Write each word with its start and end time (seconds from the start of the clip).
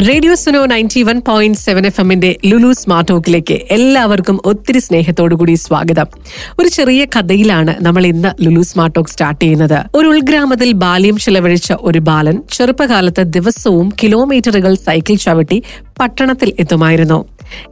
Radio 0.00 0.34
Suno 0.34 0.66
ninety 0.66 1.02
one 1.02 1.20
point 1.28 1.58
seven 1.58 1.86
F 1.86 2.00
എമ്മിന്റെ 2.00 2.38
Lulu 2.46 2.72
smart 2.72 3.12
ടോക്കിലേക്ക് 3.12 3.54
എല്ലാവർക്കും 3.54 4.40
ഒത്തിരി 4.44 4.78
സ്നേഹത്തോടു 4.78 5.34
കൂടി 5.34 5.54
സ്വാഗതം. 5.54 6.06
ഒരു 6.58 6.68
ചെറിയ 6.68 7.04
കഥയിലാണ് 7.04 7.84
നമ്മൾ 7.84 8.06
ഇന്ന് 8.06 8.44
ലുലു 8.44 8.62
സ്മാർട്ട് 8.62 8.94
ടോക്ക് 8.94 9.10
സ്റ്റാർട്ട് 9.10 9.44
ചെയ്യുന്നത്. 9.44 9.84
ഒരു 9.94 10.06
ഉൾഗ്രാമത്തിൽ 10.06 10.72
ബാല്യം 10.72 11.16
ചെലവഴിച്ച 11.16 11.72
ഒരു 11.80 11.98
ബാലൻ 11.98 12.42
ചെറുപ്പകാലത്ത് 12.52 13.22
ദിവസവും 13.22 13.92
കിലോമീറ്ററുകൾ 14.02 14.74
സൈക്കിൾ 14.74 15.14
ചവിട്ടി 15.14 15.62
പട്ടണത്തിൽ 16.00 16.52
എത്തുമായിരുന്നു. 16.58 17.24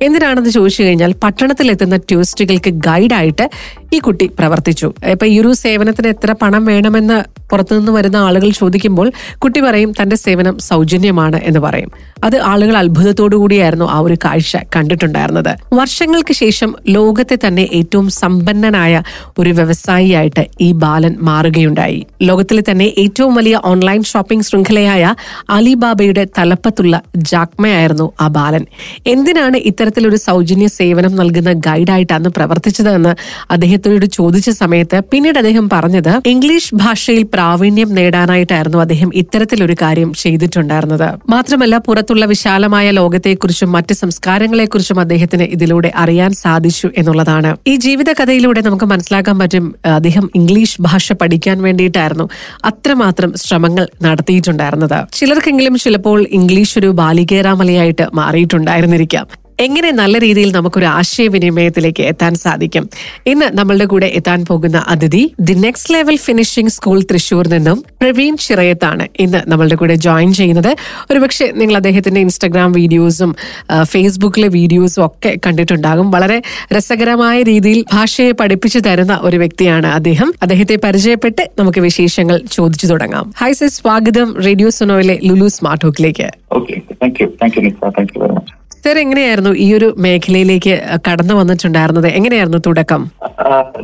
എന്തിനാണെന്ന് 0.03 0.51
ചോദിച്ചു 0.51 0.83
കഴിഞ്ഞാൽ 0.83 1.13
പട്ടണത്തിൽ 1.13 1.71
എത്തുന്ന 1.71 1.97
ടൂറിസ്റ്റുകൾക്ക് 1.97 2.71
ഗൈഡായിട്ട് 2.71 3.51
ഈ 3.95 3.99
കുട്ടി 3.99 4.27
പ്രവർത്തിച്ചു. 4.27 4.95
ഇപ്പൊ 5.11 5.27
ഈ 5.27 5.41
ഒരു 5.41 5.53
സേവനത്തിന് 5.53 6.09
എത്ര 6.09 6.33
പണം 6.33 6.65
വേണമെന്ന് 6.65 7.25
പുറത്തുനിന്ന് 7.51 7.93
വരുന്ന 7.93 8.17
ആളുകൾ 8.17 8.51
ചോദിക്കുമ്പോൾ 8.51 9.13
കുട്ടി 9.39 9.61
പറയും 9.61 9.93
തന്റെ 9.93 10.17
സേവനം 10.17 10.59
സൗജന്യമാണ് 10.59 11.41
എന്ന് 11.45 11.61
പറയും. 11.61 11.91
അത് 12.25 12.41
ആളുകൾ 12.41 12.77
അത്ഭുതത്തോടു 12.77 13.37
കൂടിയായിരുന്നു 13.37 13.85
ആ 13.85 13.99
ഒരു 13.99 14.17
കാഴ്ച 14.25 14.57
കണ്ടിട്ടുണ്ടായിരുന്നത്. 14.77 15.57
വർഷങ്ങൾക്ക് 15.73 16.35
ശേഷം 16.35 16.75
ലോകത്തെ 16.89 17.39
തന്നെ 17.47 17.69
ഏറ്റവും 17.73 18.11
സമ്പന്നനായ 18.11 19.03
ഒരു 19.39 19.51
വ്യവസായിയായിട്ട് 19.51 20.47
ഈ 20.61 20.73
ബാലൻ 20.73 21.17
മാറുകയുണ്ടായി. 21.21 22.07
ലോകത്തിലെ 22.23 22.63
തന്നെ 22.71 22.93
ഏറ്റവും 22.99 23.35
വലിയ 23.35 23.61
ഓൺലൈൻ 23.65 24.03
ഷോപ്പിംഗ് 24.03 24.45
ശൃംഖലയായ 24.45 25.15
അലിബാബയുടെ 25.51 26.27
തലപ്പത്തുള്ള 26.39 27.03
ജാക്മയായിരുന്നു 27.17 28.13
ആ 28.21 28.29
ബാലൻ. 28.29 28.67
എന്തിനാണ് 29.07 29.57
ഇത്തരത്തിലൊരു 29.57 30.17
സൗജന്യ 30.17 30.67
സേവനം 30.67 31.17
നൽകുന്ന 31.17 31.53
ഗൈഡായിട്ട് 31.53 32.13
അന്ന് 32.13 32.31
പ്രവർത്തിച്ചതെന്ന് 32.31 33.15
അദ്ദേഹത്തോട് 33.51 34.07
ചോദിച്ച 34.07 34.51
സമയത്ത് 34.51 35.01
പിന്നീട് 35.13 35.39
അദ്ദേഹം 35.39 35.69
പറഞ്ഞത് 35.73 36.21
ഇംഗ്ലീഷ് 36.27 36.75
ഭാഷയിൽ 36.75 37.25
പ്രാവീണ്യം 37.41 37.95
നേടാനായിട്ടായിരുന്നു 37.95 38.79
അദ്ദേഹം 38.79 39.11
ഇത്തരത്തിലൊരു 39.15 39.77
കാര്യം 39.83 40.15
ചെയ്തിട്ടുണ്ടായിരുന്നത്. 40.15 41.07
മാത്രമല്ല 41.29 41.77
പുറത്തുള്ള 41.77 42.25
വിശാലമായ 42.25 42.91
ലോകത്തെക്കുറിച്ചും 42.91 43.73
മറ്റ് 43.73 43.95
സംസ്കാരങ്ങളെക്കുറിച്ചും 43.95 45.01
അദ്ദേഹത്തിന് 45.01 45.43
ഇതിലൂടെ 45.43 45.93
അറിയാൻ 45.97 46.31
സാധിച്ചു 46.33 46.91
എന്നുള്ളതാണ്. 46.99 47.57
ഈ 47.67 47.77
ജീവിത 47.77 48.13
കഥയിലൂടെ 48.13 48.61
നമുക്ക് 48.61 48.85
മനസ്സിലാക്കാൻ 48.85 49.39
പറ്റും 49.39 49.75
അദ്ദേഹം 49.87 50.31
ഇംഗ്ലീഷ് 50.35 50.77
ഭാഷ 50.81 51.13
പഠിക്കാൻ 51.13 51.63
വേണ്ടിയിട്ടായിരുന്നു 51.63 52.29
അത്രമാത്രം 52.65 53.33
ശ്രമങ്ങൾ 53.37 53.87
നടത്തിയിട്ടുണ്ടായിരുന്നത്. 54.03 54.99
ചിലർക്കെങ്കിലും 55.13 55.79
ചിലപ്പോൾ 55.79 56.27
ഇംഗ്ലീഷ് 56.31 56.79
ഒരു 56.79 56.87
ബാലികേറാമലയായിട്ട് 56.87 58.07
മാറിയിട്ടുണ്ടായിരുന്നിരിക്കാം. 58.15 59.27
എങ്ങനെ 59.61 59.91
നല്ല 59.91 60.19
രീതിയിൽ 60.19 60.53
നമുക്കൊരു 60.53 60.87
ആശയവിനിമയത്തിലേക്ക് 60.99 62.03
എത്താൻ 62.03 62.35
സാധിക്കും? 62.35 62.85
ഇന്ന് 63.27 63.59
നമ്മളുടെ 63.59 63.85
കൂടെ 63.85 64.07
എത്താൻ 64.19 64.45
പോകുന്ന 64.49 64.79
അതിഥി 64.89 65.35
the 65.41 65.53
next 65.53 65.95
level 65.95 66.17
finishing 66.17 66.71
school 66.71 66.99
Thrissur 67.11 67.49
നിന്നും 67.49 67.85
പ്രവീൺ 68.01 68.37
ചിറയത്താണ് 68.37 69.09
ഇന്ന് 69.21 69.41
നമ്മളുടെ 69.51 69.77
കൂടെ 69.81 69.95
ജോയിൻ 69.95 70.31
ചെയ്യുന്നത്. 70.35 70.71
ഒരുപക്ഷെ 71.11 71.47
നിങ്ങൾ 71.57 71.77
അദ്ദേഹത്തിന്റെ 71.77 72.21
ഇൻസ്റ്റഗ്രാം 72.21 72.73
വീഡിയോസും 72.73 73.37
ഫേസ്ബുക്കിലെ 73.83 74.49
വീഡിയോസും 74.49 75.07
ഒക്കെ 75.07 75.33
കണ്ടിട്ടുണ്ടാകും. 75.47 76.11
വളരെ 76.11 76.43
രസകരമായ 76.77 77.43
രീതിയിൽ 77.43 77.85
ഭാഷയെ 77.93 78.33
പഠിപ്പിച്ചു 78.33 78.79
തരുന്ന 78.79 79.19
ഒരു 79.23 79.37
വ്യക്തിയാണ് 79.37 79.87
അദ്ദേഹം. 79.99 80.35
അദ്ദേഹത്തെ 80.43 80.79
പരിചയപ്പെട്ട് 80.85 81.51
നമുക്ക് 81.59 81.83
വിശേഷങ്ങൾ 81.89 82.41
ചോദിച്ചു 82.53 82.87
തുടങ്ങാം. 82.87 83.35
ഹായ് 83.41 83.59
സർ 83.61 83.71
സ്വാഗതം. 83.79 84.31
റേഡിയോ 84.47 84.71
സുനോയിലെ 84.79 85.19
Lulu 85.25 85.49
smart 85.59 85.87
ഹോക്കിലേക്ക് 85.87 86.31
okay 86.53 86.75
thank 87.03 87.21
you 87.23 87.29
thank 87.43 87.59
you 87.59 87.71
thank 87.99 88.11
you 88.17 88.23
very 88.25 88.33
much 88.33 88.60
sir 88.85 88.97
എങ്ങനെയായിരുന്നു 89.05 89.53
ഈ 89.65 89.67
ഒരു 89.79 89.89
മേഖലയിലേക്ക് 90.05 90.75
കടന്നു 91.07 91.35
വന്നിട്ടുണ്ടായിരുന്നത്? 91.41 92.09
എങ്ങനെയായിരുന്നു 92.19 92.61
തുടക്കം? 92.67 93.03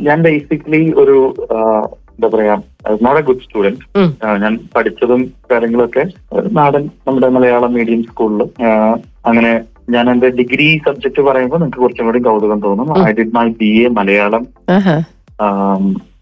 ഞാൻ 0.07 0.17
ബേസിക്കലി 0.27 0.81
ഒരു 1.01 1.17
എന്താ 2.15 2.27
പറയാ 2.35 2.53
നോട്ട് 3.05 3.19
എ 3.21 3.23
ഗുഡ് 3.27 3.43
സ്റ്റുഡന്റ്. 3.45 3.81
ഞാൻ 4.43 4.53
പഠിച്ചതും 4.75 5.21
കാര്യങ്ങളൊക്കെ 5.51 6.03
നാടൻ 6.57 6.83
നമ്മുടെ 7.07 7.27
മലയാളം 7.35 7.71
മീഡിയം 7.77 8.01
സ്കൂളിൽ 8.09 8.41
അങ്ങനെ 9.29 9.51
ഞാൻ 9.95 10.05
എന്റെ 10.13 10.29
ഡിഗ്രി 10.39 10.67
സബ്ജക്ട് 10.85 11.21
പറയുമ്പോൾ 11.27 11.59
നിങ്ങൾക്ക് 11.61 11.81
കുറച്ചും 11.83 12.07
കൂടി 12.07 12.19
കൗതുകം 12.29 12.61
തോന്നും. 12.65 12.87
I 13.09 13.11
did 13.19 13.35
my 13.37 13.45
B 13.61 13.69
A 13.83 13.91
Malayalam. 13.99 14.43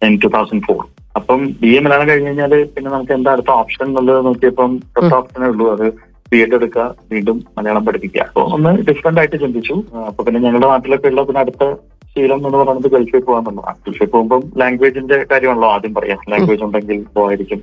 In 0.08 0.16
two 0.24 0.30
thousand 0.36 0.66
four 0.68 0.82
അപ്പം 1.20 1.42
ബി 1.62 1.72
എ 1.78 1.80
മലയാളം 1.86 2.08
കഴിഞ്ഞ് 2.10 2.30
കഴിഞ്ഞാൽ 2.30 2.54
പിന്നെ 2.74 2.90
നമുക്ക് 2.96 3.14
എന്താ 3.18 3.32
അടുത്ത 3.36 3.52
ഓപ്ഷൻ 3.62 3.86
എന്നുള്ളത് 3.90 4.22
നോക്കിയപ്പം 4.28 4.72
ഓപ്ഷനേ 5.20 5.48
ഉള്ളൂ. 5.54 5.68
അത് 5.76 5.88
ബി 6.32 6.38
എഡ് 6.44 6.56
എടുക്കുക 6.58 6.84
വീണ്ടും 7.12 7.38
മലയാളം 7.58 7.84
പഠിപ്പിക്കുക. 7.88 8.22
അപ്പോൾ 8.30 8.46
ഒന്ന് 8.56 8.72
ഡിഫറെന്റ് 8.88 9.20
ആയിട്ട് 9.22 9.38
ചിന്തിച്ചു. 9.44 9.76
അപ്പൊ 10.10 10.22
പിന്നെ 10.28 10.40
ഞങ്ങളുടെ 10.46 10.68
നാട്ടിലൊക്കെ 10.72 11.08
ഉള്ള 11.14 11.24
പിന്നെ 11.28 11.42
അടുത്ത 11.44 11.66
ശീലം 12.14 12.42
എന്ന് 12.48 12.58
പറയുന്നത് 12.60 12.90
ഗൾഫിൽ 12.94 13.24
പോകാന്നുള്ളതാണ്. 13.28 13.78
ഗൾഫിൽ 13.86 14.10
പോകുമ്പോൾ 14.14 14.42
ലാംഗ്വേജിന്റെ 14.62 15.18
കാര്യമാണല്ലോ 15.32 15.70
ആദ്യം 15.76 15.94
പറയാം. 15.98 16.20
ലാംഗ്വേജ് 16.32 16.64
ഉണ്ടെങ്കിൽ 16.68 17.00
പോയിരിക്കും 17.18 17.62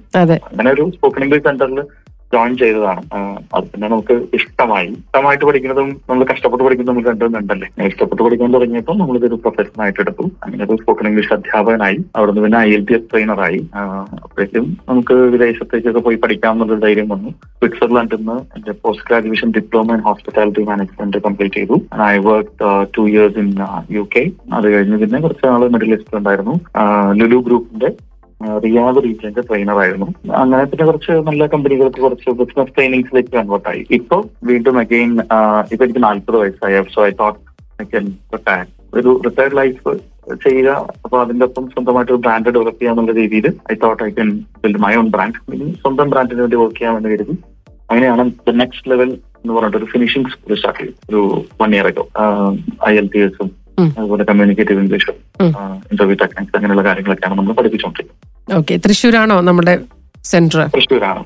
അങ്ങനെ 0.48 0.68
ഒരു 0.74 0.84
സ്പോക്കൺ 0.96 1.24
ഇംഗ്ലീഷ് 1.26 1.46
സെന്ററിൽ 1.48 1.80
ജോയിൻ 2.34 2.52
ചെയ്തതാണ്. 2.62 3.02
അത് 3.56 3.64
പിന്നെ 3.72 3.86
നമുക്ക് 3.92 4.14
ഇഷ്ടമായി. 4.38 4.88
ഇഷ്ടമായിട്ട് 5.02 5.44
പഠിക്കുന്നതും 5.48 5.88
നമ്മൾ 6.10 6.22
കഷ്ടപ്പെട്ട് 6.30 6.62
പഠിക്കുന്നതും 6.66 6.90
നമ്മൾ 6.92 7.08
രണ്ടും 7.10 7.34
രണ്ടല്ലേ? 7.38 7.68
ഇഷ്ടപ്പെട്ട് 7.90 8.22
പഠിക്കാൻ 8.26 8.54
തുടങ്ങിയപ്പോൾ 8.56 8.96
നമ്മളിതൊരു 9.00 9.38
പ്രൊഫഷൻ 9.44 9.82
ആയിട്ട് 9.84 10.00
എടുത്തു 10.04 10.24
അങ്ങനെ 10.44 10.62
ഒരു 10.68 10.78
സ്പോക്കൺ 10.82 11.08
ഇംഗ്ലീഷ് 11.10 11.32
അധ്യാപകനായി. 11.36 11.98
അവിടുന്ന് 12.16 12.42
പിന്നെ 12.44 12.58
ഐ 12.66 12.70
എൽ 12.76 12.84
ടി 12.90 12.94
എസ് 12.98 13.08
ട്രെയിനറായി 13.12 13.60
അപ്പോഴേക്കും 14.24 14.66
നമുക്ക് 14.90 15.16
വിദേശത്തേക്കൊക്കെ 15.34 16.02
പോയി 16.06 16.18
പഠിക്കാം 16.24 16.54
എന്നുള്ള 16.56 16.78
ധൈര്യം 16.86 17.08
വന്നു. 17.14 17.32
സ്വിറ്റ്സർലാൻഡിൽ 17.58 18.20
നിന്ന് 18.22 18.38
എന്റെ 18.56 18.74
post 18.84 19.06
graduation 19.08 19.50
diploma 19.58 19.94
in 19.98 20.04
hospitality 20.08 20.64
management 20.70 21.24
complete 21.26 21.58
ചെയ്തു. 21.60 21.78
I 22.12 22.16
work 22.28 22.70
two 22.96 23.04
years 23.10 23.38
in 23.44 23.50
U 23.96 24.04
K 24.14 24.24
അത് 24.58 24.66
കഴിഞ്ഞ് 24.74 24.98
പിന്നെ 25.02 25.20
കുറച്ച് 25.26 25.44
നാൾ 25.50 25.68
മിഡിൽ 25.74 25.92
ഈസ്റ്റിൽ 25.96 26.18
ഉണ്ടായിരുന്നു. 26.20 26.54
ലുലു 27.20 27.40
ഗ്രൂപ്പിന്റെ 27.48 27.90
റിയാദ് 28.64 29.02
റീജിയന്റെ 29.04 29.42
ട്രെയിനർ 29.48 29.78
ആയിരുന്നു. 29.84 30.08
അങ്ങനെ 30.42 30.62
പിന്നെ 30.70 30.84
കുറച്ച് 30.88 31.12
നല്ല 31.28 31.46
കമ്പനികൾക്ക് 31.54 32.00
കുറച്ച് 32.04 32.30
ബിസിനസ് 32.40 32.74
ട്രെയിനിങ്സിലേക്ക് 32.76 33.32
കൺവേർട്ട് 33.36 33.68
ആയി. 33.72 33.82
ഇപ്പൊ 33.98 34.16
വീണ്ടും 34.50 34.78
അഗെയിൻ 34.82 35.12
ഇപ്പൊ 35.72 35.82
എനിക്ക് 35.86 36.02
നാല്പത് 36.08 36.38
വയസ്സായി. 36.42 36.80
So 36.94 37.00
I 37.10 37.12
thought 37.22 37.38
I 37.82 37.86
can 37.94 38.06
retire 38.34 38.64
ഒരു 39.00 39.12
റിട്ടയർഡ് 39.26 39.58
ലൈഫ് 39.60 39.94
ചെയ്യുക 40.44 40.70
അപ്പൊ 41.04 41.16
അതിന്റെ 41.22 41.44
ഒപ്പം 41.48 41.64
സ്വന്തമായിട്ട് 41.74 42.12
ഒരു 42.14 42.20
ബ്രാൻഡ് 42.26 42.52
ഡെവലപ്പ് 42.56 42.80
ചെയ്യാന്നുള്ള 42.80 43.12
രീതിയിൽ 43.20 43.46
I 43.72 43.76
thought 43.84 44.02
I 44.08 44.10
can 44.18 44.28
build 44.64 44.82
my 44.84 44.92
own 45.00 45.08
brand 45.16 45.70
സ്വന്തം 45.82 46.10
ബ്രാൻഡിന് 46.12 46.42
വേണ്ടി 46.44 46.58
വർക്ക് 46.60 46.78
ചെയ്യാമെന്ന് 46.80 47.10
കരുതി. 47.14 47.36
അങ്ങനെയാണ് 47.90 48.24
നെക്സ്റ്റ് 48.60 48.90
ലെവൽ 48.90 49.10
എന്ന് 49.40 49.54
പറഞ്ഞിട്ട് 49.54 49.78
ഒരു 49.80 49.88
ഫിനിഷിംഗ് 49.94 50.30
സ്കൂൾ 50.34 50.56
സ്റ്റാർട്ട് 50.58 50.80
ചെയ്തു 50.82 50.94
ഒരു 51.10 51.22
one 51.62 51.74
year 51.76 51.88
I 52.90 52.94
L 53.00 53.08
T 53.14 53.22
എസും. 53.26 53.48
അതുപോലെ 53.98 54.24
കമ്മ്യൂണിക്കേറ്റീവ് 54.30 54.80
ഇംഗ്ലീഷും. 54.82 55.16
ഇന്റർവ്യൂ 55.92 56.16
ടെക്നിക്സ് 56.22 56.56
അങ്ങനെയുള്ള 56.58 56.84
കാര്യങ്ങളൊക്കെയാണ് 56.88 57.36
നമ്മൾ 57.38 57.54
പഠിപ്പിച്ചുകൊണ്ടിരിക്കുന്നത് 57.60 58.56
ഓക്കെ 58.58 58.76
തൃശ്ശൂരാണോ 58.86 59.36
നമ്മുടെ 59.48 59.74
സെന്റർ 60.32 60.60
തൃശ്ശൂരാണ്. 60.76 61.22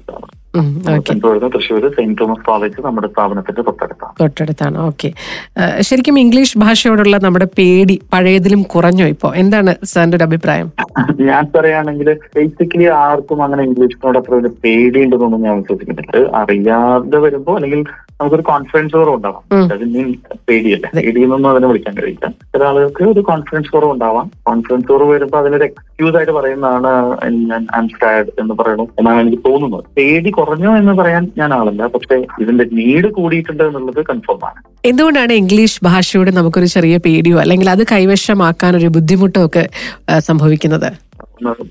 തൃശ്ശൂർ 1.54 1.84
തോമസ് 2.20 2.46
കോളേജ് 2.46 2.80
നമ്മുടെ 2.84 3.08
സ്ഥാപനത്തിന്റെ 3.08 3.62
തൊട്ടടുത്താണ്. 3.62 4.12
തൊട്ടടുത്താണ് 4.20 4.78
ഓക്കെ 4.78 5.12
ശരിക്കും 5.80 6.18
ഇംഗ്ലീഷ് 6.18 6.58
ഭാഷയോടുള്ള 6.58 7.16
നമ്മുടെ 7.16 7.46
പേടി 7.58 8.00
പഴയതിലും 8.12 8.62
കുറഞ്ഞോ 8.62 9.06
ഇപ്പോ? 9.06 9.32
എന്താണ് 9.36 9.74
സാറിന്റെ 9.84 10.16
ഒരു 10.16 10.24
അഭിപ്രായം? 10.24 10.72
ഞാൻ 11.20 11.44
പറയുകയാണെങ്കിൽ 11.54 12.12
ബേസിക്കലി 12.36 12.84
ആർക്കും 12.84 13.42
അങ്ങനെ 13.42 13.62
ഇംഗ്ലീഷിനോട് 13.62 14.18
അത്ര 14.18 14.34
വലിയ 14.34 14.50
പേടിയുണ്ടെന്നൊന്നും 14.64 15.42
ഞാൻ 15.42 15.56
വിശ്വസിക്കുന്നില്ല. 15.56 16.36
അറിയാതെ 16.36 17.18
വരുമ്പോ 17.18 17.54
അല്ലെങ്കിൽ 17.54 17.84
നമുക്കൊരു 18.20 18.42
കോൺഫിഡൻസ് 18.42 18.92
കുറവ് 18.92 19.14
ഉണ്ടാവാം. 19.14 19.42
മീൻ 19.92 20.14
പേടിയല്ല. 20.48 20.90
പേടിയെന്നൊന്നും 20.96 21.50
അതിനെ 21.50 21.66
വിളിക്കാൻ 21.68 21.94
കഴിയില്ല. 21.94 22.26
ചില 22.26 22.64
ആളുകൾക്ക് 22.64 23.04
ഒരു 23.04 23.20
കോൺഫിഡൻസ് 23.20 23.70
കുറവ് 23.72 23.92
ഉണ്ടാവാം. 23.92 24.30
കോൺഫിഡൻസ് 24.42 24.86
കുറവ് 24.86 25.10
വരുമ്പോൾ 25.10 25.38
അതിനൊരു 25.38 25.64
എക്സ്ക്യൂസ് 25.64 26.16
ആയിട്ട് 26.16 26.32
പറയുന്നതാണ് 26.32 26.92
ഞാൻ 27.50 27.66
ഐം 27.76 27.88
എന്ന് 28.40 28.54
പറയണം 28.54 28.88
എന്നാണ് 28.98 29.20
എനിക്ക് 29.20 29.42
തോന്നുന്നത്. 29.48 29.84
പേടി 29.96 30.30
കുറഞ്ഞോ 30.46 30.72
എന്ന് 30.76 30.92
പറയാൻ 30.92 31.24
ഞാൻ 31.38 31.50
ആളല്ല. 31.54 31.82
പക്ഷെ 31.94 32.16
ഇതിന്റെ 32.42 32.64
നീട് 32.78 33.08
കൂടിയിട്ടുണ്ട് 33.18 33.64
എന്നുള്ളത് 33.64 34.00
കൺഫേം 34.10 34.44
ആണ്. 34.48 34.60
എന്തുകൊണ്ടാണ് 34.90 35.32
ഇംഗ്ലീഷ് 35.42 35.80
ഭാഷയോട് 35.88 36.30
നമുക്കൊരു 36.36 36.68
ചെറിയ 36.74 36.96
പേടിയോ 37.06 37.38
അല്ലെങ്കിൽ 37.44 37.70
അത് 37.70 37.82
കൈവശമാക്കാൻ 37.92 38.76
ഒരു 38.76 38.90
ബുദ്ധിമുട്ടോ 38.96 39.42
ഒക്കെ 39.46 39.64
സംഭവിക്കുന്നത്? 40.28 40.88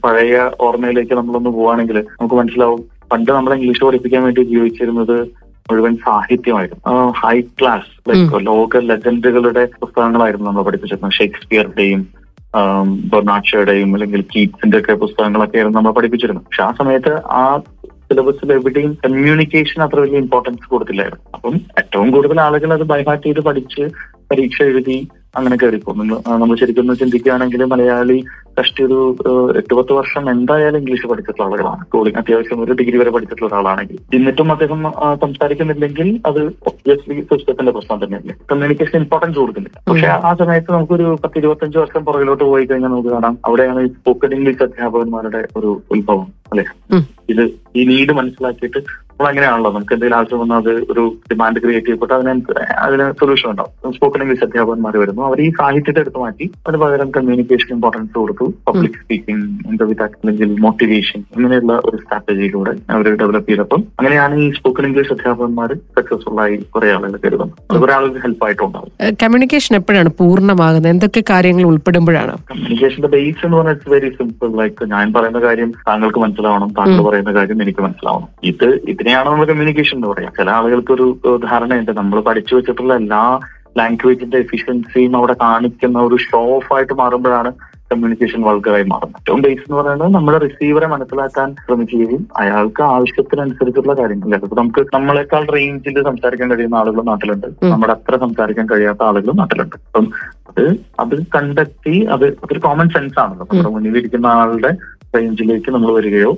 പഴയ 0.03 0.37
ഓർമ്മയിലേക്ക് 0.65 1.13
നമ്മളൊന്ന് 1.19 1.49
പോവാണെങ്കിൽ 1.49 1.97
നമുക്ക് 2.19 2.35
മനസ്സിലാവും. 2.35 2.83
പണ്ട് 3.11 3.31
നമ്മൾ 3.31 3.53
ഇംഗ്ലീഷ് 3.53 3.83
പഠിപ്പിക്കാൻ 3.85 4.21
വേണ്ടി 4.23 4.41
ഉപയോഗിച്ചിരുന്നത് 4.41 5.17
മുഴുവൻ 5.69 5.93
സാഹിത്യമായിരുന്നു. 6.05 6.95
ഹൈ 7.21 7.37
ക്ലാസ് 7.59 7.91
ലൈക്ക് 8.09 8.39
ലോക 8.47 8.81
ലെജൻഡുകളുടെ 8.89 9.63
പുസ്തകങ്ങളായിരുന്നു 9.81 10.47
നമ്മൾ 10.49 10.63
പഠിപ്പിച്ചിരുന്നത്. 10.67 11.17
ഷേക്സ്പിയറുടെയും 11.19 12.01
ബൊർണാക്ഷയുടെയും 13.11 13.89
അല്ലെങ്കിൽ 13.95 14.21
കീറ്റ്സിന്റെ 14.33 14.77
ഒക്കെ 14.81 14.93
പുസ്തകങ്ങളൊക്കെ 15.01 15.57
ആയിരുന്നു 15.59 15.77
നമ്മൾ 15.77 15.93
പഠിപ്പിച്ചിരുന്നത്. 15.97 16.45
പക്ഷെ 16.45 16.63
ആ 16.67 16.69
സമയത്ത് 16.79 17.13
ആ 17.39 17.41
സിലബസിൽ 18.09 18.53
എവിടെയും 18.53 18.97
കമ്മ്യൂണിക്കേഷൻ 19.05 19.83
അത്ര 19.83 19.99
വലിയ 19.99 20.17
ഇമ്പോർട്ടൻസ് 20.17 20.69
കൊടുത്തില്ലായിരുന്നു. 20.69 21.25
അപ്പം 21.33 21.55
ഏറ്റവും 21.79 22.11
കൂടുതൽ 22.11 22.39
ആളുകൾ 22.41 22.73
അത് 22.73 22.83
ബൈഹാർട്ട് 22.83 23.27
ചെയ്ത് 23.27 23.39
പഠിച്ച് 23.39 23.85
പരീക്ഷ 24.31 24.61
എഴുതി 24.61 24.97
അങ്ങനെ 25.37 25.55
കയറിപ്പോകും. 25.61 25.99
നിങ്ങൾ 26.01 26.17
നമ്മൾ 26.41 26.55
ശരിക്കും 26.61 26.83
ഒന്ന് 26.83 26.95
ചിന്തിക്കുകയാണെങ്കിൽ 27.01 27.61
മലയാളി 27.73 28.17
കഷ്ടി 28.59 28.81
ഒരു 28.87 28.99
എട്ട് 29.59 29.73
പത്ത് 29.77 29.93
വർഷം 29.97 30.23
എന്തായാലും 30.33 30.79
ഇംഗ്ലീഷ് 30.81 31.07
പഠിച്ചിട്ടുള്ള 31.11 31.45
ആളുകളാണ് 31.47 31.81
സ്കൂളിൽ 31.87 32.13
അത്യാവശ്യം 32.21 32.61
ഒരു 32.65 32.75
ഡിഗ്രി 32.79 32.97
വരെ 33.01 33.11
പഠിച്ചിട്ടുള്ള 33.15 33.49
ഒരാളാണെങ്കിൽ. 33.49 33.97
എന്നിട്ടും 34.17 34.51
അദ്ദേഹം 34.55 34.81
സംസാരിക്കുന്നില്ലെങ്കിൽ 35.23 36.09
അത് 36.29 36.41
ഒബ്വിയസ്ലി 36.69 37.17
സിസ്റ്റത്തിന്റെ 37.31 37.73
പ്രശ്നം 37.77 37.99
തന്നെയല്ലേ. 38.03 38.35
കമ്മ്യൂണിക്കേഷൻ 38.51 38.97
ഇമ്പോർട്ടൻസ് 39.01 39.37
കൊടുക്കുന്നില്ല. 39.41 39.79
പക്ഷെ 39.89 40.09
ആ 40.29 40.33
സമയത്ത് 40.41 40.71
നമുക്കൊരു 40.75 41.07
പത്ത് 41.23 41.39
ഇരുപത്തഞ്ച് 41.41 41.77
വർഷം 41.83 42.05
പുറകിലോട്ട് 42.09 42.43
പോയി 42.43 42.65
കഴിഞ്ഞാൽ 42.65 42.93
നമുക്ക് 42.93 43.11
കാണാം. 43.15 43.35
അവിടെയാണ് 43.45 43.81
ഈ 43.87 43.91
സ്പോക്കൺ 43.97 44.33
ഇംഗ്ലീഷ് 44.37 44.63
അധ്യാപകന്മാരുടെ 44.67 45.41
ഒരു 45.59 45.71
ഉത്ഭവം 45.95 46.27
അല്ലെ. 46.51 46.65
ഇത് 47.33 47.43
ഈ 47.75 47.83
നീഡ് 47.91 48.13
മനസ്സിലാക്കിയിട്ട് 48.21 48.81
നമ്മൾ 49.15 49.29
അങ്ങനെയാണല്ലോ 49.29 49.69
നമുക്ക് 49.71 49.93
എന്തെങ്കിലും 49.95 50.17
ആവശ്യം 50.17 50.39
വന്നാൽ 50.39 50.57
അത് 50.61 50.71
ഒരു 50.91 51.03
ഡിമാൻഡ് 51.31 51.59
ക്രിയേറ്റ് 51.63 51.87
ചെയ്യപ്പെട്ട് 51.87 52.13
അതിന് 52.13 52.31
അതിന് 52.85 53.05
സൊല്യൂഷൻ 53.19 53.47
ഉണ്ടാവും. 53.51 53.93
സ്പോക്കൺ 53.97 54.21
ഇംഗ്ലീഷ് 54.23 54.43
അധ്യാപകന്മാർ 54.43 54.97
വരുന്നു. 55.01 55.21
അവർ 55.27 55.37
ഈ 55.41 55.47
സാഹിത്യത്തെ 55.59 56.01
എടുത്ത് 56.03 56.19
മാറ്റി 56.23 56.45
അതിന് 56.65 56.79
പകരം 56.81 57.09
കമ്മ്യൂണിക്കേഷൻ 57.17 57.69
ഇമ്പോർട്ടൻസ് 57.75 58.13
കൊടുത്തു. 58.17 58.45
പബ്ലിക് 58.67 58.97
സ്പീക്കിംഗ് 59.03 59.45
ഇന്റർവ്യൂ 59.71 59.95
അല്ലെങ്കിൽ 60.07 60.49
മോട്ടിവേഷൻ 60.65 61.19
ഇങ്ങനെയുള്ള 61.35 61.73
ഒരു 61.85 61.97
സ്ട്രാറ്റജിയിലൂടെ 62.01 62.73
അവർ 62.95 63.07
ഡെവലപ്പ് 63.21 63.49
ചെയ്തപ്പം 63.51 63.81
അങ്ങനെയാണ് 63.99 64.35
ഈ 64.43 64.47
സ്പോക്കൺ 64.57 64.87
ഇംഗ്ലീഷ് 64.89 65.13
അധ്യാപകന്മാർ 65.15 65.71
സക്സസ്ഫുൾ 65.97 66.41
ആയി 66.45 66.57
കുറെ 66.75 66.89
ആളുകൾ 66.95 67.15
കരുതുന്നത്. 67.25 67.55
അത് 67.71 67.79
കുറെ 67.83 67.95
ആളുകൾക്ക് 67.97 68.23
ഹെൽപ്പ് 68.25 68.45
ആയിട്ടുണ്ടാവും. 68.45 68.91
കമ്മ്യൂണിക്കേഷൻ 69.23 69.75
എപ്പോഴാണ് 69.79 70.11
പൂർണമാകുന്നത്? 70.19 70.91
എന്തൊക്കെ 70.93 71.23
കാര്യങ്ങൾ 71.29 71.63
ഉൾപ്പെടുമ്പോഴാണ്? 71.71 72.35
കമ്മ്യൂണിക്കേഷന്റെ 72.51 73.11
ബേസ് 73.15 73.45
എന്ന് 73.45 73.57
പറഞ്ഞാൽ 73.57 73.75
ഇറ്റ്സ് 73.77 73.93
വെരി 73.95 74.11
സിമ്പിൾ 74.19 74.51
ലൈക്ക് 74.61 74.89
ഞാൻ 74.95 75.13
പറയുന്ന 75.17 75.41
കാര്യം 75.47 75.71
താങ്കൾക്ക് 75.87 76.19
മനസ്സിലാവണം 76.25 76.69
താങ്കൾ 76.79 77.01
പറയുന്ന 77.09 77.33
കാര്യം 77.39 77.61
എനിക്ക് 77.61 77.81
മനസ്സിലാവണം. 77.87 78.29
ഇത് 78.51 78.67
ഇതിനെയാണ് 79.05 79.29
നമ്മൾ 79.29 79.45
കമ്മ്യൂണിക്കേഷൻ 79.45 79.97
എന്ന് 79.97 80.07
പറയാം 80.07 80.31
ചില 80.37 80.49
ആളുകൾക്ക് 80.49 80.93
ഒരു 80.93 81.39
ധാരണയുണ്ട്. 81.51 81.91
നമ്മൾ 81.91 82.21
പഠിച്ചു 82.21 82.55
വെച്ചിട്ടുള്ള 82.55 82.93
എല്ലാ 82.95 83.39
ലാംഗ്വേജിന്റെ 83.77 84.37
എഫിഷ്യൻസിയും 84.37 85.17
അവിടെ 85.17 85.33
കാണിക്കുന്ന 85.41 85.99
ഒരു 85.99 86.15
ഷോ 86.15 86.41
ഓഫ് 86.55 86.73
ആയിട്ട് 86.73 86.93
മാറുമ്പോഴാണ് 86.93 87.51
കമ്മ്യൂണിക്കേഷൻ 87.91 88.41
വൾഗറായി 88.41 88.83
മാറുന്നത്. 88.83 89.19
ഏറ്റവും 89.21 89.41
ബേസ് 89.41 89.59
എന്ന് 89.59 89.77
പറയുന്നത് 89.77 90.13
നമ്മുടെ 90.13 90.37
റിസീവറെ 90.37 90.87
മനസ്സിലാക്കാൻ 90.87 91.55
ശ്രമിക്കുകയും 91.65 92.27
അയാൾക്ക് 92.37 92.83
ആവശ്യത്തിനനുസരിച്ചുള്ള 92.83 93.93
കാര്യങ്ങൾ. 93.93 94.29
ചിലപ്പോൾ 94.29 94.55
നമുക്ക് 94.55 94.85
നമ്മളെക്കാൾ 94.93 95.45
റേഞ്ചിൽ 95.55 96.03
സംസാരിക്കാൻ 96.03 96.51
കഴിയുന്ന 96.51 96.75
ആളുകൾ 96.75 97.01
നാട്ടിലുണ്ട്. 97.01 97.47
നമ്മുടെ 97.63 97.93
അത്ര 97.93 98.17
സംസാരിക്കാൻ 98.17 98.69
കഴിയാത്ത 98.69 99.03
ആളുകൾ 99.03 99.31
നാട്ടിലുണ്ട്. 99.31 99.75
അപ്പം 99.87 100.07
അത് 100.49 100.65
അത് 100.99 101.23
കണ്ടെത്തി 101.35 101.95
അത് 102.15 102.25
അതൊരു 102.27 102.59
കോമൺ 102.59 102.89
സെൻസ് 102.89 103.19
ആണല്ലോ. 103.19 103.47
നമ്മുടെ 103.51 103.69
മുന്നിലിരിക്കുന്ന 103.69 104.25
ആളുടെ 104.25 104.73
റേഞ്ചിലേക്ക് 105.15 105.69
നമ്മൾ 105.75 105.91
വരികയോ 105.97 106.31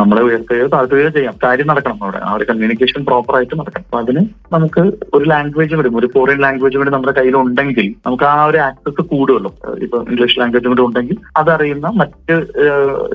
നമ്മളെ 0.00 0.22
ഉയർത്തുകയോ 0.22 0.66
താഴ്ത്തുകയോ 0.74 1.08
ചെയ്യാം. 1.16 1.34
കാര്യം 1.44 1.66
നടക്കണം 1.66 1.98
അവിടെ. 2.02 2.20
ആ 2.24 2.32
ഒരു 2.34 2.46
കമ്മ്യൂണിക്കേഷൻ 2.50 3.04
പ്രോപ്പർ 3.04 3.36
ആയിട്ട് 3.36 3.58
നടക്കണം. 3.60 3.84
അപ്പൊ 3.86 4.00
അതിന് 4.00 4.22
നമുക്ക് 4.52 4.80
ഒരു 5.14 5.24
ലാംഗ്വേജ് 5.24 5.74
വരും. 5.74 5.98
ഒരു 6.00 6.08
ഫോറിൻ 6.14 6.40
ലാംഗ്വേജ് 6.40 6.76
കൂടി 6.76 6.90
നമ്മുടെ 6.90 7.14
കയ്യിൽ 7.20 7.36
ഉണ്ടെങ്കിൽ 7.36 7.88
നമുക്ക് 8.06 8.24
ആ 8.24 8.44
ഒരു 8.44 8.58
ആക്സസ് 8.58 9.02
കൂടുമല്ലോ. 9.12 9.54
ഇപ്പൊ 9.82 9.98
ഇംഗ്ലീഷ് 10.10 10.38
ലാംഗ്വേജ് 10.40 10.68
കൂടി 10.68 10.82
ഉണ്ടെങ്കിൽ 10.82 11.18
അതറിയുന്ന 11.36 11.86
മറ്റ് 12.02 12.36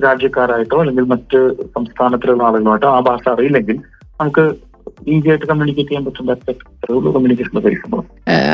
രാജ്യക്കാരായിട്ടോ 0.04 0.80
അല്ലെങ്കിൽ 0.80 1.06
മറ്റ് 1.14 1.42
സംസ്ഥാനത്തിലുള്ള 1.76 2.44
ആളുകളായിട്ടോ 2.44 2.90
ആ 2.96 3.00
ഭാഷ 3.00 3.30
അറിയില്ലെങ്കിൽ 3.30 3.78
നമുക്ക് 4.22 4.44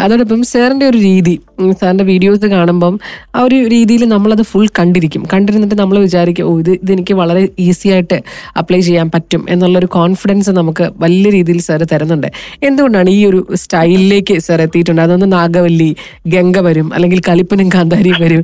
അതോടൊപ്പം 0.03 0.43
സാറിന്റെ 0.43 0.85
ഒരു 0.87 0.97
രീതി 0.97 1.39
സാറിന്റെ 1.79 2.03
വീഡിയോസ് 2.03 2.45
കാണുമ്പം 2.45 2.99
ആ 3.35 3.41
ഒരു 3.41 3.55
രീതിയിൽ 3.55 4.09
നമ്മളത് 4.09 4.41
ഫുൾ 4.41 4.67
കണ്ടിരിക്കും. 4.79 5.23
കണ്ടിരുന്നിട്ട് 5.33 5.75
നമ്മൾ 5.75 5.99
വിചാരിക്കും 5.99 6.45
ഓ 6.45 6.59
ഇത് 6.59 6.71
ഇതെനിക്ക് 6.71 7.13
വളരെ 7.13 7.49
ഈസി 7.59 7.89
ആയിട്ട് 7.89 8.17
അപ്ലൈ 8.57 8.79
ചെയ്യാൻ 8.79 9.11
പറ്റും 9.15 9.45
എന്നുള്ളൊരു 9.49 9.85
കോൺഫിഡൻസ് 9.85 10.49
നമുക്ക് 10.49 10.91
വലിയ 10.97 11.29
രീതിയിൽ 11.29 11.59
സാർ 11.59 11.83
തരുന്നുണ്ട്. 11.93 12.27
എന്തുകൊണ്ടാണ് 12.63 13.09
ഈ 13.09 13.25
ഒരു 13.25 13.47
സ്റ്റൈലിലേക്ക് 13.53 14.39
സാർ 14.39 14.61
എത്തിയിട്ടുണ്ട്? 14.61 15.01
അതൊന്ന് 15.01 15.31
നാഗവല്ലി 15.31 15.95
ഗംഗ 16.27 16.59
വരും 16.59 16.93
അല്ലെങ്കിൽ 16.93 17.21
കലിപ്പനും 17.29 17.69
കാന്താരി 17.69 18.13
വരും. 18.23 18.43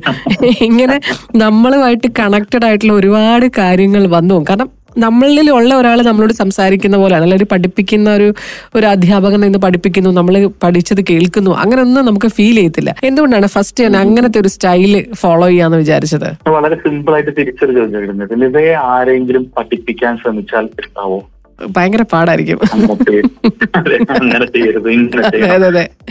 ഇങ്ങനെ 0.68 1.00
നമ്മളുമായിട്ട് 1.36 2.08
കണക്റ്റഡ് 2.20 2.64
ആയിട്ടുള്ള 2.64 2.92
ഒരുപാട് 2.92 3.46
കാര്യങ്ങൾ 3.58 4.06
വന്നു 4.06 4.44
കാരണം 4.50 4.70
നമ്മളിൽ 4.96 5.50
ഉള്ള 5.50 5.74
ഒരാൾ 5.74 6.02
നമ്മളോട് 6.02 6.32
സംസാരിക്കുന്ന 6.32 6.96
പോലെയാണ് 6.96 7.22
അല്ലെങ്കിൽ 7.22 7.46
പഠിപ്പിക്കുന്ന 7.46 8.14
ഒരു 8.14 8.34
ഒരു 8.74 8.86
അധ്യാപകൻ 8.86 9.40
നിന്ന് 9.40 9.58
പഠിപ്പിക്കുന്നു 9.58 10.10
നമ്മൾ 10.10 10.48
പഠിച്ചത് 10.62 11.00
കേൾക്കുന്നു 11.10 11.50
അങ്ങനെ 11.50 11.82
ഒന്നും 11.82 12.06
നമുക്ക് 12.06 12.26
ഫീൽ 12.26 12.54
ചെയ്യത്തില്ല. 12.54 12.94
എന്തുകൊണ്ടാണ് 13.04 13.46
ഫസ്റ്റ് 13.46 13.84
ഞാൻ 13.84 13.96
അങ്ങനത്തെ 13.96 14.40
ഒരു 14.40 14.48
സ്റ്റൈൽ 14.48 15.06
ഫോളോ 15.14 15.46
ചെയ്യാന്ന് 15.48 15.76
വിചാരിച്ചത്? 15.76 16.48
വളരെ 16.48 16.74
സിമ്പിൾ 16.74 17.14
ആയിട്ട് 17.14 17.30
തിരിച്ചൊരു 17.38 17.72
ചോദ്യം 17.72 18.44
ഇതേ 18.44 18.72
ആരെങ്കിലും 18.74 19.52
പഠിപ്പിക്കാൻ 19.58 20.16
ശ്രമിച്ചാൽ 20.16 20.64
ഇഷ്ടാവോ? 20.78 21.18
ഭയങ്കര 21.76 22.02
പാടായിരിക്കും. 22.12 22.58
അങ്ങനെ 24.16 24.46
ചെയ്യരുത്. 24.54 24.88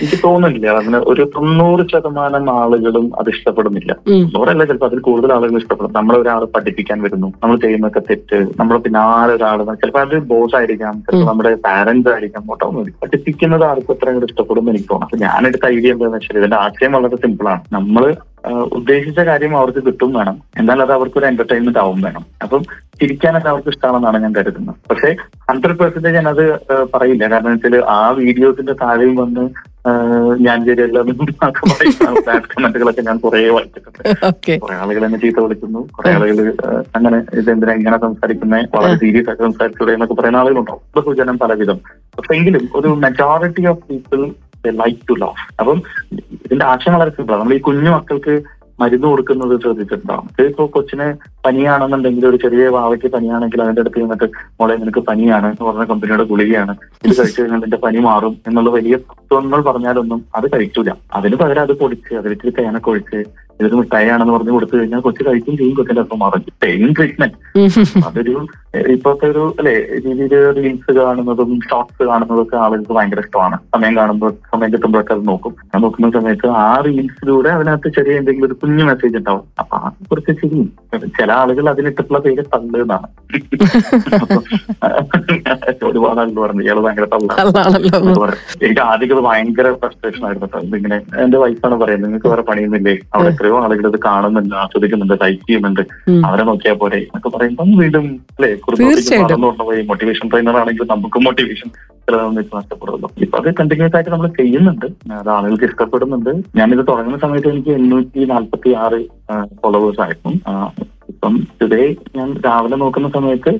എനിക്ക് 0.02 0.18
തോന്നുന്നില്ല 0.26 0.68
അങ്ങനെ 0.82 1.00
ഒരു 1.12 1.24
തൊണ്ണൂറ് 1.36 1.84
ശതമാനം 1.94 2.46
ആളുകളും 2.62 3.06
അത് 3.20 3.30
ഇഷ്ടപ്പെടുന്നില്ല. 3.36 3.92
അവരല്ല 4.00 4.26
തൊണ്ണൂറല്ല 4.34 4.66
ചിലപ്പോൾ 4.70 4.90
അതിൽ 4.90 5.02
കൂടുതൽ 5.08 5.32
ആളുകൾ 5.38 5.58
ഇഷ്ടപ്പെടും. 5.62 5.94
നമ്മളെ 6.00 6.18
ഒരാൾ 6.24 6.44
പഠിപ്പിക്കാൻ 6.56 6.98
വരുന്നു 7.06 7.30
നമ്മൾ 7.42 7.56
ചെയ്യുന്നൊക്കെ 7.66 8.02
തെറ്റ് 8.10 8.40
നമ്മൾ 8.60 8.76
പിന്നെ 8.86 9.00
ആരൊരാൾ 9.16 9.58
ചിലപ്പോൾ 9.82 10.04
അത് 10.06 10.16
ബോസ് 10.32 10.56
ആയിരിക്കാം 10.62 10.96
ചിലപ്പോൾ 11.06 11.28
നമ്മുടെ 11.32 11.52
പാരന്റ്സ് 11.68 12.12
ആയിരിക്കാം 12.16 12.44
ഓട്ടോ 12.54 12.70
പഠിപ്പിക്കുന്നത് 13.04 13.66
ആർക്കും 13.70 13.94
എത്ര 13.96 14.10
അങ്ങോട്ട് 14.12 14.32
ഇഷ്ടപ്പെടും 14.32 14.66
എനിക്ക് 14.74 14.90
തോന്നുന്നു 14.92 15.10
അപ്പൊ 15.10 15.20
ഞാനെടുത്ത 15.28 15.66
ഐഡിയ 15.76 15.94
എന്താണെന്ന് 15.96 16.20
വെച്ചാൽ 16.20 16.40
ഇതിന്റെ 16.42 16.60
ആശയം 16.66 16.92
വളരെ 16.98 17.20
സിമ്പിൾ 17.26 17.48
ആണ്. 17.54 17.64
നമ്മൾ 17.78 18.04
ഉദ്ദേശിച്ച 18.78 19.20
കാര്യം 19.30 19.54
അവർക്ക് 19.60 19.82
കിട്ടും 19.86 20.12
വേണം. 20.18 20.36
എന്നാൽ 20.60 20.80
അത് 20.84 20.92
അവർക്ക് 20.98 21.18
ഒരു 21.20 21.28
എന്റർടൈൻമെന്റ് 21.30 21.80
ആവും 21.84 22.00
വേണം. 22.06 22.24
അപ്പം 22.44 22.62
ചിരിക്കാനൊക്കെ 23.00 23.50
അവർക്ക് 23.54 23.72
ഇഷ്ടമാണെന്നാണ് 23.74 24.18
ഞാൻ 24.26 24.34
കരുതുന്നത്. 24.36 24.78
പക്ഷേ 24.90 25.10
ഹൺഡ്രഡ് 25.50 25.78
പെർസെന്റേജ് 25.80 26.18
ഞാനത് 26.18 26.46
അത് 26.54 26.76
പറയില്ല. 26.94 27.24
കാരണം 27.34 27.52
വെച്ചാൽ 27.56 27.76
ആ 27.96 28.00
വീഡിയോസിന്റെ 28.22 28.76
താഴെയും 28.84 29.16
വന്ന് 29.24 29.46
ഞാൻ 30.46 30.58
ചെറിയ 30.68 30.86
ബാഡ് 32.28 32.48
കമന്റുകളൊക്കെ 32.54 33.04
ഞാൻ 33.10 33.18
കുറെ 33.26 33.42
വായിച്ചിട്ടുണ്ട്. 33.58 34.02
കുറെ 34.64 34.76
ആളുകൾ 34.82 35.04
എന്നെ 35.08 35.20
ചീത്ത 35.22 35.40
വിളിക്കുന്നു. 35.44 35.82
കുറെ 35.98 36.10
ആളുകൾ 36.16 36.40
അങ്ങനെ 36.40 36.98
അങ്ങനെ 36.98 37.20
ഇതെന്തിനാ 37.42 37.76
ഇങ്ങനെ 37.80 37.98
സംസാരിക്കുന്നത് 38.06 38.76
വളരെ 38.76 38.98
സീരിയസ് 39.04 39.30
ആയിട്ട് 39.30 39.44
സംസാരിച്ചൂടെ 39.44 39.94
എന്നൊക്കെ 39.96 40.18
പറയുന്ന 40.20 40.42
ആളുകളുണ്ടാവും. 40.42 40.84
ബഹുജനം 40.98 41.38
പലവിധം. 41.44 41.80
പക്ഷെ 42.18 42.34
എങ്കിലും 42.40 42.66
ഒരു 42.80 42.92
majority 43.06 43.66
of 43.74 43.82
people 43.92 44.22
like 44.82 45.02
to 45.10 45.16
love 45.24 45.36
അപ്പം 45.62 45.78
ഇതിന്റെ 46.46 46.66
ആശയം 46.72 46.96
വളരെ 46.96 47.12
സിമ്പിളാണ് 47.18 47.42
നമ്മൾ 47.42 47.56
ഈ 47.58 47.60
കുഞ്ഞു 47.68 47.92
മക്കൾക്ക് 47.96 48.34
മരുന്ന് 48.80 49.08
കൊടുക്കുന്നത് 49.12 49.54
ശ്രദ്ധിച്ചിട്ടുണ്ടാവും. 49.64 50.28
ഇപ്പൊ 50.50 50.66
കൊച്ചിന് 50.76 51.08
പനിയാണെന്നുണ്ടെങ്കിൽ 51.46 52.28
ഒരു 52.30 52.38
ചെറിയ 52.44 52.68
വാവയ്ക്ക് 52.76 53.10
പനിയാണെങ്കിൽ 53.16 53.62
അതിന്റെ 53.66 53.82
അടുത്ത് 53.84 54.04
നിന്നിട്ട് 54.04 54.28
മോളെ 54.60 54.76
നിനക്ക് 54.84 55.04
പനിയാണ് 55.10 55.48
എന്ന് 55.54 55.66
പറഞ്ഞ 55.70 55.86
കമ്പനിയുടെ 55.92 56.28
ഗുളികയാണ്. 56.32 56.76
ഇത് 57.06 57.14
കഴിച്ചു 57.20 57.40
കഴിഞ്ഞാൽ 57.42 57.62
നിന്റെ 57.66 57.82
പനി 57.86 58.02
മാറും 58.10 58.36
എന്നുള്ള 58.48 58.72
വലിയ 58.78 58.98
തത്വങ്ങൾ 59.10 59.62
പറഞ്ഞാലൊന്നും 59.70 60.22
അത് 60.40 60.48
കഴിക്കൂല. 60.54 60.92
അതിന് 61.20 61.38
പകരം 61.44 61.66
അത് 61.68 61.76
പൊടിച്ച് 61.82 62.14
അതിലേക്ക് 62.22 62.56
തേനൊക്കെ 62.60 62.92
ഒഴിച്ച് 62.94 63.20
ഇതൊരു 63.60 63.78
മിഠായിയാണെന്ന് 63.78 64.34
പറഞ്ഞ് 64.34 64.52
കൊടുത്തു 64.56 64.76
കഴിഞ്ഞാൽ 64.78 65.00
കൊച്ചു 65.06 65.22
കഴിക്കും 65.28 65.54
ചെയ്യും 65.60 65.76
കൊച്ചിന്റെ 65.78 66.02
അപ്പം 66.04 66.20
മാറും. 66.24 66.42
പെയിൻ 66.64 66.90
ട്രീറ്റ്മെന്റ് 66.98 68.04
അതൊരു 68.08 68.34
ഇപ്പോഴത്തെ 68.96 69.28
ഒരു 69.34 69.44
അല്ലെ 69.60 69.74
രീതിയിൽ 70.04 70.34
റീൽസ് 70.58 70.92
കാണുന്നതും 70.98 71.52
ഷോർട്സ് 71.70 72.04
കാണുന്നതും 72.10 72.42
ഒക്കെ 72.44 72.58
ആളുകൾക്ക് 72.66 72.94
ഭയങ്കര 72.98 73.24
ഇഷ്ടമാണ്. 73.26 73.58
സമയം 73.76 73.94
കാണുമ്പോൾ 74.00 74.32
സമയം 74.52 74.72
കിട്ടുമ്പോഴൊക്കെ 74.74 75.14
അത് 75.16 75.24
നോക്കും. 75.32 75.56
ഞാൻ 75.72 75.82
നോക്കുന്ന 75.86 76.12
സമയത്ത് 76.18 76.50
ആ 76.64 76.68
റീൽസിലൂടെ 76.88 77.52
അതിനകത്ത് 77.58 77.92
ചെറിയ 77.98 78.20
എന്തെങ്കിലും 78.22 78.48
ഒരു 78.50 78.58
കുഞ്ഞു 78.68 78.86
മെസ്സേജ് 78.90 79.18
ഉണ്ടാവും. 79.18 79.44
അപ്പൊ 79.62 79.76
ആ 79.78 79.90
കുറച്ച് 80.12 80.32
ശരി 80.42 80.60
ചില 81.18 81.30
ആളുകൾ 81.42 81.66
അതിനിട്ടിട്ടുള്ള 81.70 82.20
പേര് 82.26 82.44
തള്ള് 82.54 82.80
എന്നാണ്. 82.84 83.08
ഒരുപാട് 85.90 86.20
ആളുകൾ 86.22 86.40
പറഞ്ഞു 86.46 86.62
ഇയാൾ 86.66 86.80
ഭയങ്കര 86.86 87.06
തള്ളാണ്. 87.14 88.36
എനിക്ക് 88.64 88.82
ആദ്യം 88.90 89.14
ഇത് 89.16 89.22
ഭയങ്കര 89.28 89.68
ഫ്രസ്ട്രേഷൻ 89.82 90.26
ആയിരുന്നു 90.28 90.48
കേട്ടോ. 90.48 90.62
ഇതിങ്ങനെ 90.68 90.98
എന്റെ 91.24 91.38
വൈഫാണ് 91.44 91.76
പറയുന്നത് 91.82 92.10
നിങ്ങൾക്ക് 92.10 92.30
വേറെ 92.34 92.44
പണിയൊന്നുമില്ലേ? 92.50 92.96
അവിടെ 93.14 93.30
എത്രയോ 93.34 93.58
ആളുകൾ 93.64 93.88
ഇത് 93.92 94.00
കാണുന്നുണ്ട് 94.08 94.56
ആസ്വദിക്കുന്നുണ്ട് 94.56 95.16
ലൈക്ക് 95.24 95.44
ചെയ്യുന്നുണ്ട്. 95.50 95.84
അവരെ 96.30 96.44
നോക്കിയാൽ 96.44 96.78
പോരെ. 96.84 97.00
എന്നൊക്കെ 97.08 97.30
പറയുമ്പോൾ 97.38 97.76
വീണ്ടും 97.82 98.08
അല്ലെ 98.38 98.52
തീർച്ചയായിട്ടും. 98.82 99.46
പോയി. 99.70 99.82
മോട്ടിവേഷൻ 99.92 100.26
ട്രെയിനർ 100.34 100.58
ആണെങ്കിൽ 100.64 100.88
നമുക്ക് 100.94 101.20
മോട്ടിവേഷൻ 101.28 101.70
ചിലതൊന്നും 102.08 102.42
ഇപ്പൊ 102.44 102.56
നഷ്ടപ്പെടുമല്ലോ. 102.58 103.08
ഇപ്പൊ 103.24 103.38
അത് 103.40 103.48
കണ്ടിന്യൂസ് 103.60 103.96
ആയിട്ട് 103.96 104.12
നമ്മൾ 104.12 104.28
ചെയ്യുന്നുണ്ട്. 104.40 104.86
അത് 105.20 105.30
ആളുകൾക്ക് 105.30 105.66
ഇഷ്ടപ്പെടുന്നുണ്ട്. 105.72 106.32
ഞാനിത് 106.60 106.84
തുടങ്ങുന്ന 106.90 107.18
സമയത്ത് 107.24 107.50
എനിക്ക് 107.54 107.72
എണ്ണൂറ്റി 107.80 108.20
നാല്പത്തി 108.26 108.57
ആറ് 108.84 109.00
ഫോളോവേഴ്സ് 109.62 110.02
ആയിരുന്നു. 110.02 110.32
ഇപ്പം 111.10 111.34
ടുഡേ 111.62 111.96
ഞാൻ 112.16 112.30
രാവിലെ 112.46 112.76
നോക്കുന്ന 112.76 113.10
സമയത്ത് 113.10 113.52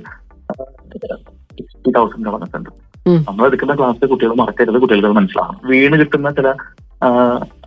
സിക്സ്റ്റി 1.58 1.90
തൗസൻഡ് 1.96 2.26
കടന്നിട്ടുണ്ട്. 2.28 2.70
നമ്മൾ 3.28 3.46
എടുക്കുന്ന 3.46 3.74
ക്ലാസ്സിൽ 3.74 4.06
കുട്ടികൾ 4.06 4.34
മറക്കരുത് 4.34 4.78
കുട്ടികൾക്ക് 4.80 5.08
അത് 5.08 5.16
മനസ്സിലാവണം. 5.16 5.60
വീണ് 5.70 5.96
കിട്ടുന്ന 6.00 6.30
ചില 6.30 6.48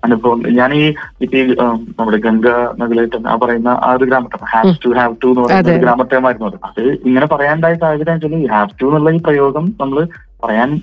അനുഭവം. 0.06 0.40
ഞാൻ 0.50 0.74
ഈ 0.74 0.94
ഈ 1.24 1.42
നമ്മുടെ 2.00 2.18
ഗംഗ 2.18 2.48
നഗലേറ്റൻ 2.78 3.28
ആ 3.28 3.36
പറയുന്ന 3.36 3.68
ആ 3.68 3.94
ഒരു 3.94 4.06
ഗ്രാമത്തെ 4.06 4.38
ഹാവ് 4.54 4.74
ടു 4.86 4.90
ഹാവ് 4.90 5.16
ടു 5.24 5.28
എന്ന് 5.28 5.42
പറയുന്ന. 5.42 5.72
ഒരു 5.72 5.80
ഗ്രാമട്ടമായിരുന്നു 5.80 6.48
അത്. 6.48 6.58
അത് 6.64 6.82
ഇങ്ങനെ 7.08 7.26
പറയാനുണ്ടായ 7.26 7.74
സാഹചര്യം 7.74 8.14
വെച്ചാൽ 8.14 8.36
ഈ 8.36 8.48
ഹാവ് 8.48 8.70
ടു 8.82 8.86
എന്നുള്ള 8.86 9.12
ഈ 9.12 9.18
പ്രയോഗം 9.18 9.76
നമ്മൾ 9.82 10.08
പറയാൻ 10.44 10.82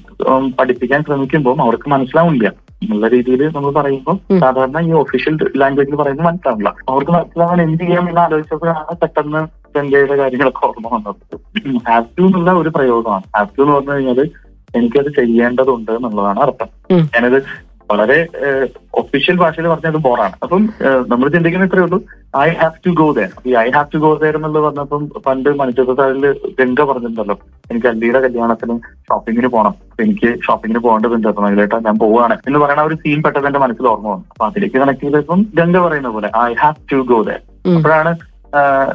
പഠിപ്പിക്കാൻ 0.58 1.02
ശ്രമിക്കുമ്പോൾ 1.02 1.62
അവർക്ക് 1.62 1.90
മനസ്സിലാവില്ല 1.90 2.52
എന്നുള്ള 2.82 3.08
രീതിയിൽ 3.08 3.46
നമ്മൾ 3.54 3.70
പറയുമ്പോൾ 3.72 4.38
സാധാരണ 4.38 4.80
ഈ 4.80 4.92
ഒഫീഷ്യൽ 4.92 5.36
ലാംഗ്വേജിൽ 5.56 5.96
പറയുമ്പോൾ 5.96 6.22
മനസ്സിലാവില്ല 6.22 6.74
അവർക്ക് 6.88 7.10
മനസ്സിലാവാൻ 7.10 7.62
എന്ത് 7.62 7.84
ചെയ്യാം 7.84 8.08
എന്ന് 8.08 8.20
ആലോചിച്ചപ്പോഴാണ് 8.20 8.96
പെട്ടെന്ന് 9.02 9.40
ഗംഗയുടെ 9.76 10.16
കാര്യങ്ങളൊക്കെ 10.16 10.66
ഓർമ്മ 10.66 10.88
വന്നത്. 10.92 11.40
ഹാവ് 11.88 12.04
ടു 12.18 12.22
എന്നുള്ള 12.22 12.52
ഒരു 12.52 12.68
പ്രയോഗമാണ്. 12.68 13.22
ഹാവ് 13.36 13.48
ടു 13.58 13.62
എന്ന് 13.62 13.74
പറഞ്ഞു 13.74 13.92
കഴിഞ്ഞാൽ 13.92 14.30
എനിക്കത് 14.76 15.10
ചെയ്യേണ്ടതുണ്ട് 15.16 15.92
എന്നുള്ളതാണ് 15.92 16.40
അർത്ഥം. 16.40 16.68
ഞാനത് 17.14 17.42
വളരെ 17.90 18.18
ഒഫീഷ്യൽ 19.00 19.36
ഭാഷയിൽ 19.42 19.66
പറഞ്ഞത് 19.72 19.98
ബോറാണ് 20.06 20.34
അപ്പം 20.44 20.62
നമ്മൾ 21.10 21.26
ചിന്തിക്കുന്ന 21.34 21.68
ഇത്രയേ 21.68 21.84
ഉള്ളൂ. 21.86 21.98
I 22.44 22.48
have 22.60 22.76
to 22.86 22.90
go 23.00 23.06
there 23.18 23.30
ഈ 23.48 23.52
I 23.64 23.66
have 23.76 23.88
to 23.94 23.98
go 24.04 24.10
there 24.22 24.36
എന്നുള്ളത് 24.38 24.64
പറഞ്ഞപ്പം 24.66 25.02
പണ്ട് 25.26 25.50
മനുഷ്യത്താഴിൽ 25.60 26.24
ഗംഗ 26.60 26.80
പറഞ്ഞിട്ടുണ്ടല്ലോ. 26.90 27.36
എനിക്ക് 27.70 27.88
അല്ലിയുടെ 27.92 28.20
കല്യാണത്തിന് 28.26 28.76
ഷോപ്പിങ്ങിന് 29.08 29.50
പോകണം 29.54 29.74
അപ്പൊ 29.90 30.02
എനിക്ക് 30.06 30.30
ഷോപ്പിങ്ങിന് 30.46 30.82
പോകേണ്ടതുണ്ട് 30.86 31.28
അപ്പൊ 31.32 31.44
നഗലേട്ടാ 31.46 31.78
ഞാൻ 31.88 31.98
പോവാണ് 32.04 32.36
എന്ന് 32.48 32.60
പറയുന്ന 32.62 32.88
ഒരു 32.90 32.98
സീൻ 33.04 33.20
പെട്ടെന്ന് 33.26 33.50
എന്റെ 33.52 33.62
മനസ്സിൽ 33.66 33.88
ഓർമ്മ 33.92 34.08
വന്നു. 34.14 34.26
അപ്പൊ 34.32 34.46
അതിലേക്ക് 34.50 34.78
കണക്ട് 34.82 35.04
ചെയ്തപ്പം 35.04 35.42
ഗംഗ 35.60 35.76
പറയുന്ന 35.86 36.10
പോലെ 36.16 36.30
I 36.48 36.52
have 36.64 36.88
to 36.92 37.00
go 37.12 37.20
there 37.28 37.42
അപ്പോഴാണ് 37.76 38.12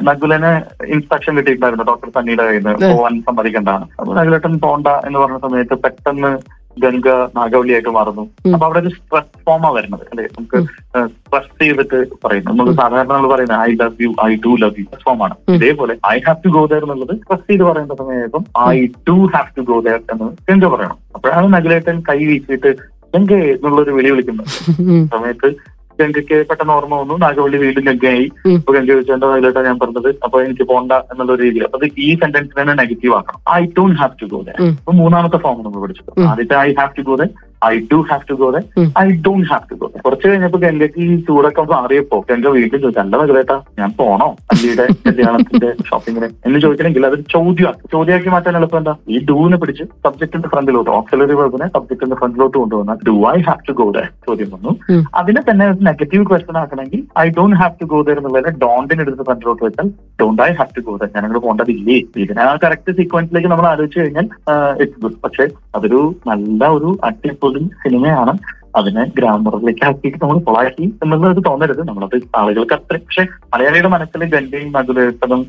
നഗുലന് 0.08 0.50
ഇൻസ്പെക്ഷൻ 0.94 1.32
കിട്ടിയിട്ടുണ്ടായിരുന്നു. 1.36 1.84
ഡോക്ടർ 1.90 2.08
സണ്ണിയുടെ 2.14 2.44
കയ്യിൽ 2.46 2.64
നിന്ന്. 2.66 2.88
പോവാൻ 2.94 3.14
സമ്മതിക്കേണ്ടതാണ് 3.28 3.84
അപ്പൊ 3.98 4.10
നഗുലേട്ടൻ 4.18 4.54
പോണ്ട 4.64 4.88
എന്ന് 5.08 5.18
പറഞ്ഞ 5.22 5.38
സമയത്ത് 5.44 5.76
പെട്ടെന്ന് 5.84 6.30
ഗംഗ 6.78 7.08
നാഗവലിയായിട്ട് 7.36 7.88
മാറുന്നു. 7.88 8.22
അപ്പൊ 8.52 8.66
അവിടെ 8.66 8.78
ഒരു 8.78 8.88
സ്ട്രെസ് 8.88 9.44
ഫോമാ 9.46 9.70
വരുന്നത്. 9.70 10.00
അല്ലെ? 10.00 10.24
നമുക്ക്. 10.24 10.62
സ്ട്രെസ് 11.08 11.62
ചെയ്തിട്ട് 11.62 12.06
പറയുന്നു. 12.24 12.50
നമ്മൾ 12.50 12.72
സാധാരണ 12.72 13.12
നമ്മൾ 13.12 13.34
പറയുന്നത് 13.34 13.60
I 13.60 13.74
love 13.74 14.02
you 14.02 14.14
I 14.24 14.34
do 14.34 14.56
love 14.56 14.74
you 14.78 14.84
form 15.04 15.24
ആണ്. 15.24 15.34
ഇതേപോലെ 15.48 15.96
I 16.12 16.18
have 16.18 16.44
to 16.44 16.48
go 16.48 16.66
there 16.66 16.82
എന്നുള്ളത് 16.82 17.16
സ്ട്രെസ് 17.16 17.50
ചെയ്ത് 17.50 17.62
പറയുന്ന 17.62 17.94
സമയത്തും 17.94 18.44
I 18.68 18.86
do 18.86 19.26
have 19.26 19.56
to 19.56 19.60
go 19.60 19.80
there 19.80 20.00
എന്ന് 20.12 20.24
ഗംഗ 20.50 20.64
പറയണം. 20.64 20.98
അപ്പോഴാണ് 21.14 21.52
നഗലേട്ടൻ 21.52 22.00
കൈ 22.00 22.24
വീശിയിട്ട് 22.24 22.76
ഗംഗ 23.14 23.32
എന്നുള്ളൊരു 23.32 23.90
വിളി 23.90 24.10
വിളിക്കുന്നത്. 24.10 24.46
സമയത്ത് 25.06 25.74
ഗംഗയ്ക്ക് 26.00 26.46
പെട്ടെന്ന് 26.46 26.72
ഓർമ്മ 26.72 26.94
വന്നു. 26.96 27.14
നാഗവള്ളി 27.14 27.56
വീണ്ടും 27.56 27.84
ഗംഗയായി. 27.84 28.30
അപ്പൊ 28.56 28.72
ഗംഗ 28.72 28.86
ചോദിച്ചേണ്ട 28.86 29.24
എന്റെ 29.24 29.60
ഞാൻ 29.60 29.78
പറഞ്ഞത്. 29.78 30.14
അപ്പൊ 30.22 30.42
എനിക്ക് 30.42 30.62
പോണ്ട 30.62 30.92
എന്നുള്ള 30.92 31.34
രീതിയിൽ. 31.34 31.64
അപ്പൊ 31.64 31.86
ഈ 31.98 32.14
സെന്റൻസിനെ 32.14 32.62
തന്നെ 32.62 32.74
നെഗറ്റീവ് 32.74 33.14
ആക്കണം. 33.14 33.40
I 33.52 33.66
don't 33.66 34.00
have 34.00 34.22
to 34.22 34.26
go 34.26 34.42
the. 34.42 34.62
അപ്പൊ 34.70 34.92
മൂന്നാമത്തെ 34.92 35.36
ഫോം 35.36 35.64
നമ്മൾ 35.64 35.80
പഠിച്ചത്. 35.80 36.22
ആദ്യത്തെ 36.26 36.56
I 36.56 36.74
have 36.78 36.96
to 36.98 37.02
go 37.02 37.14
there 37.14 37.28
I 37.66 37.78
do 37.90 37.98
have 38.08 38.24
to 38.28 38.36
go 38.36 38.48
ഉം. 38.76 38.88
I 38.98 39.06
don't 39.24 39.46
have 39.50 39.64
to 39.70 39.76
go 39.76 39.86
there 39.88 40.02
കുറച്ച് 40.04 40.26
കഴിഞ്ഞപ്പോ 40.26 40.58
ഗംഗയ്ക്ക് 40.62 41.00
ഈ 41.04 41.16
ചൂടൊക്കെ 41.26 41.62
മാറിയപ്പോ 41.72 42.18
ഗംഗ 42.28 42.46
വീട്ടിൽ 42.54 42.76
ചോദിച്ചു 42.76 43.00
അല്ല 43.02 43.14
മകളേട്ടാ 43.20 43.56
ഞാൻ 43.78 43.90
പോണോ? 43.98 44.28
അല്ലിയുടെ 44.52 44.86
കല്യാണത്തിന്റെ 45.08 45.70
ഷോപ്പിങ്ങിന് 45.88 46.28
എന്ന് 46.46 46.58
ചോദിക്കണമെങ്കിൽ 46.64 47.06
അത് 47.08 47.16
ചോദ്യമാണ് 47.34 47.78
ചോദ്യമാക്കി 47.92 48.30
മാറ്റാൻ 48.34 48.56
എളുപ്പം 48.58 48.78
എന്താ? 48.80 48.94
ഈ 49.08 49.18
ഡൂവിനെ 49.28 49.58
പിടിച്ച് 49.60 49.84
സബ്ജക്റ്റിന്റെ 50.04 50.48
ഫ്രണ്ടിലോട്ട് 50.52 50.90
ഓക്സിലറി 50.94 51.36
വെബിനെ 51.40 51.68
സബ്ജക്റ്റിന്റെ 51.74 52.18
ഫ്രണ്ടിലോട്ട് 52.20 52.56
കൊണ്ടുവന്നാൽ 52.56 52.98
do 53.06 53.16
I 53.30 53.38
have 53.44 53.62
to 53.68 53.74
go 53.78 53.86
there 53.92 54.04
ചോദ്യം 54.26 54.50
വന്നു. 54.54 54.72
അതിനെ 55.18 55.42
തന്നെ 55.46 55.66
negative 55.88 56.24
question 56.28 56.58
ആക്കണമെങ്കിൽ 56.60 57.00
I 57.20 57.36
don't 57.36 57.56
have 57.60 57.76
to 57.80 57.88
go 57.90 58.00
there 58.02 58.14
എന്നുള്ളത് 58.16 58.32
ഡോണ്ടിന് 58.62 59.02
എടുത്ത് 59.04 59.26
ഫ്രണ്ടിലോട്ട് 59.28 59.62
വെച്ചാൽ 59.64 59.88
don't 60.20 60.42
I 60.42 60.52
have 60.54 60.72
to 60.76 60.84
go 60.84 60.94
there 60.96 61.10
ഞാനങ്ങൾ 61.16 61.38
പോകേണ്ടതില്ലേ 61.40 61.96
ഇതിനെ 62.22 62.42
ആ 62.44 62.54
കറക്റ്റ് 62.62 62.92
സീക്വൻസിലേക്ക് 62.98 63.50
നമ്മൾ 63.52 63.68
ആലോചിച്ച് 63.70 63.98
കഴിഞ്ഞാൽ 64.00 64.26
ഇറ്റ്സ് 64.78 65.00
ഗുഡ് 65.02 65.18
പക്ഷെ 65.24 65.46
അതൊരു 65.76 66.00
നല്ല 66.28 66.42
ഒരു 66.76 66.90
അടിപൊളി 67.54 67.80
സിനിമയാണ് 67.82 68.32
അതിനെ 68.76 69.02
ഗ്രാമറിലേക്ക് 69.18 69.84
ആക്കിയിട്ട് 69.86 70.18
നമ്മൾ 70.22 70.38
കൊളാക്കി 70.38 70.86
എന്നുള്ളത് 71.02 71.40
തോന്നരുത്. 71.44 71.82
നമ്മളത് 71.88 72.16
ആളുകൾക്ക് 72.36 72.74
അത്ര 72.74 72.96
പക്ഷെ 72.96 73.22
മലയാളിയുടെ 73.54 73.88
മനസ്സിൽ 73.88 74.24
ഗന്ധയും 74.24 74.70
മധുരേട്ടതും 74.72 75.42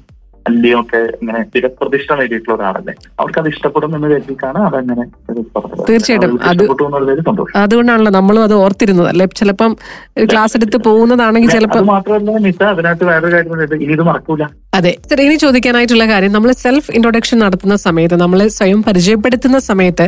അല്ലിയും 0.50 0.80
ഒക്കെ 0.82 1.00
ഇങ്ങനെ 1.22 1.40
തിരപ്രതിഷ്ഠ 1.54 2.18
നേടിയിട്ടുള്ള 2.20 2.56
ഒരാളല്ലേ 2.58 2.94
അവർക്ക് 3.20 3.40
അത് 3.42 3.48
ഇഷ്ടപ്പെടും 3.54 3.96
എന്ന് 3.98 4.08
കരുതിയിട്ടാണ് 4.12 4.60
അതങ്ങനെ. 4.68 5.04
തീർച്ചയായിട്ടും. 5.90 6.36
അതുകൊണ്ടാണല്ലോ 7.64 8.12
നമ്മളും 8.12 8.44
അത് 8.44 8.56
ഓർത്തിരുന്നത്. 8.64 9.10
അല്ലെ? 9.14 9.26
ചിലപ്പം 9.40 9.72
ക്ലാസ് 10.32 10.56
എടുത്ത് 10.58 10.78
പോകുന്നതാണെങ്കിൽ 10.90 11.52
ചിലപ്പോൾ 11.56 11.80
ചിലപ്പം 11.80 11.94
മാത്രമല്ല 11.94 12.38
നിസ 12.46 12.62
അതിനകത്ത് 12.74 13.06
വേറൊരു 13.06 13.34
കാര്യം 13.36 13.82
ഇനി 13.82 13.94
ഇത് 13.94 14.04
മറക്കൂല. 14.10 14.44
അതെ. 14.78 14.92
ഇനി 15.26 15.36
ചോദിക്കാനായിട്ടുള്ള 15.36 16.06
കാര്യം 16.06 16.32
നമ്മൾ 16.32 16.52
സെൽഫ് 16.64 16.92
ഇൻട്രൊഡക്ഷൻ 16.92 17.38
നടത്തുന്ന 17.40 17.76
സമയത്ത് 17.76 18.16
നമ്മൾ 18.16 18.40
സ്വയം 18.58 18.80
പരിചയപ്പെടുത്തുന്ന 18.84 19.60
സമയത്ത് 19.70 20.06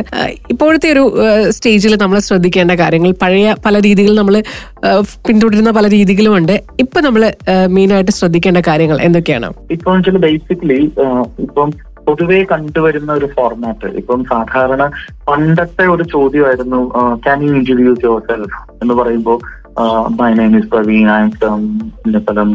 ഇപ്പോഴത്തെ 0.50 0.88
ഒരു 0.92 1.04
സ്റ്റേജിൽ 1.48 1.94
നമ്മൾ 1.96 2.18
ശ്രദ്ധിക്കേണ്ട 2.18 2.72
കാര്യങ്ങൾ 2.72 3.12
പഴയ 3.22 3.54
പല 3.66 3.80
രീതികൾ 3.80 4.14
നമ്മൾ 4.14 4.36
പിന്തുടരുന്ന 5.26 5.70
പല 5.70 5.88
രീതികളും 5.88 6.34
ഉണ്ട് 6.36 6.54
ഇപ്പൊ 6.80 7.00
നമ്മൾ 7.00 7.22
മെയിനായിട്ട് 7.68 8.10
ശ്രദ്ധിക്കേണ്ട 8.10 8.58
കാര്യങ്ങൾ 8.66 8.98
എന്തൊക്കെയാണ്? 9.00 9.48
ഇപ്പൊ 9.70 9.88
വെച്ചാൽ 9.94 10.18
ബേസിക്കലി 10.28 10.80
ഇപ്പം 11.38 11.70
പൊതുവെ 12.06 12.44
കണ്ടുവരുന്ന 12.44 13.12
ഒരു 13.12 13.26
ഫോർമാറ്റ് 13.26 13.88
ഇപ്പം 14.00 14.20
സാധാരണ 14.24 14.82
പണ്ടത്തെ 15.28 15.86
ഒരു 15.86 16.02
ചോദ്യമായിരുന്നു 16.02 16.80
can 17.24 17.42
you 17.44 17.50
introduce 17.52 18.04
your 18.04 18.20
self 18.20 18.60
എന്ന് 18.82 18.94
പറയുമ്പോൾ 18.94 19.38
my 20.20 20.34
name 20.34 20.58
is 20.58 20.70
Praveen 20.70 21.10
I 21.10 21.18
ഇന്നപ്പലം 22.06 22.48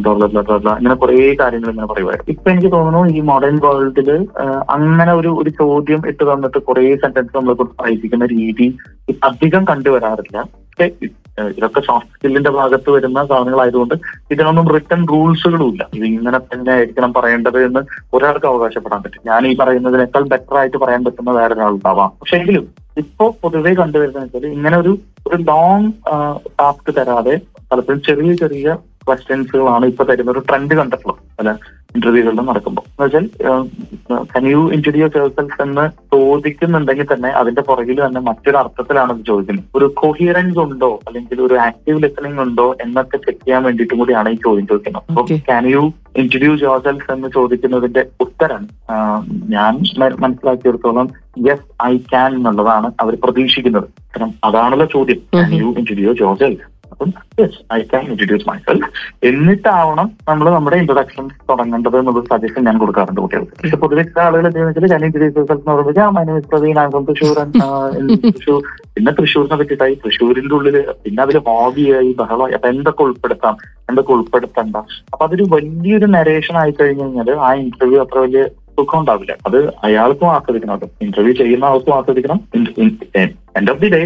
ഇങ്ങനെ 0.79 0.95
കുറെ 0.95 1.35
കാര്യങ്ങൾ 1.41 1.69
ഇങ്ങനെ 1.69 1.87
പറയുമായിരുന്നു. 1.87 2.31
ഇപ്പൊ 2.33 2.51
എനിക്ക് 2.51 2.71
തോന്നുന്നു 2.71 3.01
ഈ 3.17 3.21
മോഡേൺ 3.21 3.55
വേൾഡിൽ 3.65 4.09
അങ്ങനെ 4.69 5.13
ഒരു 5.13 5.31
ഒരു 5.41 5.49
ചോദ്യം 5.61 6.01
ഇട്ട് 6.07 6.23
തന്നിട്ട് 6.31 6.57
കുറേ 6.57 6.83
സെന്റൻസ് 6.95 7.37
നമ്മളെ 7.37 7.55
കുറിച്ച് 7.55 7.79
വായിപ്പിക്കുന്ന 7.83 8.25
രീതി 8.25 8.67
അധികം 9.29 9.65
കണ്ടുവരാറില്ല. 9.65 10.37
ഏഹ് 10.77 11.09
ഇതൊക്കെ 11.57 11.81
സോഫ്റ്റ് 11.81 12.13
സ്കില്ലിന്റെ 12.15 12.49
ഭാഗത്ത് 12.49 12.89
വരുന്ന 12.91 13.19
സാധനങ്ങളായതുകൊണ്ട് 13.25 13.95
ഇതിനൊന്നും 14.31 14.65
റിട്ടേൺ 14.75 15.01
റൂൾസുകളും 15.07 15.67
ഇല്ല 15.67 15.83
ഇത് 15.93 16.05
ഇങ്ങനെ 16.09 16.39
തന്നെ 16.43 16.71
ആയിരിക്കണം 16.73 17.11
പറയേണ്ടത് 17.13 17.65
എന്ന് 17.65 17.81
ഒരാൾക്ക് 18.13 18.47
അവകാശപ്പെടാൻ 18.47 19.01
പറ്റും. 19.01 19.21
ഞാൻ 19.25 19.47
ഈ 19.47 19.53
പറയുന്നതിനേക്കാൾ 19.55 20.23
ബെറ്റർ 20.23 20.57
ആയിട്ട് 20.57 20.77
പറയാൻ 20.77 21.03
പറ്റുന്ന 21.05 21.31
വേറെ 21.31 21.53
ഒരാളുണ്ടാവാം 21.53 22.11
പക്ഷെ 22.19 22.37
എങ്കിലും 22.37 22.65
ഇപ്പോ 22.97 23.25
പൊതുവെ 23.43 23.71
കണ്ടുവരുന്നത് 23.73 24.23
വെച്ചാൽ 24.25 24.51
ഇങ്ങനെ 24.51 24.77
ഒരു 24.77 24.93
ഒരു 25.27 25.37
ലോങ് 25.43 25.89
ടാസ്ക് 26.59 26.91
തരാതെ 26.97 27.35
പലപ്പോഴും 27.71 28.01
ചെറിയ 28.07 28.33
ചെറിയ 28.33 28.67
ക്വസ്റ്റ്യൻസുകളാണ് 29.07 29.85
ഇപ്പൊ 29.85 30.03
തരുന്ന 30.03 30.31
ഒരു 30.31 30.41
ട്രെൻഡ് 30.49 30.75
കണ്ടിട്ടുള്ളത്. 30.79 31.21
പല 31.39 31.49
ഇന്റർവ്യൂകളിലും 31.95 32.45
നടക്കുമ്പോൾ. 32.45 32.81
എന്ന് 32.81 33.05
വെച്ചാൽ 33.05 33.25
കൻ 34.35 34.47
യു 34.47 34.71
ഇൻട്രൊഡ്യൂസ് 34.73 35.17
യുവർസെൽഫ് 35.17 35.61
എന്ന് 35.61 35.89
ചോദിക്കുന്നുണ്ടെങ്കിൽ 36.15 37.07
തന്നെ 37.13 37.29
അതിന്റെ 37.29 37.61
പുറകിൽ 37.61 38.05
തന്നെ 38.05 38.21
മറ്റൊരു 38.21 38.57
അർത്ഥത്തിലാണ് 38.57 39.13
അത് 39.13 39.25
ചോദിക്കുന്നത്. 39.27 39.65
ഒരു 39.75 39.93
കൊഹിയറൻസ് 39.97 40.59
ഉണ്ടോ? 40.59 40.99
അല്ലെങ്കിൽ 41.07 41.41
ഒരു 41.41 41.53
ആക്റ്റീവ് 41.53 42.03
ലിസണിംഗ് 42.03 42.41
ഉണ്ടോ? 42.41 42.75
എന്നൊക്കെ 42.81 43.17
ചെക്ക് 43.17 43.45
ചെയ്യാൻ 43.45 43.63
വേണ്ടിയിട്ടും 43.63 43.99
കൂടിയാണ് 43.99 44.29
ഈ 44.29 44.35
ചോദ്യം 44.35 44.67
ചോദിക്കുന്നത്. 44.67 45.03
അപ്പോൾ 45.09 45.27
കൻ 45.51 45.67
യു 45.69 45.93
ഇൻട്രൊഡ്യൂസ് 46.17 47.11
എന്ന് 47.11 47.29
ചോദിക്കുന്നതിന്റെ 47.33 48.05
ഉത്തരം 48.21 48.67
ഞാൻ 49.49 49.73
മനസ്സിലാക്കിയിടത്തോളം 50.19 51.09
യെസ് 51.49 51.85
ഐ 51.85 51.97
ക്യാൻ 51.97 52.35
എന്നുള്ളതാണ് 52.35 52.91
അവർ 53.01 53.17
പ്രതീക്ഷിക്കുന്നത്. 53.23 53.83
കാരണം 53.83 54.33
അതാണല്ലോ 54.43 54.87
ചോദ്യം. 54.93 55.17
Can. 55.35 55.53
You 55.53 55.73
introduce 55.77 56.21
your 56.21 56.37
self 56.37 56.72
അപ്പം 56.93 57.11
yes 57.41 57.59
I 57.77 57.79
can 57.91 58.05
introduce 58.11 58.45
myself 58.67 58.89
എന്നിട്ടാവണം 59.29 60.07
നമ്മൾ 60.29 60.47
നമ്മുടെ 60.57 60.77
ഇൻട്രൊഡക്ഷൻ 60.83 61.27
തുടങ്ങേണ്ടത് 61.51 61.97
എന്നുള്ള 61.99 62.23
സജഷൻ 62.31 62.61
ഞാൻ 62.69 62.77
കൊടുക്കാറുണ്ട് 62.83 63.21
കുട്ടികൾക്ക്. 63.23 63.53
പക്ഷെ 63.61 63.79
പൊതുവെ 63.83 64.05
ആളുകൾ 64.25 64.45
എന്താണെന്ന് 64.49 64.71
വെച്ചാൽ 64.71 64.93
ഞാൻ 64.95 65.05
ഇൻട്രൊഡ്യൂസ് 65.09 65.39
എന്ന് 65.57 65.71
പറയുമ്പോൾ 65.71 66.11
മൈ 66.17 66.23
നെയിം 66.29 66.39
ഇസ് 66.41 66.49
പ്രവീൺ 66.53 66.79
ആകും 66.85 67.05
തൃശ്ശൂർ 67.09 67.37
തൃശ്ശൂർ 68.23 68.61
പിന്നെ 68.95 69.11
തൃശ്ശൂരിനെ 69.19 69.55
പറ്റിയിട്ടായി. 69.61 69.95
തൃശ്ശൂരിന്റെ 70.03 70.55
ഉള്ളിൽ 70.57 70.75
പിന്നെ 71.03 71.21
അതിൽ 71.25 71.37
ഹോബിയായി 71.47 72.11
ബഹളമായി. 72.19 72.55
അപ്പൊ 72.57 72.67
എന്തൊക്കെ 72.73 73.01
ഉൾപ്പെടുത്താം? 73.07 73.55
എന്തൊക്കെ 73.89 74.11
ഉൾപ്പെടുത്തണ്ട? 74.15 74.75
അപ്പൊ 75.13 75.23
അതൊരു 75.27 75.45
വലിയൊരു 75.53 76.09
നരേഷൻ 76.17 76.57
ആയി 76.63 76.73
കഴിഞ്ഞു 76.81 77.05
കഴിഞ്ഞാൽ 77.05 77.31
ആ 77.47 77.49
ഇന്റർവ്യൂ 77.63 77.99
അത്ര 78.03 78.19
വലിയ 78.25 78.43
സുഖം 78.77 78.99
ഉണ്ടാവില്ല. 79.01 79.33
അത് 79.47 79.57
അയാൾക്കും 79.87 80.29
ആസ്വദിക്കണം 80.35 80.75
അത് 80.77 80.85
ഇന്റർവ്യൂ 81.05 81.33
ചെയ്യുന്ന 81.41 81.65
ആൾക്കും 81.71 81.93
ആസ്വദിക്കണം. 81.97 82.39
എൻഡ് 83.57 83.71
ഓഫ് 83.73 83.81
ദി 83.83 83.89
ഡേ 83.95 84.01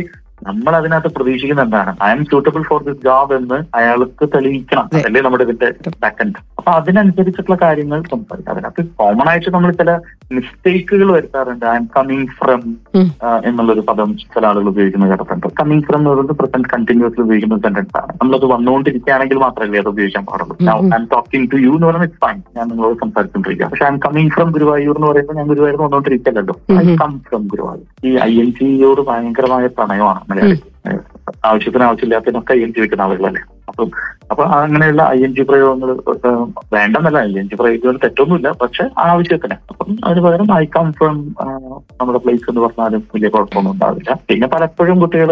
നമ്മൾ 0.48 0.75
അതിനകത്ത് 0.75 1.16
പ്രതീക്ഷിക്കുന്ന 1.16 1.62
എന്താണ്? 1.62 1.96
I 2.04 2.12
am 2.12 2.25
suitable 2.25 2.62
for 2.62 2.84
this 2.84 2.98
job 3.04 3.34
എന്ന് 3.34 3.77
അയാൾക്ക് 3.77 4.30
തെളിയിക്കണം. 4.36 4.82
അതെ. 4.82 5.00
അതല്ലേ 5.00 5.22
നമ്മുടെ 5.22 5.44
ഇതിന്റെ 5.44 5.72
ബാക്കൻഡ് 6.04 6.34
അപ്പൊ 6.58 6.72
അതിനനുസരിച്ചിട്ടുള്ള 6.72 7.58
കാര്യങ്ങൾ 7.62 8.01
സംസാരിക്കാം. 8.12 8.56
അതിനകത്ത് 8.56 8.86
കോമൺ 8.96 9.30
ആയിട്ട് 9.30 9.54
നമ്മൾ 9.54 9.72
ചില 9.72 9.92
മിസ്റ്റേക്കുകൾ 10.32 11.12
വരുത്താറുണ്ട്. 11.12 11.66
I 11.66 11.75
am 11.75 11.89
coming 11.98 12.27
from. 12.27 12.62
എന്നുള്ളൊരു 13.46 13.80
പദം 13.80 14.18
ചില 14.18 14.48
ആളുകൾ 14.48 14.68
ഉപയോഗിക്കുന്ന 14.68 15.08
കേട്ടിട്ടുണ്ട്. 15.08 15.48
കമ്മിങ് 15.60 15.82
ഫ്രം 15.82 15.98
എന്ന് 15.98 16.10
പറയുന്നത് 16.10 16.36
പ്രസന്റ് 16.36 16.68
കണ്ടിന്യൂസ്ലി 16.74 17.22
ഉപയോഗിക്കുന്ന 17.22 17.58
സെന്റൻസ് 17.58 17.98
ആണ്. 17.98 18.13
നമ്മളത് 18.22 18.46
വന്നുകൊണ്ടിരിക്കുകയാണെങ്കിൽ 18.46 19.38
മാത്രമല്ലേ 19.38 19.80
അത് 19.80 19.88
ഉപയോഗിക്കാൻ 19.88 20.25
പാടുള്ളൂ. 20.25 20.58
I 20.63 21.00
am 21.00 21.08
talking 21.13 21.51
to 21.51 21.56
you 21.56 21.72
എന്ന് 21.77 21.88
പറയുന്നത് 21.88 22.10
ഇറ്റ്സ് 22.10 22.25
ഫൈൻ 22.25 22.42
ഞാൻ 22.58 22.68
നിങ്ങളോട് 22.68 22.98
സംസാരിച്ചുകൊണ്ടിരിക്കുക 22.98 23.68
പക്ഷെ 23.68 23.86
I 23.86 23.88
am 23.88 23.98
coming 23.98 24.30
from 24.30 24.51
Guruvayur 24.51 24.96
എന്ന് 24.96 25.08
പറയുമ്പോൾ 25.08 25.34
ഞാൻ 25.34 25.48
ഗുരുവായൂർ 25.48 25.82
വന്നുകൊണ്ടിരിക്കല്ലോ 25.82 26.56
ഐ. 26.72 26.96
Come 26.96 27.22
from 27.30 27.48
Guruvayur. 27.48 28.08
ഈ 28.08 28.18
ഐ 28.18 28.39
എൻ 28.39 28.54
ജിയോട് 28.62 29.01
ഭയങ്കരമായ 29.01 29.68
പ്രണയമാണ്. 29.68 30.37
ആവശ്യത്തിന് 31.44 31.84
ആവശ്യമില്ലാത്തതിനൊക്കെ 31.84 32.53
വെക്കുന്ന 32.82 33.01
ആളുകളല്ലേ 33.01 33.41
അപ്പം 33.67 33.89
അപ്പൊ 34.31 34.43
അങ്ങനെയുള്ള 34.43 35.01
ഐ 35.10 35.19
എൻ 35.24 35.36
ജി 35.36 35.41
പ്രയോഗങ്ങൾ 35.41 35.89
വേണ്ടെന്നല്ല 36.74 37.17
ഐ 37.19 37.34
എൻ 37.38 37.50
ജി 37.50 37.55
പ്രയോഗങ്ങൾ 37.55 37.98
തെറ്റൊന്നുമില്ല 38.03 38.51
പക്ഷെ 38.62 38.84
ആവശ്യത്തിന്. 39.05 39.57
അപ്പം 39.69 39.98
അതിന് 40.03 40.22
പകരം 40.25 40.53
ഐ 40.55 40.65
കം 40.65 40.91
ഫ്രം 40.91 41.17
നമ്മുടെ 42.00 42.19
പ്ലേസ് 42.19 42.50
എന്ന് 42.50 42.62
പറഞ്ഞാലും 42.62 43.03
വലിയ 43.15 43.29
കുഴപ്പമൊന്നും 43.29 43.74
ഉണ്ടാവില്ല. 43.74 44.19
പിന്നെ 44.29 44.48
പലപ്പോഴും 44.48 45.00
കുട്ടികൾ 45.00 45.31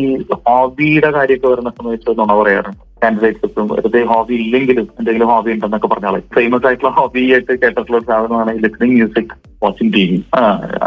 ഈ 0.00 0.04
ഹോബിയുടെ 0.48 1.10
കാര്യമൊക്കെ 1.10 1.48
വരുന്ന 1.48 1.70
സമയത്ത് 1.80 2.18
നുണ 2.18 2.32
പറയാറുണ്ട്. 2.42 2.82
കാൻഡിഡേറ്റ്സ് 3.02 3.64
വെറുതെ 3.72 4.04
ഹോബി 4.04 4.34
ഇല്ലെങ്കിലും 4.34 4.86
എന്തെങ്കിലും 4.98 5.28
ഹോബി 5.28 5.50
ഉണ്ടെന്നൊക്കെ 5.52 5.86
പറഞ്ഞാൽ 5.86 6.14
ഫേമസ് 6.36 6.66
ആയിട്ടുള്ള 6.66 6.90
ഹോബി 6.90 7.32
ആയിട്ട് 7.34 7.52
കേട്ടിട്ടുള്ള 7.62 7.96
ഒരു 7.96 8.04
സാധനമാണ് 8.04 8.52
listening 8.64 8.94
music 8.94 9.34
watching 9.62 9.92
T 9.92 10.02
V 10.10 10.16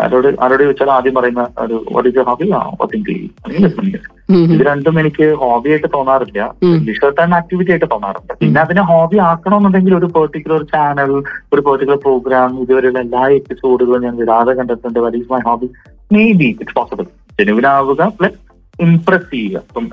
ആരോട് 0.01 0.27
ആരോട് 0.43 0.63
ചോദിച്ചാൽ 0.63 0.91
ആദ്യം 0.91 1.13
പറയുന്ന 1.13 1.47
ഒരു 1.59 1.85
വാട്ട് 1.91 2.09
ഇസ് 2.09 2.25
ഹോബി 2.29 2.51
ആ 2.51 2.63
watching 2.79 3.05
T 3.05 3.13
V 3.13 3.27
listening 3.57 3.91
music. 3.91 4.09
ഇത് 4.55 4.63
രണ്ടും 4.67 4.99
എനിക്ക് 4.99 5.25
ഹോബി 5.43 5.69
ആയിട്ട് 5.69 5.87
തോന്നാറില്ല. 5.93 6.41
ഉം. 6.63 6.75
ലിഷർ 6.87 7.13
ടൈം 7.19 7.31
ആക്ടിവിറ്റി 7.41 7.73
ആയിട്ട് 7.75 7.89
തോന്നാറുണ്ട്. 7.93 8.33
പിന്നെ 8.43 8.59
അതിനെ 8.65 8.83
ഹോബി 8.91 9.19
ആക്കണമെന്നുണ്ടെങ്കിൽ 9.29 9.95
ഒരു 10.01 10.09
പെർട്ടിക്കുലർ 10.17 10.63
ചാനൽ 10.75 11.11
ഒരു 11.53 11.61
പെർട്ടിക്കുലർ 11.67 11.99
പ്രോഗ്രാം 12.05 12.51
ഇതുവരെയുള്ള 12.65 13.01
എല്ലാ 13.07 13.25
എപ്പിസോഡുകളും 13.39 14.05
ഞാൻ 14.07 14.15
വിടാതെ 14.21 14.53
കണ്ടെത്തേണ്ട 14.61 15.03
worries 15.07 15.29
my 15.33 15.41
hobby 15.49 15.69
may 16.15 16.23
be 16.39 16.49
it's 16.61 16.77
possible 16.79 17.05
ജനുവിനാവുക 17.39 18.01
plus 18.19 18.39
impress 18.85 19.27
ചെയ്യുക. 19.31 19.59
ഇപ്പം 19.69 19.85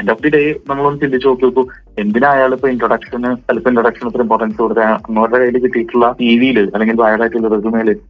എൻഡ് 0.00 0.10
ഓഫ് 0.12 0.22
ദി 0.22 0.30
ഡേ 0.34 0.40
നമ്മളൊന്ന് 0.68 1.00
ചിന്തിച്ചു 1.02 1.28
നോക്കി 1.28 1.44
നോക്കൂ. 1.46 1.62
എന്തിനാ 2.02 2.28
അയാൾ 2.36 2.52
ഇപ്പൊ 2.56 2.68
ഇൻട്രൊഡക്ഷന് 2.72 3.30
സെൽഫ് 3.46 3.68
ഇൻട്രൊഡക്ഷൻ 3.70 4.08
ഇത്ര 4.10 4.22
ഇമ്പോർട്ടൻസ് 4.26 4.58
കൊടുക്കുക 4.62 4.86
അങ്ങോട്ട് 5.06 5.34
കയ്യിൽ 5.36 5.58
കിട്ടിയിട്ടുള്ള 5.64 6.08
ടി 6.20 6.30
വിയിൽ 6.40 6.58
അല്ലെങ്കിൽ 6.74 6.98
വയറായിട്ടുള്ള 7.04 7.48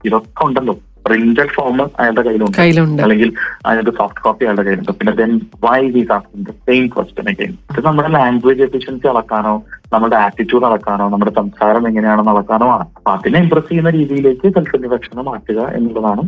ഇതൊക്കെ 0.08 0.44
ഉണ്ടല്ലോ. 0.48 0.76
പ്രിന്റഡ് 1.06 1.52
ഫോം 1.56 1.78
അയാളുടെ 2.00 2.22
കയ്യിലുണ്ട്. 2.26 2.56
കയ്യിലുണ്ട്. 2.58 3.02
അല്ലെങ്കിൽ 3.02 3.30
അതിന്റെ 3.66 3.92
സോഫ്റ്റ് 3.98 4.22
കോപ്പി 4.24 4.44
അയാളുടെ 4.44 4.64
കയ്യിലുണ്ട്. 4.66 4.92
പിന്നെ 4.98 5.12
then 5.20 5.32
why 5.64 5.80
we 5.94 6.02
asking 6.16 6.46
the 6.48 6.54
same 6.68 6.84
question 6.94 7.28
again 7.32 7.52
ഇത് 7.72 7.80
നമ്മുടെ 7.86 8.08
ലാംഗ്വേജ് 8.08 8.62
എഫിഷ്യൻസി 8.62 9.08
അളക്കാനോ 9.12 9.54
നമ്മുടെ 9.94 10.16
ആറ്റിറ്റ്യൂഡ് 10.16 10.66
അളക്കാനോ 10.70 11.08
നമ്മുടെ 11.08 11.32
സംസാരം 11.40 11.88
എങ്ങനെയാണെന്ന് 11.88 12.32
അളക്കാനോ 12.34 12.68
ആണ്. 12.76 12.86
അപ്പൊ 12.96 13.10
അതിനെ 13.16 13.38
ഇംപ്രസ് 13.38 13.68
ചെയ്യുന്ന 13.68 13.90
രീതിയിലേക്ക് 13.90 14.52
സെൽഫ് 14.58 15.24
മാറ്റുക 15.30 15.60
എന്നുള്ളതാണ് 15.78 16.24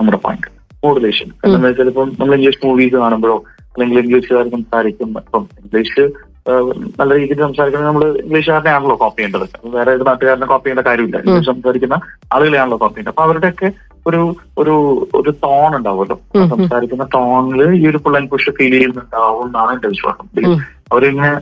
നമ്മുടെ 0.00 0.20
പോയിന്റ് 0.26 0.50
മോഡുലേഷൻ 0.84 1.28
എന്താണെന്ന് 1.44 1.68
വെച്ചാൽ 1.68 1.88
ഇപ്പം 1.92 2.08
നമ്മൾ 2.18 2.34
ഇംഗ്ലീഷ് 2.34 2.66
മൂവീസ് 2.66 2.96
കാണുമ്പോഴോ 3.02 3.36
അല്ലെങ്കിൽ 3.72 3.98
ഇംഗ്ലീഷുകാർ 4.02 4.46
സംസാരിക്കുമ്പോൾ 4.56 5.20
ഇപ്പം 5.20 5.44
ഇംഗ്ലീഷ് 5.62 6.04
നല്ല 6.46 7.14
രീതിയിൽ 7.14 7.40
സംസാരിക്കുന്നത് 7.40 7.88
നമ്മൾ 7.88 8.04
ഇംഗ്ലീഷുകാരനെയാണല്ലോ 8.22 8.96
കോപ്പി 8.96 9.20
ചെയ്യേണ്ടത്. 9.22 9.46
വേറെ 9.74 9.92
ഏത് 9.92 10.06
നാട്ടുകാരനെ 10.06 10.46
കോപ്പി 10.46 10.66
ചെയ്യേണ്ട 10.68 10.88
കാര്യമില്ല. 10.88 11.16
ഇംഗ്ലീഷ് 11.18 11.50
സംസാരിക്കുന്ന 11.52 11.96
ആളുകളെയാണല്ലോ 12.34 12.78
കോപ്പി 12.82 12.94
ചെയ്യേണ്ടത്. 12.94 13.14
അപ്പൊ 13.14 13.24
അവരുടെയൊക്കെ 13.28 13.68
ഒരു 14.06 14.20
ഒരു 14.58 14.74
ഒരു 15.14 15.30
ടോൺ 15.44 15.76
ഉണ്ടാവുമല്ലോ. 15.76 16.16
സംസാരിക്കുന്ന 16.52 17.04
ടോണിൽ 17.14 17.62
ഈ 17.80 17.84
ഒരു 17.90 17.98
പുള്ളൻ 18.04 18.24
പുഷ് 18.32 18.50
ഫീൽ 18.50 18.72
ചെയ്യുന്നുണ്ടാവും 18.72 19.46
എന്നാണ് 19.46 19.72
എന്റെ 19.76 19.88
വിശ്വാസം. 19.88 20.26
അവരിങ്ങനെ 20.92 21.32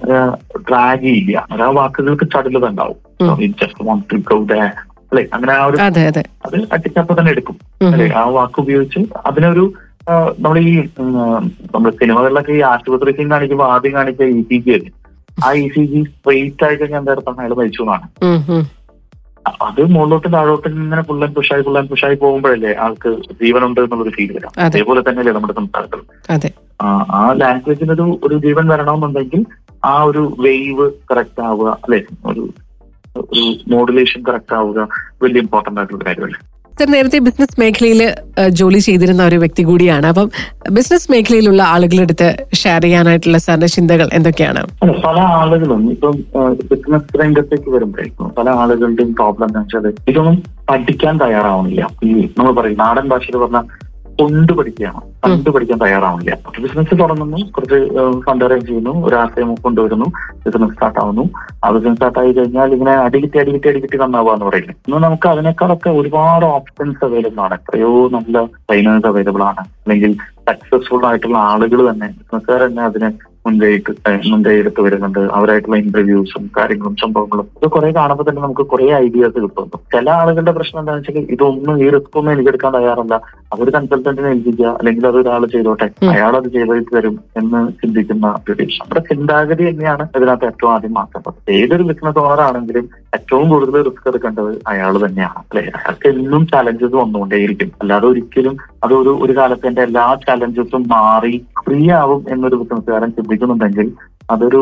ഡ്രാഗ് 0.68 1.02
ചെയ്യില്ല 1.02 1.46
അവരാ 1.50 1.66
ആ 1.66 1.76
വാക്കുകൾക്ക് 1.80 2.26
ചടുലത 2.34 2.66
ഉണ്ടാവും. 2.66 2.98
ജസ്റ്റ് 3.62 3.84
വോണ്ട് 3.88 4.14
ടു 4.14 4.18
ഗോ 4.30 4.38
അല്ലെ? 5.12 5.22
അങ്ങനെ 5.32 5.52
ആ 5.52 5.62
ഒരു 5.64 5.76
അതെ 5.82 6.02
അടിച്ചപ്പോ 6.74 7.14
തന്നെ 7.20 7.30
എടുക്കും. 7.30 7.56
അല്ലെ? 7.92 8.06
ആ 8.20 8.24
വാക്ക് 8.36 8.60
ഉപയോഗിച്ച് 8.60 9.00
അതിനൊരു 9.26 9.64
നമ്മൾ 10.40 10.58
ഈ 10.64 10.74
നമ്മുടെ 11.72 11.92
സിനിമകളിലൊക്കെ 11.98 12.52
ഈ 12.52 12.62
ആശുപത്രി 12.70 13.12
സീൻ 13.16 13.28
കാണിക്കുമ്പോൾ 13.32 13.68
ആദ്യം 13.74 13.94
കാണിച്ച 13.96 14.22
ഇ 14.32 14.42
സി 14.50 14.58
ജി 14.64 14.70
അല്ലേ? 14.76 14.90
ആ 15.38 15.50
ഇ 15.58 15.66
സി 15.74 15.82
ജി 15.90 16.00
സ്ട്രെയിറ്റ് 16.10 16.64
ആയി 16.66 16.76
കഴിഞ്ഞാൽ 16.80 17.00
എന്താ 17.00 17.12
അർത്ഥം 17.14 17.40
അയാൾ 17.40 17.52
മരിച്ചു 17.58 17.82
എന്നാണ്. 17.84 18.06
അത് 19.66 19.80
മുകളിലോട്ട് 19.92 20.28
താഴോട്ട് 20.34 20.68
ഇങ്ങനെ 20.74 21.02
പുള്ളൻ 21.08 21.30
പുഷായി 21.36 21.62
പുള്ളൻ 21.66 21.84
പുഷായി 21.90 22.16
പോകുമ്പോഴല്ലേ 22.22 22.72
ആൾക്ക് 22.84 23.10
ജീവനുണ്ട് 23.40 23.80
എന്നുള്ളൊരു 23.84 24.12
ഫീൽ 24.16 24.30
വരാം. 24.36 24.52
അതേപോലെ 24.68 25.00
തന്നെയല്ലേ 25.06 25.34
നമ്മുടെ 25.36 25.56
സംസ്ഥാനത്തിൽ 25.60 26.00
ആ, 26.80 26.86
ലാംഗ്വേജിന് 27.40 27.92
ഒരു 27.96 28.06
ഒരു 28.26 28.36
ജീവൻ 28.44 28.64
വരണമെന്നുണ്ടെങ്കിൽ 28.72 29.40
ആ 29.84 29.94
ഒരു 30.08 30.22
വേവ് 30.44 30.86
കറക്റ്റ് 31.10 31.42
ആവുക 31.48 31.68
അല്ലെ? 31.84 32.00
ഒരു 32.30 32.42
ഒരു 33.16 33.42
മോഡുലേഷൻ 33.72 34.20
കറക്റ്റ് 34.28 34.54
ആവുക 34.58 34.80
വലിയ 35.22 35.42
ഇമ്പോർട്ടന്റ് 35.44 35.80
ആയിട്ടുള്ള 35.80 36.04
കാര്യമല്ലേ? 36.08 36.38
സർ 36.80 36.88
നേരത്തെ 36.90 37.18
ബിസിനസ് 37.18 37.56
മേഖലയിൽ 37.60 38.00
ജോലി 38.58 38.78
ചെയ്തിരുന്ന 38.78 39.22
ഒരു 39.24 39.36
വ്യക്തി 39.36 39.62
കൂടിയാണ്. 39.62 40.06
അപ്പം 40.06 40.28
ബിസിനസ് 40.76 41.08
മേഖലയിലുള്ള 41.12 41.62
ആളുകളെടുത്ത് 41.74 42.28
ഷെയർ 42.54 42.82
ചെയ്യാനായിട്ടുള്ള 42.82 43.38
സാറിന്റെ 43.38 43.68
ചിന്തകൾ 43.74 44.08
എന്തൊക്കെയാണ് 44.18 44.62
പല 45.06 45.16
ആളുകളും 45.40 45.82
ഇപ്പം 45.90 46.16
ബിസിനസ് 46.70 47.18
രംഗത്തേക്ക് 47.22 47.70
വരുമ്പോഴേക്കും 47.70 48.30
പല 48.38 48.48
ആളുകളുടെയും 48.62 49.12
പ്രോബ്ലം 49.14 49.46
എന്താ 49.48 49.60
വെച്ചാൽ 49.60 49.86
ഇതൊന്നും 50.12 50.38
പഠിക്കാൻ 50.70 51.14
തയ്യാറാവുന്നില്ല 51.24 51.84
ഈ 52.02 52.12
നമ്മൾ 52.38 52.52
പറയും 52.52 52.78
നാടൻ 52.78 53.06
ഭാഷയിൽ 53.08 53.36
പറഞ്ഞ 53.36 53.60
കൊണ്ട് 54.20 54.52
പഠിക്കുകയാണ് 54.52 55.00
കണ്ട് 55.24 55.50
പഠിക്കാൻ 55.50 55.78
തയ്യാറാവണില്ല 55.78 56.36
ബിസിനസ് 56.60 56.98
തുടങ്ങുന്നു. 57.00 57.36
കുറച്ച് 57.50 57.78
ഫണ്ട് 58.20 58.44
അറേഞ്ച് 58.44 58.66
ചെയ്യുന്നു. 58.66 59.06
ഒരു 59.06 59.14
ആശയം 59.14 59.54
കൊണ്ടുവരുന്നു. 59.54 60.06
ബിസിനസ് 60.46 60.72
സ്റ്റാർട്ട് 60.72 61.00
ആവുന്നു. 61.00 61.24
ആ 61.64 61.70
ബിസിനസ് 61.70 61.94
സ്റ്റാർട്ട് 61.94 62.18
ആയി 62.18 62.32
കഴിഞ്ഞാൽ 62.32 62.72
ഇങ്ങനെ 62.72 62.92
അടികിട്ടി 62.92 63.38
അടികിട്ടി 63.38 63.68
അടികിട്ടി 63.68 63.96
നന്നാവുക 63.96 64.32
എന്ന് 64.32 64.46
പറയില്ലേ. 64.46 64.74
ഇന്ന് 64.88 65.04
നമുക്ക് 65.04 65.28
അതിനേക്കാളൊക്കെ 65.28 65.90
ഒരുപാട് 65.90 66.44
ഓപ്ഷൻസ് 66.44 67.04
അവൈലബിൾ 67.04 67.40
ആണ്. 67.40 67.54
എത്രയോ 67.54 68.08
നല്ല 68.08 68.44
ട്രെയിനേഴ്സ് 68.44 69.06
അവൈലബിൾ 69.06 69.42
ആണ്. 69.42 69.60
അല്ലെങ്കിൽ 69.60 70.12
സക്സസ്ഫുൾ 70.48 71.06
ആയിട്ടുള്ള 71.06 71.38
ആളുകൾ 71.38 71.92
തന്നെ. 71.92 72.06
ബിസിനസ്സുകാർ 72.06 72.70
തന്നെ 72.70 72.82
അതിനെ 72.82 73.10
മുൻകൈയിട്ട് 73.44 73.92
മുൻകൈ 74.30 74.54
എടുത്ത് 74.62 74.80
വരുന്നുണ്ട്. 74.86 75.20
അവരായിട്ടുള്ള 75.36 75.76
ഇന്റർവ്യൂസും 75.76 76.44
കാര്യങ്ങളും 76.58 76.96
സംഭവങ്ങളും 77.02 77.46
ഇത് 77.58 77.68
കുറെ 77.76 77.90
കാണുമ്പോൾ 77.98 78.26
തന്നെ 78.28 78.42
നമുക്ക് 78.42 78.64
കുറെ 78.72 78.86
ഐഡിയാസ് 79.04 79.38
കിട്ടുന്നു 79.44 79.78
ചില 79.94 80.06
ആളുകളുടെ 80.20 80.52
പ്രശ്നം 80.58 80.80
എന്താണെന്ന് 80.80 81.06
വെച്ചാൽ 81.08 81.32
ഇതൊന്നും 81.34 81.76
ഈ 81.84 81.88
റിസ്ക് 81.94 82.18
ഒന്നും 82.20 82.32
എനിക്ക് 82.32 82.50
എടുക്കാൻ 82.52 82.72
തയ്യാറല്ല 82.78 83.14
അതൊരു 83.54 83.72
കൺസൾട്ടന്റിനെ 83.76 84.28
ഏൽപ്പിക്കുക 84.34 84.68
അല്ലെങ്കിൽ 84.80 85.06
അത് 85.06 85.18
ഒരാൾ 85.22 85.44
ചെയ്തോട്ടെ. 85.54 85.86
അയാൾ 86.14 86.34
അത് 86.40 86.48
ചെയ്തിട്ട് 86.56 86.90
തരും 86.96 87.16
എന്ന് 87.40 87.60
ചിന്തിക്കുന്ന 87.82 88.26
ഒരു 88.50 88.66
നമ്മുടെ 88.80 89.02
ചിന്താഗതി 89.10 89.64
തന്നെയാണ് 89.70 90.04
ഇതിനകത്ത് 90.16 90.46
ഏറ്റവും 90.50 90.72
ആദ്യം 90.74 90.94
മാറ്റേണ്ടത്. 90.98 91.38
ഏതൊരു 91.58 91.86
ബിസിനസ് 91.90 92.20
ഓണർ 92.24 92.42
ആണെങ്കിലും 92.48 92.86
ഏറ്റവും 93.14 93.48
കൂടുതൽ 93.48 93.82
റിസ്ക് 93.82 94.08
എടുക്കേണ്ടത് 94.08 94.60
അയാൾ 94.68 95.06
തന്നെയാണ്. 95.06 95.38
അല്ലെ? 95.38 95.62
അയാൾക്ക് 95.76 96.08
എന്നും 96.08 96.46
ചലഞ്ചസ് 96.46 96.94
വന്നുകൊണ്ടേയിരിക്കും. 96.94 97.72
അല്ലാതെ 97.80 98.06
ഒരിക്കലും 98.06 98.56
അത് 98.84 98.94
ഒരു 98.94 99.18
ഒരു 99.22 99.36
കാലത്ത് 99.36 99.66
എന്റെ 99.66 99.82
എല്ലാ 99.82 100.16
ചലഞ്ചസും 100.28 100.88
മാറി 100.88 101.46
ഫ്രീ 101.66 101.90
ആവും 101.90 102.26
എന്നൊരു 102.28 102.54
ബിസിനസ്സുകാരൻ 102.56 103.10
ചിന്തിക്കുന്നുണ്ടെങ്കിൽ 103.10 103.92
അതൊരു 104.30 104.60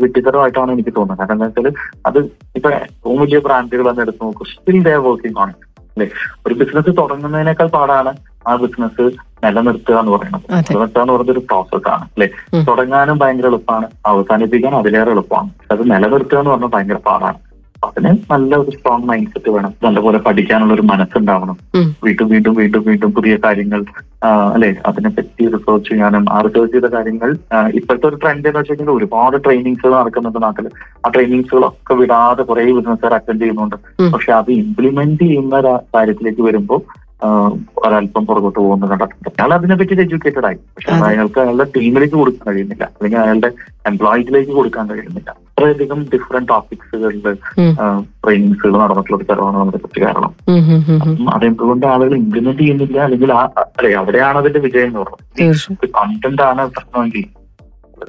വിട്ടിത്തരമായിട്ടാണ് 0.00 0.72
എനിക്ക് 0.72 0.90
തോന്നുന്നത്. 0.90 1.18
കാരണം 1.18 1.44
എന്താ 1.44 1.70
വെച്ചാൽ 1.70 2.00
അത് 2.06 2.18
ഇപ്പൊ 2.56 2.70
ഏറ്റവും 2.70 3.20
വലിയ 3.20 3.38
ബ്രാൻഡുകൾ 3.38 3.90
തന്നെ 3.90 4.02
എടുത്ത് 4.02 4.24
നോക്കും. 4.24 4.46
സ്റ്റിൽ 4.46 4.82
ദേ 4.84 4.94
വർക്കിംഗ് 4.94 5.38
ആണ് 5.38 5.52
അല്ലെ? 5.52 6.10
ഒരു 6.46 6.54
ബിസിനസ് 6.54 6.96
തുടങ്ങുന്നതിനേക്കാൾ 6.96 7.66
പാടാണ് 7.66 8.12
ആ 8.48 8.56
ബിസിനസ് 8.56 9.10
നിലനിർത്തുക 9.44 9.94
എന്ന് 9.94 10.12
പറയുന്നത്. 10.12 10.42
നിലനിർത്തുക 10.52 11.00
എന്ന് 11.00 11.12
പറയുന്നത് 11.12 11.38
ഒരു 11.38 11.38
പ്രോസസ് 11.38 11.88
ആണ്. 11.88 12.04
അല്ലെ. 12.04 12.28
തുടങ്ങാനും 12.64 13.18
ഭയങ്കര 13.18 13.46
എളുപ്പമാണ്. 13.46 13.86
അവസാനിപ്പിക്കാൻ 14.06 14.74
അതിലേറെ 14.74 15.10
എളുപ്പമാണ്. 15.10 15.50
അത് 15.70 15.90
നിലനിർത്തുക 15.90 16.38
എന്ന് 16.38 16.50
പറഞ്ഞാൽ 16.50 16.68
ഭയങ്കര 16.68 16.96
പാടാണ്. 17.06 17.53
അതിന് 17.86 18.32
നല്ല 18.32 18.56
ഒരു 18.56 18.70
സ്ട്രോങ് 18.70 19.04
മൈൻഡ് 19.04 19.26
സെറ്റ് 19.26 19.50
വേണം. 19.50 19.74
നല്ലപോലെ 19.84 20.18
പഠിക്കാനുള്ള 20.18 20.74
ഒരു 20.74 20.82
മനസ്സുണ്ടാവണം. 20.82 21.56
വീണ്ടും 22.04 22.28
വീണ്ടും 22.28 22.54
വീണ്ടും 22.54 22.82
വീണ്ടും 22.82 23.12
പുതിയ 23.12 23.38
കാര്യങ്ങൾ 23.44 23.84
അല്ലെ? 24.24 24.76
അതിനെ 24.86 25.08
പറ്റി 25.08 25.46
റിസർച്ച് 25.46 25.90
ചെയ്യാനും 25.90 26.26
ആ 26.32 26.40
റിസർച്ച് 26.40 26.74
ചെയ്ത 26.74 26.84
കാര്യങ്ങൾ 26.84 27.36
ഇപ്പോഴത്തെ 27.74 28.06
ഒരു 28.06 28.16
ട്രെൻഡ് 28.16 28.48
എന്ന് 28.48 28.60
വെച്ചാൽ 28.60 28.90
ഒരുപാട് 28.90 29.44
ട്രെയിനിങ്സ് 29.44 29.86
നടക്കുന്നുണ്ട് 29.86 30.42
നാട്ടിൽ 30.42 30.68
ആ 31.06 31.08
ട്രെയിനിങ്സുകളൊക്കെ 31.08 31.94
വിടാതെ 31.94 32.42
കുറെ 32.42 32.64
ബിസിനസ്സുകാർ 32.72 33.14
അറ്റൻഡ് 33.14 33.40
ചെയ്യുന്നുണ്ട്. 33.40 33.76
പക്ഷെ 34.12 34.32
അത് 34.32 34.50
ഇംപ്ലിമെന്റ് 34.50 35.22
ചെയ്യുന്ന 35.22 35.60
കാര്യത്തിലേക്ക് 35.94 36.42
വരുമ്പോൾ 36.42 37.03
ഒരല്പം 37.78 38.26
പുറകോട്ട് 38.26 38.58
പോകുന്നത് 38.58 38.90
കണ്ടിട്ടുണ്ട്. 38.90 39.28
അയാൾ 39.28 39.52
അതിനെപ്പറ്റി 39.54 40.00
എഡ്യൂക്കേറ്റഡ് 40.00 40.46
ആയി. 40.46 40.54
പക്ഷെ 40.54 40.90
അത്. 40.92 41.04
അയാൾക്ക് 41.04 41.40
അയാളുടെ 41.40 41.66
ടീമിലേക്ക് 41.76 42.14
കൊടുക്കാൻ 42.14 42.46
കഴിയുന്നില്ല. 42.46 42.84
അല്ലെങ്കിൽ 42.84 43.18
അയാളുടെ 43.18 43.50
എംപ്ലോയിസിലേക്ക് 43.86 44.50
കൊടുക്കാൻ 44.50 44.90
കഴിയുന്നില്ല. 44.90 45.30
അത്രയധികം 45.30 46.06
ഡിഫറെന്റ് 46.14 46.48
ടോപ്പിക്സുകളിൽ. 46.48 47.34
ട്രെയിനിങ്സുകൾ 48.22 48.78
നടന്നിട്ടുള്ള 48.78 49.16
ഒരു 49.16 49.24
സ്ഥലമാണ് 49.24 49.56
നമ്മുടെ 49.56 49.76
പറ്റി 49.76 50.04
കാരണം. 50.04 50.32
അപ്പം 51.00 51.30
അതെന്തുകൊണ്ട് 51.34 51.86
ആളുകൾ 51.86 52.16
ഇംപ്ലിമെന്റ് 52.16 52.62
ചെയ്യുന്നില്ല? 52.62 52.98
അല്ലെങ്കിൽ 53.00 53.32
അല്ലെ 53.34 53.94
അവിടെയാണ് 53.94 54.38
അതിന്റെ 54.38 54.60
വിജയം 54.60 54.86
എന്ന് 54.86 55.00
പറഞ്ഞത്. 55.00 55.86
കണ്ടന്റ് 55.86 56.42
ആണ് 56.42 56.70
പ്രശ്നമെങ്കിൽ 56.70 57.24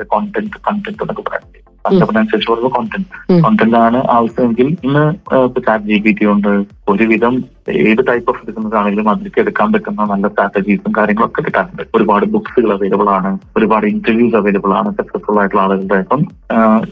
കോണ്ടന്റ് 0.04 0.58
കണ്ടന്റ് 0.67 1.04
എന്നൊക്കെ 1.04 1.23
പറയുന്നത് 1.30 1.62
കണ്ടന്റ് 1.86 2.51
പറയുമ്പോൾ 2.51 2.69
കോണ്ടന്റ്. 2.69 3.41
കോണ്ടന്റ് 3.43 3.78
ആണ് 3.78 4.08
ആവശ്യമെങ്കിൽ 4.10 4.78
ഇന്ന് 4.84 5.04
ഇപ്പൊ 5.36 5.62
ചാറ്റ് 5.67 5.86
ജി 5.86 5.97
പി 5.97 6.12
ടി 6.19 6.25
ഉണ്ട് 6.25 6.63
ഒരുവിധം 6.89 7.43
ഏത് 7.67 8.01
ടൈപ്പ് 8.08 8.30
ഓഫ് 8.32 8.41
ബിസിനസ് 8.47 8.75
ആണെങ്കിലും 8.75 9.10
അതിലേക്ക് 9.10 9.39
എടുക്കാൻ 9.39 9.71
പറ്റുന്ന 9.73 10.06
നല്ല 10.12 10.28
സ്ട്രാറ്റജീസും 10.28 10.91
കാര്യങ്ങളൊക്കെ 10.97 11.41
കിട്ടാറുണ്ട്. 11.41 11.84
ഒരുപാട് 11.95 12.25
ബുക്സുകൾ 12.25 12.71
അവൈലബിൾ 12.73 13.10
ആണ്. 13.10 13.32
ഒരുപാട് 13.58 13.86
ഇന്റർവ്യൂസ് 13.88 14.36
അവൈലബിൾ 14.36 14.73
ആണ്. 14.80 14.91
സക്സസ്ഫുൾ 14.99 15.39
ആയിട്ടുള്ള 15.39 15.63
ആളുകളുടെ 15.63 15.95
അപ്പം 15.95 16.21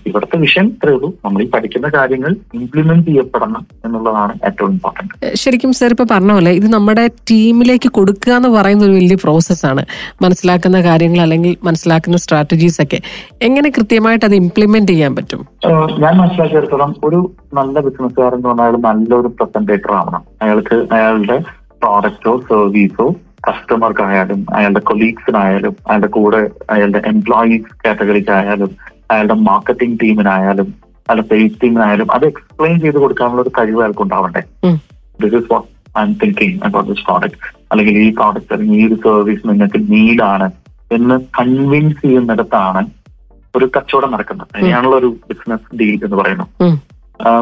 ഇവിടുത്തെ 0.08 0.38
വിഷയം 0.38 0.66
ഇത്രയേ 0.66 0.96
ഉള്ളൂ. 0.96 1.10
നമ്മൾ 1.26 1.42
ഈ 1.44 1.50
പഠിക്കുന്ന 1.56 1.88
കാര്യങ്ങൾ 1.98 2.36
ഇംപ്ലിമെന്റ് 2.60 3.08
ചെയ്യപ്പെടണം 3.08 3.66
എന്നുള്ളതാണ് 3.86 4.34
ഏറ്റവും 4.50 4.72
ഇമ്പോർട്ടന്റ് 4.72 5.32
ശരിക്കും 5.44 5.74
സർ 5.80 5.92
ഇപ്പൊ 5.92 6.06
പറഞ്ഞ 6.14 6.32
പോലെ 6.32 6.52
ഇത് 6.52 6.68
നമ്മുടെ 6.74 7.06
ടീമിലേക്ക് 7.32 7.90
കൊടുക്കുക 8.00 8.34
എന്ന് 8.34 8.50
പറയുന്ന 8.50 8.86
ഒരു 8.86 8.92
വലിയ 8.92 9.16
പ്രോസസ്സാണ് 9.16 9.86
മനസ്സിലാക്കുന്ന 10.22 10.82
കാര്യങ്ങൾ 10.82 11.22
അല്ലെങ്കിൽ 11.22 11.58
മനസ്സിലാക്കുന്ന 11.64 12.18
സ്ട്രാറ്റജീസ് 12.18 12.82
ഒക്കെ 12.82 13.00
എങ്ങനെ 13.42 13.70
കൃത്യമായിട്ട് 13.70 14.26
അത് 14.26 14.36
ഇംപ്ലിമെന്റ് 14.36 14.92
ചെയ്യാൻ 14.92 15.16
പറ്റും? 15.16 15.42
ഞാൻ 16.04 16.18
മനസ്സിലാക്കിയെടുത്തോളം 16.18 16.96
ഒരു 17.04 17.32
നല്ല 17.54 17.80
ബിസിനസ്സുകാരൻ 17.80 18.38
എന്ന് 18.38 18.50
പറഞ്ഞാൽ 18.50 18.78
നല്ലൊരു 18.88 19.28
പ്രസന്റേറ്റർ 19.28 19.92
ആവണം. 19.92 20.24
അയാൾക്ക് 20.44 20.78
അയാളുടെ 20.92 21.38
പ്രോഡക്റ്റോ 21.82 22.34
സർവീസോ 22.48 23.06
കസ്റ്റമർക്കായാലും 23.48 24.42
അയാളുടെ 24.54 24.82
കൊലീഗ്സിനായാലും 24.82 25.76
അയാളുടെ 25.88 26.10
കൂടെ 26.10 26.42
അയാളുടെ 26.70 27.02
എംപ്ലോയീസ് 27.08 27.72
കാറ്റഗറിക്കായാലും 27.84 28.72
അയാളുടെ 29.10 29.36
മാർക്കറ്റിംഗ് 29.48 30.00
ടീമിനായാലും 30.02 30.68
അയാളുടെ 31.08 31.28
സെയിൽസ് 31.30 31.60
ടീമിനായാലും 31.62 32.10
അത് 32.12 32.26
എക്സ്പ്ലെയിൻ 32.26 32.78
ചെയ്ത് 32.80 33.00
കൊടുക്കാനുള്ള 33.00 33.42
ഒരു 33.42 33.52
കഴിവ് 33.58 33.82
അയാൾക്ക് 33.82 34.02
ഉണ്ടാവണ്ടേ 34.02 34.42
ഉം. 34.64 34.78
This 35.20 35.36
is 35.36 35.50
what 35.52 35.68
I 35.98 36.04
am 36.04 36.14
thinking 36.22 36.58
about 36.66 36.90
this 36.92 37.06
product 37.06 37.40
അല്ലെങ്കിൽ 37.72 37.98
ഈ 38.00 38.10
പ്രോഡക്റ്റ് 38.12 38.54
അല്ലെങ്കിൽ 38.54 38.78
ഈ 38.78 38.88
ഒരു 38.88 38.98
സർവീസ് 39.04 39.44
നിങ്ങൾക്ക് 39.50 39.80
നീഡാണ് 39.92 40.48
എന്ന് 40.92 41.16
കൺവിൻസ് 41.38 42.02
ചെയ്യുന്നിടത്താണ് 42.02 42.82
ഒരു 43.56 43.66
കച്ചവടം 43.76 44.12
നടക്കുന്നത്. 44.12 44.48
അതിനെയാണല്ലോ 44.54 44.98
ഒരു 44.98 45.10
ബിസിനസ് 45.28 45.76
ഡീൽ 45.80 46.00
എന്ന് 46.06 46.18
പറയുന്നത്. 46.18 46.50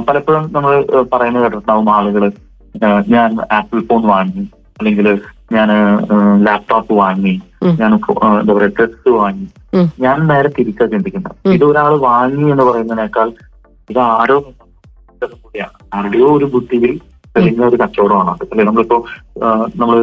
പലപ്പോഴും 0.08 0.44
നമ്മൾ 0.54 0.72
പറയുന്നത് 1.14 1.44
കേട്ടിട്ടുണ്ടാവും 1.44 1.90
ആളുകൾ 1.96 2.24
ഞാൻ 3.14 3.30
ആപ്പിൾ 3.52 3.80
ഫോൺ 3.90 4.04
വാങ്ങി. 4.14 4.46
അല്ലെങ്കിൽ 4.80 5.08
ഞാൻ 5.56 5.70
ലാപ്ടോപ്പ് 6.48 6.94
വാങ്ങി. 6.94 7.36
ഞാൻ 7.80 7.90
എന്താ 7.94 8.54
പറയുക 8.54 8.72
ഡ്രസ് 8.78 9.10
വാങ്ങി. 9.20 9.48
ഞാൻ 10.00 10.18
നേരെ 10.28 10.50
തിരിച്ചാ 10.58 10.86
ചിന്തിക്കുന്നത്. 10.94 11.36
ഇത് 11.56 11.66
ഒരാൾ 11.66 11.94
വാങ്ങി 12.08 12.46
എന്ന് 12.52 12.64
പറയുന്നതിനേക്കാൾ 12.64 13.30
ഇത് 13.90 14.00
ആരോ 14.00 14.38
കൂടിയാണ് 14.42 15.78
ആരുടെയോ 15.96 16.28
ഒരു 16.38 16.46
ബുദ്ധിയിൽ 16.54 16.94
തെളിഞ്ഞ 17.36 17.62
ഒരു 17.64 17.78
കച്ചവടമാണ് 17.82 18.32
അല്ലെ? 18.52 18.64
നമ്മളിപ്പോ 18.64 18.98
നമ്മൾ 19.82 19.98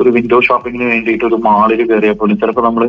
ഒരു 0.00 0.08
വിൻഡോ 0.08 0.38
ഷോപ്പിങ്ങിന് 0.46 0.88
വേണ്ടിയിട്ട് 0.92 1.24
ഒരു 1.24 1.36
മാളിൽ 1.46 1.80
കയറിയാൽ 1.90 2.16
പോലും 2.22 2.38
ചിലപ്പോൾ 2.40 2.64
നമ്മൾ 2.68 2.84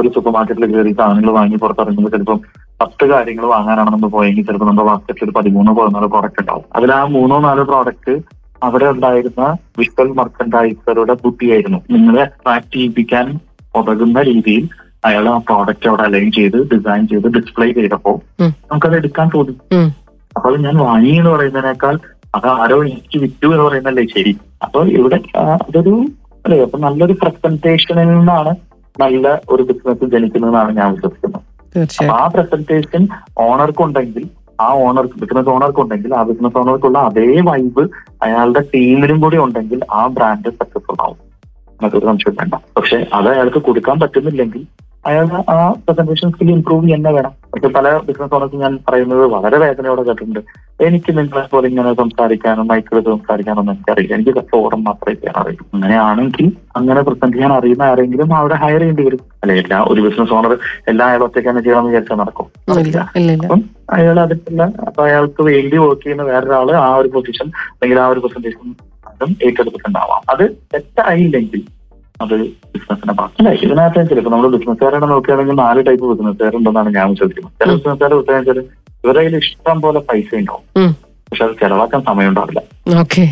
ഒരു 0.00 0.08
സൂപ്പർ 0.14 0.32
മാർക്കറ്റിൽ 0.32 0.66
കയറി 0.74 0.92
സാധനങ്ങൾ 0.98 1.32
വാങ്ങി 1.38 1.56
പുറത്തിറങ്ങുമ്പോൾ 1.62 2.12
ചിലപ്പോൾ 2.16 2.38
പത്ത് 2.82 3.04
കാര്യങ്ങൾ 3.12 3.46
വാങ്ങാനാണ് 3.54 3.90
നമ്മൾ 3.90 4.10
പോയെങ്കിൽ 4.16 4.46
ചിലപ്പോൾ 4.48 4.68
നമ്മുടെ 4.70 4.86
ബാസ്ക്കറ്റിൽ 4.90 5.24
ഒരു 5.24 5.34
പതിമൂന്നോ 5.38 5.72
പതിനാലോ 5.78 6.08
പ്രോഡക്റ്റ് 6.14 6.40
ഉണ്ടാവും. 6.40 6.64
അതിൽ 6.76 6.92
ആ 6.92 7.00
മൂന്നോ 7.16 7.38
നാലോ 7.46 7.64
പ്രോഡക്റ്റ് 7.64 8.14
അവിടെ 8.66 8.86
ഉണ്ടായിരുന്ന 8.94 9.42
വിഷ്വൽ 9.78 10.08
മർക്കൻഡൈസറുടെ 10.18 11.14
ബുദ്ധിയായിരുന്നു. 11.24 11.80
നിങ്ങളെ 11.94 12.22
അട്രാക്ട് 12.26 12.72
ചെയ്യിപ്പിക്കാൻ 12.76 13.26
ഉതകുന്ന 13.80 14.22
രീതിയിൽ 14.30 14.64
അയാൾ 15.08 15.26
ആ 15.32 15.36
പ്രോഡക്റ്റ് 15.48 15.88
അവിടെ 15.90 16.04
അലൈൻ 16.08 16.28
ചെയ്ത് 16.38 16.56
ഡിസൈൻ 16.72 17.02
ചെയ്ത് 17.10 17.28
ഡിസ്പ്ലേ 17.36 17.68
ചെയ്തപ്പോൾ. 17.78 18.16
നമുക്കത് 18.70 18.96
എടുക്കാൻ 19.00 19.28
തോന്നി. 19.34 19.54
അപ്പൊ 20.36 20.46
അത് 20.50 20.58
ഞാൻ 20.66 20.76
വാങ്ങി 20.86 21.12
എന്ന് 21.20 21.30
പറയുന്നതിനേക്കാൾ 21.34 21.94
അത് 22.36 22.48
ആരോ 22.62 22.76
എനിക്ക് 22.90 23.18
വിറ്റു 23.22 23.46
എന്ന് 23.54 23.64
പറയുന്നല്ലേ 23.66 24.04
ശരി. 24.16 24.32
അപ്പൊ 24.64 24.80
ഇവിടെ 24.98 25.18
അതൊരു 25.66 25.94
അല്ലെ 26.44 26.58
അപ്പൊ 26.66 26.78
നല്ലൊരു 26.84 27.14
പ്രസന്റേഷനിൽ 27.22 28.10
നിന്നാണ് 28.16 28.52
നല്ല 28.96 29.26
ഒരു 29.52 29.62
ബിസിനസ് 29.70 30.10
ജനിക്കുന്നതെന്നാണ് 30.14 30.70
ഞാൻ 30.78 30.88
വിശ്വസിക്കുന്നത്. 30.94 31.42
ആ 32.18 32.20
പ്രസന്റേഷൻ 32.34 33.02
ഓണർക്കുണ്ടെങ്കിൽ 33.46 34.24
ആ 34.60 34.68
ഓണർ 34.68 35.06
ബിസിനസ് 35.06 35.48
ഓണർക്ക് 35.48 35.80
ഉണ്ടെങ്കിൽ 35.80 36.14
ആ 36.14 36.22
ബിസിനസ് 36.22 36.58
ഓണർക്കുള്ള 36.58 36.98
അതേ 36.98 37.40
വൈബ് 37.40 37.84
അയാളുടെ 38.22 38.60
ടീമിലും 38.74 39.20
കൂടി 39.20 39.36
ഉണ്ടെങ്കിൽ 39.36 39.80
ആ 39.92 40.06
ബ്രാൻഡ് 40.06 40.50
സക്സസ്ഫുൾ 40.50 40.96
ആവും. 41.00 41.18
അതൊരു 41.82 42.06
സംശയം 42.06 42.34
വേണ്ട. 42.34 42.54
പക്ഷെ 42.76 43.06
അത് 43.14 43.28
അയാൾക്ക് 43.28 43.58
കൊടുക്കാൻ 43.58 44.00
പറ്റുന്നില്ലെങ്കിൽ 44.00 44.62
അയാൾ 45.06 45.26
ആ 45.50 45.74
പ്രസന്റേഷൻ 45.84 46.30
സ്കിൽ 46.30 46.50
ഇംപ്രൂവ് 46.50 46.94
തന്നെ 46.94 47.10
വേണം. 47.12 47.32
പക്ഷെ 47.52 47.68
പല 47.68 47.98
ബിസിനസ് 47.98 48.34
ഓണർക്ക് 48.34 48.56
ഞാൻ 48.56 48.78
പറയുന്നത് 48.88 49.22
വളരെ 49.26 49.56
വേദനയോടെ 49.58 50.02
കേട്ടിട്ടുണ്ട്. 50.02 50.40
എനിക്ക് 50.86 51.18
നിങ്ങളെ 51.18 51.48
പോലെ 51.52 51.68
ഇങ്ങനെ 51.68 51.94
സംസാരിക്കാനും 51.94 52.68
മൈക്കിൽ 52.68 53.00
സംസാരിക്കാനൊന്നും 53.00 53.72
എനിക്കറിയില്ല. 53.74 54.14
എനിക്ക് 54.14 54.44
ഫോറം 54.52 54.84
മാത്രമേ 54.84 55.14
ചെയ്യാൻ 55.14 55.36
അറിയൂ. 55.42 55.64
അങ്ങനെയാണെങ്കിൽ 55.74 56.52
അങ്ങനെ 56.76 57.00
പ്രസന്റ് 57.00 57.36
ചെയ്യാൻ 57.36 57.52
അറിയുന്ന 57.52 57.82
ആരെങ്കിലും 57.82 58.34
അവിടെ 58.34 58.54
ഹയർ 58.54 58.78
ചെയ്യേണ്ടി 58.78 59.04
വരും. 59.08 59.22
അല്ലെ 59.42 59.56
എല്ലാ 59.62 59.80
ഒരു 59.82 60.00
ബിസിനസ് 60.00 60.32
ഓണർ 60.32 60.58
എല്ലാ 60.88 61.06
അയാൾ 61.06 61.22
ഒറ്റയ്ക്ക് 61.28 61.48
തന്നെ 61.48 61.62
ചെയ്യണമെന്ന് 61.62 61.90
വിചാരിച്ചാൽ 61.90 62.16
നടക്കും. 62.16 62.46
അപ്പം 63.44 63.62
അയാൾ 63.98 64.20
അതിനുള്ള 64.20 64.62
അപ്പൊ 64.86 65.04
അയാൾക്ക് 65.06 65.42
വേണ്ടി 65.42 65.76
വർക്ക് 65.76 66.02
ചെയ്യുന്ന 66.02 66.22
വേറൊരാൾ 66.22 66.70
ആ 66.76 66.96
ഒരു 66.96 67.08
പൊസിഷൻ 67.08 67.46
അല്ലെങ്കിൽ 67.72 68.00
ആ 68.00 68.06
ഒരു 68.06 68.20
പ്രസന്റേഷൻ 68.20 68.74
ഏറ്റെടുത്തിട്ടുണ്ടാവാം. 69.46 70.22
അത് 70.30 70.44
തെറ്റായില്ലെങ്കിൽ 70.74 71.62
അത് 72.24 72.34
ബിസിനസിനെ 72.72 73.12
അല്ല 73.40 73.50
ഇതിനകത്ത് 73.64 74.08
ചിലപ്പോൾ 74.10 74.32
നമ്മൾ 74.34 74.48
ബിസിനസ്സുകാരെ 74.54 74.98
നോക്കുകയാണെങ്കിൽ 75.12 75.56
നാല് 75.62 75.80
ടൈപ്പ് 75.88 76.04
ബിസിനസ്സുകാരുണ്ടെന്നാണ് 76.12 76.90
ഞാൻ 76.98 77.06
വിശ്വസിക്കുന്നത്. 77.12 77.54
ചില 77.60 77.70
ബിസിനസ്സുകാരെ 77.76 78.16
വെച്ചാൽ 78.18 78.58
ഇവരുടെ 79.04 79.20
കയ്യിൽ 79.20 79.36
ഇഷ്ടം 79.44 79.76
പോലെ 79.84 80.00
പൈസ 80.10 80.28
ഉണ്ടാവും. 80.40 80.90
പക്ഷെ 81.28 81.44
അത് 81.46 81.54
ചെലവാക്കാൻ 81.62 82.00
സമയം 82.10 82.30
ഉണ്ടാവില്ല 82.32 82.60
ഓക്കെ. 83.02 83.24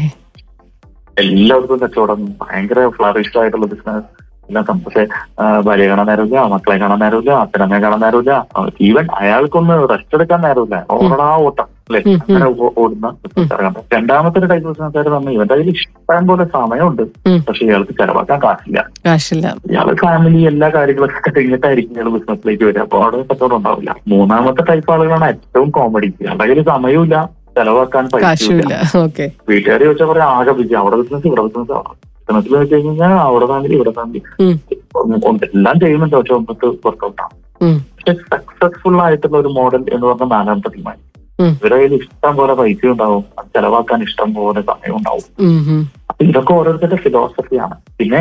എല്ലാവർക്കും 1.16 1.78
കച്ചവടം 1.82 2.20
ഭയങ്കര 2.42 2.80
ഫ്ലറിഷ്ഡ് 2.96 3.38
ആയിട്ടുള്ള 3.42 3.66
ബിസിനസ് 3.74 4.08
എല്ലാം 4.48 4.64
സം- 4.64 4.82
പക്ഷെ 4.84 5.02
ഭാര്യ 5.38 5.62
ഭാര്യയെ 5.62 5.88
കാണാൻ 5.88 6.06
നേരമില്ല 6.06 6.44
മക്കളെ 6.52 6.76
കാണാൻ 6.78 6.98
നേരമില്ല 6.98 7.32
അച്ഛനമ്മയെ 7.38 7.80
കാണാൻ 7.80 8.00
നേരമില്ല 8.00 8.32
ഈവൻ 8.80 9.06
അയാൾക്കൊന്ന് 9.18 9.88
റെസ്റ്റ് 9.90 10.14
എടുക്കാൻ 10.14 10.40
നേരമില്ല 10.40 10.76
ഓടാ 10.96 11.28
ഓട്ടം 11.40 11.66
അല്ലെ. 11.88 12.00
അങ്ങനെ 12.22 12.46
ഓടുന്ന 12.78 13.08
രണ്ടാമത്തെ 13.92 14.38
ഒരു 14.38 14.46
ടൈപ്പ് 14.46 14.68
ബിസിനസ്സുകാർ 14.68 15.06
തന്നെ 15.12 15.32
ഇവന്റെ 15.32 15.54
കയ്യിൽ 15.54 15.70
ഇഷ്ടം 15.74 16.26
പോലെ 16.26 16.44
സമയമുണ്ട്. 16.54 17.02
പക്ഷെ 17.46 17.64
ഇയാൾക്ക് 17.64 17.92
ചെലവാക്കാൻ 17.92 18.38
കാശില്ല. 18.42 18.80
കാശില്ല. 19.06 19.46
ഇയാൾ 19.70 19.94
ഫാമിലി 20.02 20.40
എല്ലാ 20.44 20.68
കാര്യങ്ങളൊക്കെ 20.68 21.30
കഴിഞ്ഞിട്ടായിരിക്കും 21.30 21.94
ഇയാൾ 21.94 22.08
ബിസിനസ്സിലേക്ക് 22.08 22.64
വരിക. 22.64 22.80
അപ്പൊ 22.80 22.98
അവിടെ 23.02 23.22
കച്ചവടം 23.22 23.56
ഉണ്ടാവില്ല. 23.56 23.90
മൂന്നാമത്തെ 24.08 24.64
ടൈപ്പ് 24.70 24.92
ആളുകളാണ് 24.92 25.26
ഏറ്റവും 25.26 25.70
കോമഡി 25.70 26.10
ഇയാളുടെ 26.16 26.44
കയ്യിൽ 26.44 26.62
സമയമില്ല. 26.68 27.16
ചെലവാക്കാൻ 27.56 28.04
പൈസയില്ല 28.12 28.74
വീട്ടുകാരെ 28.98 29.14
വീട്ടുകാർ 29.48 29.80
ചോദിച്ചാൽ 29.84 30.06
പറയാം 30.06 30.28
ആകെ 30.34 30.52
ബിജി 30.52 30.74
അവിടെ 30.74 30.96
ബിസിനസ് 30.96 31.26
ഇവിടെ 31.26 31.42
ബിസിനസ് 31.42 31.72
ബിസിനസ്സിൽ 32.28 32.54
വെച്ച് 32.56 32.74
കഴിഞ്ഞാൽ 32.74 33.12
അവിടെ 33.26 33.46
ഫാമിലി 33.46 33.74
ഇവിടെ 33.74 33.90
ഫാമിലി. 33.90 34.20
എല്ലാം 35.48 35.76
ചെയ്യുന്നുണ്ട്. 35.80 36.16
പക്ഷെ 36.16 36.34
ഒന്നിട്ട് 36.34 36.66
പുറത്തോട്ടാണ് 36.84 37.34
പക്ഷെ 37.92 38.12
സക്സസ്ഫുൾ 38.32 38.96
ആയിട്ടുള്ള 39.04 39.36
ഒരു 39.38 39.48
മോഡൽ 39.48 39.82
എന്ന് 39.94 40.06
പറഞ്ഞ 40.06 40.26
നാലാമത്തെ 40.34 40.70
ടീമായി 40.74 41.00
ഉം. 41.38 41.52
ഇവരുടെ 41.58 41.76
കയ്യിൽ 41.76 41.94
ഇഷ്ടം 42.00 42.36
പോലെ 42.36 42.54
പൈസ 42.54 42.80
ഉണ്ടാവും. 42.92 43.24
അത് 43.38 43.48
ചെലവാക്കാൻ 43.56 44.02
ഇഷ്ടം 44.02 44.28
പോലെ 44.34 44.60
സമയം 44.62 44.94
ഉണ്ടാവും. 44.96 45.24
അപ്പൊ 46.10 46.22
ഇതൊക്കെ 46.24 46.52
ഓരോരുത്തരുടെ 46.52 46.98
ഫിലോസഫിയാണ് 47.04 47.76
പിന്നെ 47.98 48.20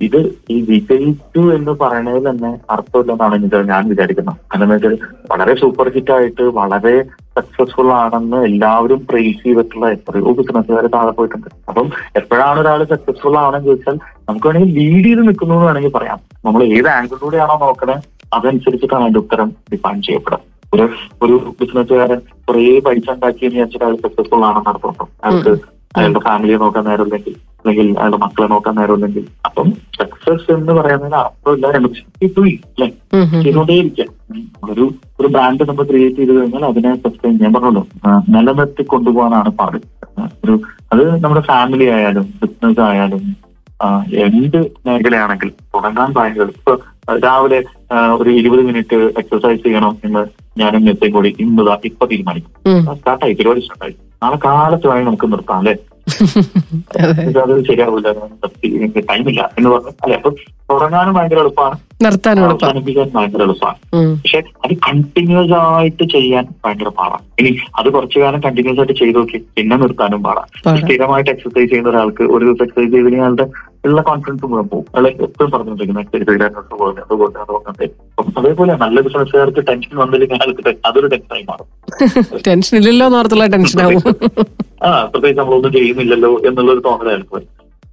ഇത് 0.00 0.18
ഈ 0.50 0.56
വിജയിച്ചു 0.68 1.42
എന്ന് 1.56 1.72
പറയുന്നതിൽ 1.80 2.24
തന്നെ 2.30 2.50
അർത്ഥമില്ലെന്നാണ് 2.74 3.34
എനിക്ക് 3.38 3.58
ഞാൻ 3.72 3.82
വിചാരിക്കുന്നത്. 3.92 4.38
കാരണം 4.50 4.70
വെച്ചാൽ 4.74 4.94
വളരെ 5.32 5.54
സൂപ്പർ 5.60 5.88
ഹിറ്റ് 5.94 6.12
ആയിട്ട് 6.16 6.44
വളരെ 6.60 6.94
സക്സസ്ഫുൾ 7.36 7.88
ആണെന്ന് 8.00 8.38
എല്ലാവരും 8.48 9.00
പ്രേസ് 9.10 9.42
ചെയ്തിട്ടുള്ള 9.44 9.86
എത്രയോ 9.96 10.32
ബിസിനസ്സുകാരെ 10.40 10.88
താഴെ 10.96 11.12
പോയിട്ടുണ്ട്. 11.18 11.48
അപ്പം 11.68 11.86
എപ്പോഴാണ് 12.20 12.58
ഒരാൾ 12.64 12.80
സക്സസ്ഫുൾ 12.92 13.36
ആണെന്ന് 13.44 13.68
ചോദിച്ചാൽ 13.70 13.96
നമുക്ക് 14.28 14.46
വേണമെങ്കിൽ 14.48 14.74
ലീഡ് 14.78 15.06
ചെയ്ത് 15.06 15.22
നിൽക്കുന്നു 15.28 15.54
എന്ന് 15.54 15.66
വേണമെങ്കിൽ 15.68 15.94
പറയാം. 15.98 16.20
നമ്മൾ 16.46 16.62
ഏത് 16.78 16.90
ആംഗിളിലൂടെയാണോ 16.96 17.56
നോക്കണേ 17.64 17.96
അതനുസരിച്ചിട്ടാണ് 18.36 19.04
അതിന്റെ 19.06 19.20
ഉത്തരം 19.24 19.48
ഡിഫൈൻ 19.72 19.98
ചെയ്യപ്പെടുക. 20.08 20.40
ഒരു 20.74 20.84
ഒരു 21.24 21.34
ബിസിനസ്സുകാരൻ 21.58 22.20
കുറേ 22.46 22.62
പൈസ 22.86 23.06
ഉണ്ടാക്കി 23.16 23.42
എന്ന് 23.46 23.56
വിചാരിച്ചിട്ട് 23.56 23.84
അയാൾ 23.88 23.96
സക്സസ്ഫുൾ 24.04 24.44
ആണെന്ന് 24.50 24.70
അർത്ഥമുണ്ടോ? 24.72 25.04
അയാൾക്ക് 25.24 25.52
അയാളുടെ 25.98 26.22
ഫാമിലിയെ 26.28 26.56
നോക്കാൻ 26.62 26.84
നേരമില്ലെങ്കിൽ 26.90 27.34
അല്ലെങ്കിൽ 27.64 27.86
അയാളുടെ 27.94 28.18
മക്കളെ 28.22 28.46
നോക്കാൻ 28.48 28.74
നേരമില്ലെങ്കിൽ 28.76 29.24
അപ്പം 29.44 29.68
സക്സസ് 29.98 30.48
എന്ന് 30.52 30.72
ഉം, 33.14 33.24
ഉം. 33.26 33.40
ചെയ്തുകൊണ്ടേയിരിക്കാം 33.44 34.10
ഒരു 34.68 34.84
ഒരു 35.20 35.28
ബ്രാൻഡ് 35.28 35.64
നമ്മൾ 35.68 35.84
ക്രിയേറ്റ് 35.84 36.18
ചെയ്ത് 36.18 36.32
കഴിഞ്ഞാൽ 36.32 36.64
അതിനെ 36.66 36.90
സസ്റ്റൈൻ 37.02 37.34
ഞാൻ 37.42 37.52
പറഞ്ഞല്ലോ 37.54 37.82
നിലനിർത്തി 38.34 38.84
കൊണ്ടുപോകാനാണ് 38.92 39.50
പാട്. 39.58 39.78
ഒരു 40.44 40.54
അത് 40.92 41.02
നമ്മുടെ 41.22 41.42
ഫാമിലി 41.48 41.86
ആയാലും 41.94 42.26
ബിസിനസ് 42.40 42.82
ആയാലും 42.86 43.22
എന്ത് 44.24 44.58
മേഖലയാണെങ്കിൽ 44.84 45.48
തുടങ്ങാൻ 45.72 46.10
ഭയങ്കര 46.16 46.48
ഇപ്പൊ 46.54 46.72
രാവിലെ 47.22 47.58
ഒരു 48.16 48.30
ഇരുപത് 48.38 48.62
മിനിറ്റ് 48.68 48.98
എക്സസൈസ് 49.20 49.62
ചെയ്യണം 49.64 49.94
എന്ന് 50.04 50.22
ഞാനും 50.58 50.80
ഇന്നത്തെ 50.80 51.08
കൂടി 51.10 51.30
ഇന്ന് 51.40 51.62
ഇപ്പൊ 51.88 52.04
തീരുമാനിക്കും. 52.06 52.52
സ്റ്റാർട്ടായി 52.94 53.34
പരിപാടി 53.34 53.60
സ്റ്റാർട്ടായി 53.60 53.94
നാളെ 54.22 54.38
കാലത്ത് 54.44 54.86
വേണമെങ്കിൽ 54.86 55.08
നമുക്ക് 55.08 55.28
നിർത്താം 55.32 55.58
അല്ലെ? 55.58 55.74
അതെ. 57.02 57.24
ശരിയാവില്ല 57.68 58.08
ടൈമില്ല 59.10 59.40
എന്ന് 59.58 59.68
പറഞ്ഞു. 59.70 59.92
അല്ലെ? 60.04 60.16
അപ്പൊ 60.16 60.30
തുടങ്ങാനും 60.70 61.14
ഭയങ്കര 61.16 61.38
എളുപ്പമാണ്. 61.38 61.76
അവസാനിപ്പിക്കാൻ 62.46 63.08
ഭയങ്കര 63.14 63.42
എളുപ്പമാണ് 63.42 63.78
പക്ഷെ 64.16 64.38
അത് 64.64 64.72
കണ്ടിന്യൂസ് 64.86 65.54
ആയിട്ട് 65.68 66.04
ചെയ്യാൻ 66.14 66.44
ഭയങ്കര 66.64 66.90
പാടാണ് 66.98 67.24
ഇനി 67.40 67.50
അത് 67.78 67.88
കുറച്ചു 67.94 68.18
കാലം 68.20 68.40
കണ്ടിന്യൂസ് 68.40 68.80
ആയിട്ട് 68.80 68.96
ചെയ്ത് 69.00 69.18
നോക്കി 69.18 69.38
പിന്നെ 69.56 69.76
നിർത്താനും 69.76 70.22
പാടാണ് 70.22 70.50
സ്ഥിരമായിട്ട് 70.82 71.30
എക്സസൈസ് 71.30 71.70
ചെയ്യുന്ന 71.70 71.92
ഒരാൾക്ക് 71.92 72.24
ഒരു 72.34 72.44
ദിവസം 72.44 72.64
എക്സസൈസ് 72.66 72.92
ചെയ്ത് 72.92 73.06
കഴിഞ്ഞാൽ 73.06 73.22
അയാളുടെ 73.24 73.46
ഉള്ള 73.86 74.00
കോൺഫിഡൻസ് 74.02 74.44
മുഴുവൻ 74.44 74.66
പോകും. 74.68 74.86
അയാളെ 74.94 75.10
എപ്പോഴും 75.26 75.50
പറഞ്ഞുകൊണ്ടിരിക്കുന്നത് 75.50 76.04
അതുപോലെ 78.38 78.74
നല്ല 78.76 79.00
ബിസിനസ്സുകാർക്ക് 79.00 79.62
ടെൻഷൻ 79.68 79.96
വന്നില്ലെങ്കിൽ 79.96 80.36
അയാൾക്ക് 80.38 80.74
അതൊരു 80.86 81.08
ടെൻഷനായി 81.14 81.44
മാറും. 81.50 81.68
ടെൻഷൻ 82.46 82.76
ഇല്ലല്ലോ 82.80 83.08
ടെൻഷൻ 83.14 83.50
ടെൻഷനാവും 83.54 84.02
ആ 84.84 85.04
പ്രത്യേകിച്ച് 85.04 85.40
നമ്മളൊന്നും 85.40 85.72
ചെയ്യുന്നില്ലല്ലോ 85.72 86.40
എന്നുള്ളൊരു 86.48 86.80
തോന്നലായിരുന്നു. 86.80 87.30
കാരണം 87.34 87.50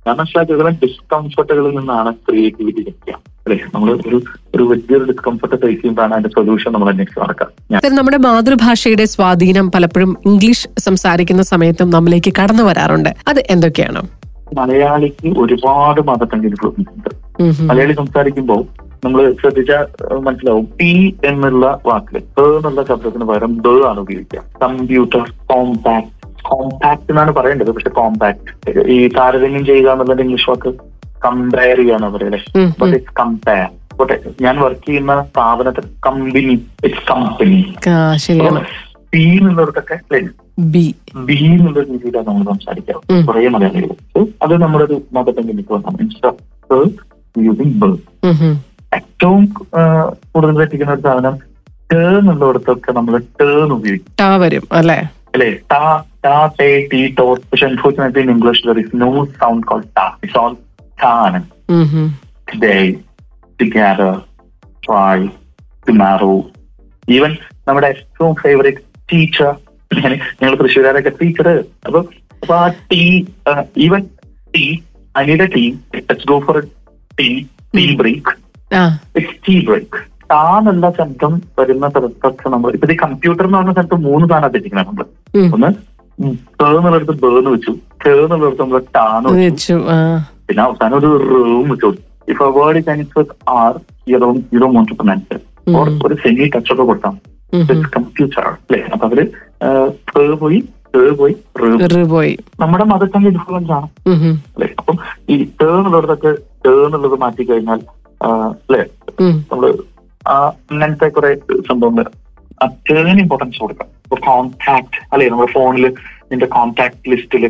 ഞാൻ 0.08 0.15
മനസ്സിലാക്കിയത് 0.17 0.63
ഡിസ്കംഫർട്ടുകളിൽ 0.84 1.80
നിന്നാണ് 1.80 2.13
ക്രിയേറ്റിവിറ്റി 2.13 2.80
ലഭിക്കുക 2.80 3.13
അല്ലെ? 3.45 3.58
നമ്മൾ 3.73 3.89
ഒരു 4.08 4.21
ഒരു 4.56 4.63
വലിയൊരു 4.63 5.04
ഡിസ്കംഫർട്ട് 5.04 5.56
ഫേസ് 5.56 5.75
ചെയ്യുമ്പോഴാണ് 5.75 6.13
അതിന്റെ 6.13 6.30
സൊല്യൂഷൻ 6.30 6.73
നമ്മൾ 6.73 6.89
അന്വേഷിച്ച് 6.89 7.19
നടക്കുക. 7.19 7.47
സർ 7.84 7.91
നമ്മുടെ 7.95 8.17
മാതൃഭാഷയുടെ 8.17 9.06
സ്വാധീനം 9.06 9.71
പലപ്പോഴും 9.71 10.17
ഇംഗ്ലീഷ് 10.25 10.67
സംസാരിക്കുന്ന 10.80 11.41
സമയത്തും 11.41 11.89
നമ്മിലേക്ക് 11.89 12.34
കടന്നു 12.41 12.63
വരാറുണ്ട്. 12.63 13.10
അത് 13.27 13.39
എന്തൊക്കെയാണ്? 13.49 14.01
മലയാളിക്ക് 14.58 15.30
ഒരുപാട് 15.39 16.01
മതത്തങ്കിലുണ്ട്. 16.01 17.12
മലയാളി 17.62 17.93
സംസാരിക്കുമ്പോൾ 17.93 18.65
നമ്മൾ 19.06 19.34
ശ്രദ്ധിച്ചാൽ 19.34 19.86
മനസ്സിലാവും. 20.19 20.65
പി 20.80 21.15
എന്നുള്ള 21.25 21.80
വാക്കിൽ 21.86 22.19
പ 22.38 22.41
എന്നുള്ള 22.58 22.82
ശബ്ദത്തിന് 22.89 23.23
പകരം 23.23 23.58
ബ 23.58 23.67
ആണ് 23.91 23.99
ഉപയോഗിക്കുക. 23.99 24.41
കമ്പ്യൂട്ടർ 24.63 25.23
കോമ്പാക്ട് 25.51 26.20
കോമ്പാക്ട് 26.41 27.04
എന്നാണ് 27.10 27.32
പറയേണ്ടത്. 27.32 27.71
പക്ഷെ 27.71 27.89
കോമ്പാക്ട് 27.89 28.80
ഈ 28.80 29.08
താരതമ്യം 29.08 29.65
ചെയ്യുക 29.65 29.91
എന്നുള്ളത് 29.91 30.21
ഇംഗ്ലീഷ് 30.21 30.49
വാക്ക് 30.49 30.73
കമ്പയർ 31.25 31.77
ചെയ്യാന്ന് 31.77 32.08
പറയുന്നത് 32.08 33.01
കമ്പയർ 33.19 33.67
ഞാൻ 34.41 34.58
വർക്ക് 34.58 34.88
ചെയ്യുന്ന 34.88 35.21
സ്ഥാപനത്തിൽ 35.21 35.84
കമ്പനി 36.06 36.65
ഇറ്റ്സ് 36.86 37.08
കമ്പനി 37.12 37.73
ബി 39.13 39.38
എന്നുള്ളവർക്കൊക്കെ 39.38 40.21
ബി 40.60 40.95
ബി 41.15 41.34
എന്നുള്ള 41.34 41.80
രീതിയിലാണ് 41.80 42.27
നമ്മൾ 42.27 42.43
സംസാരിക്കുക. 42.43 43.25
കുറെ 43.25 43.47
മലയാളികൾ. 43.47 44.25
അത് 44.43 44.62
നമ്മുടെ 44.62 44.84
ഒരു 44.84 45.01
മതത്തിന്റെ 45.13 45.54
എനിക്ക് 45.54 45.73
ഉം. 48.23 48.62
ഏറ്റവും 48.95 49.45
കൂടുതൽ 50.32 50.58
പറ്റിക്കുന്ന 50.58 50.93
ഒരു 50.93 51.01
സാധനം 51.01 51.38
ടേൺ 51.93 52.17
എന്നുള്ളിടത്തൊക്കെ 52.17 52.91
നമ്മൾ 52.91 53.17
ടേൺ 53.17 53.71
ഉപയോഗിക്കും. 53.71 54.39
വരും 54.39 54.63
അല്ലെ? 54.71 55.04
ടാ 55.69 55.83
ടാ 56.21 56.35
ടേ 56.57 56.69
ടീ 56.91 57.01
ടോ 57.13 57.25
പക്ഷെ 57.45 57.65
unfortunately 57.65 58.21
in 58.21 58.31
English 58.31 58.63
there 58.67 58.79
is 58.79 58.95
no 59.01 59.09
sound 59.37 59.67
call 59.67 59.81
ടാ 59.97 60.05
ഇറ്റ്സ് 60.23 60.39
ഓൾ 60.39 60.53
ടാൻ 60.97 61.35
ഉം, 61.69 61.85
ഉം. 61.95 62.09
today, 62.47 62.83
together, 63.59 64.11
try, 64.83 65.17
tomorrow. 65.85 66.37
Even 67.07 67.31
നമ്മുടെ 67.67 67.87
ഏറ്റവും 67.87 68.33
ഫേവറേറ്റ് 68.35 68.81
ടീച്ചർ 69.09 69.49
ഞങ്ങൾ 70.39 70.55
തൃശ്ശൂരാരൊക്കെ 70.55 71.11
ടീച്ചർ 71.21 71.47
അപ്പൊ 71.87 71.99
അപ്പൊ 72.41 72.53
ആ 72.57 72.67
ടീ 72.91 73.01
ഈവൻ 73.85 74.03
ടീ 74.53 74.65
അനിയുടെ 75.15 75.47
tea 75.55 75.63
let's 75.95 76.27
go 76.27 76.37
for 76.39 76.59
tea 77.11 77.29
tea 77.75 77.85
break 77.95 78.33
it's 79.15 79.35
tea 79.47 79.55
break 79.65 79.99
ടാ 80.31 80.57
എന്നുള്ള 80.57 80.89
ശബ്ദം 80.97 81.41
വരുന്ന 81.59 81.89
സ്ഥലത്തൊക്കെ 81.89 82.49
നമ്മൾ 82.49 82.71
ഇപ്പൊ 82.71 82.93
ഈ 82.93 82.97
കമ്പ്യൂട്ടർ 83.03 83.45
എന്ന് 83.45 83.57
പറഞ്ഞ 83.57 83.71
സ്ഥലത്ത് 83.71 83.95
മൂന്ന് 83.95 84.27
സാധനം 84.27 84.51
തെറ്റിക്കണം 84.51 84.85
നമ്മൾ. 84.85 85.05
ഒന്ന് 85.53 85.69
തേന്നുള്ളടുത്ത് 86.61 87.11
ബേന്ന് 87.11 87.51
വെച്ചു. 87.51 87.71
കേ 88.05 88.27
നമ്മൾ 88.27 88.55
നമ്മൾ 88.59 88.79
ടാന്ന് 88.95 89.29
വെച്ചു. 89.29 89.73
പിന്നെ 90.47 90.63
അവസാനം 90.63 90.97
ഒരു 90.97 91.09
റൂം 91.29 91.69
വെച്ചു. 91.69 91.93
If 92.27 92.43
a 92.43 92.51
word 92.57 92.83
connect 92.85 93.19
with 93.19 93.49
R 93.49 93.73
hero 94.07 94.31
hero 94.33 94.67
to 94.89 94.93
pronounce 94.93 95.39
or 95.75 95.89
ഒരു 96.05 96.13
സെമി 96.13 96.49
ടച്ച് 96.55 96.73
ഒക്കെ 96.73 97.07
ഉം. 97.53 97.65
കമ്പ്യൂട്ടർ 97.95 98.45
അല്ലേ? 98.47 98.79
അപ്പൊ 98.93 99.07
അവർ 99.07 99.19
പോയി 100.33 100.59
പോയി 102.09 102.37
നമ്മുടെ 102.59 102.83
മതത്തിന്റെ 102.83 103.29
ഇൻഫ്ലുവൻസ് 103.29 103.71
ആണ്. 103.71 103.87
അല്ലെ? 104.07 104.69
അപ്പം 104.79 104.97
ഈ 105.29 105.43
തേന്നുള്ളടത്തൊക്കെ 105.61 106.31
തേന്നുള്ളത് 106.65 107.19
മാറ്റി 107.19 107.43
കഴിഞ്ഞാൽ 107.43 107.79
അല്ലെ. 108.25 108.81
നമ്മൾ 109.51 109.77
ആ 110.29 110.34
അങ്ങനത്തെ 110.71 111.07
കുറെ 111.07 111.29
സംഭവങ്ങൾ. 111.69 112.05
ടേൺ 112.89 113.19
ഇമ്പോർട്ടൻസ് 113.19 113.60
കൊടുക്കാം. 113.60 113.88
ഇപ്പൊ 114.05 114.17
കോൺടാക്ട് 114.27 114.97
അല്ലെ? 115.13 115.29
നമ്മുടെ 115.29 115.51
ഫോണിൽ 115.51 115.86
നിന്റെ 116.31 116.45
കോൺടാക്ട് 116.45 117.10
ലിസ്റ്റിൽ 117.12 117.45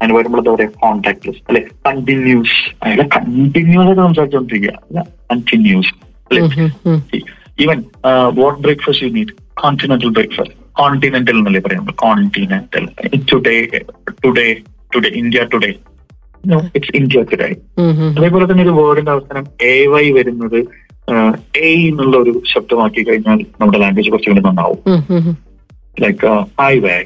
അതിന് 0.00 0.14
വരുമ്പോൾ 0.16 0.38
എന്താ 0.38 0.52
പറയുക 0.54 0.70
കോൺടാക്ട് 0.84 1.26
ലിസ്റ്റ് 1.28 1.48
അല്ലെ? 1.48 1.62
കണ്ടിന്യൂസ് 1.86 2.58
അല്ലെ 2.82 3.04
കണ്ടിന്യൂസ് 3.16 3.86
ആയിട്ട് 3.86 4.02
സംസാരിച്ചോണ്ടിരിക്കുക. 4.02 4.72
അല്ല 4.88 5.00
കണ്ടിന്യൂസ് 5.30 5.92
അല്ലെ. 6.30 6.42
Even 7.60 7.84
what 8.40 8.60
breakfast 8.62 9.06
you 9.06 9.10
need 9.10 9.34
continental 9.62 10.08
breakfast 10.08 10.56
continental 10.72 11.36
എന്നല്ലേ 11.38 11.60
പറയുന്നത് 11.60 11.94
continental 11.94 12.84
today 13.32 13.56
today 14.24 14.46
today 14.94 15.08
India 15.08 15.46
today 15.52 15.70
it's 16.76 16.96
India 16.96 17.22
today. 17.22 17.48
അതേപോലെ 18.18 18.52
തന്നെ 18.52 18.62
ഒരു 18.62 18.70
വേർഡിന്റെ 18.70 19.12
അവസാനം 19.12 19.46
എ 19.62 19.86
വൈ 19.86 20.10
വരുന്നത് 20.10 20.89
എ 21.60 21.70
എന്നുള്ള 21.88 22.16
ഒരു 22.16 22.32
ശബ്ദമാക്കി 22.46 23.02
കഴിഞ്ഞാൽ 23.02 23.38
നമ്മുടെ 23.60 23.78
ലാംഗ്വേജ് 23.78 24.10
കുറച്ചുകൂടി 24.10 24.40
നന്നാവും. 24.40 24.80
ലൈക്ക് 25.96 26.32
ഹൈ 26.60 26.74
വേ 26.78 26.96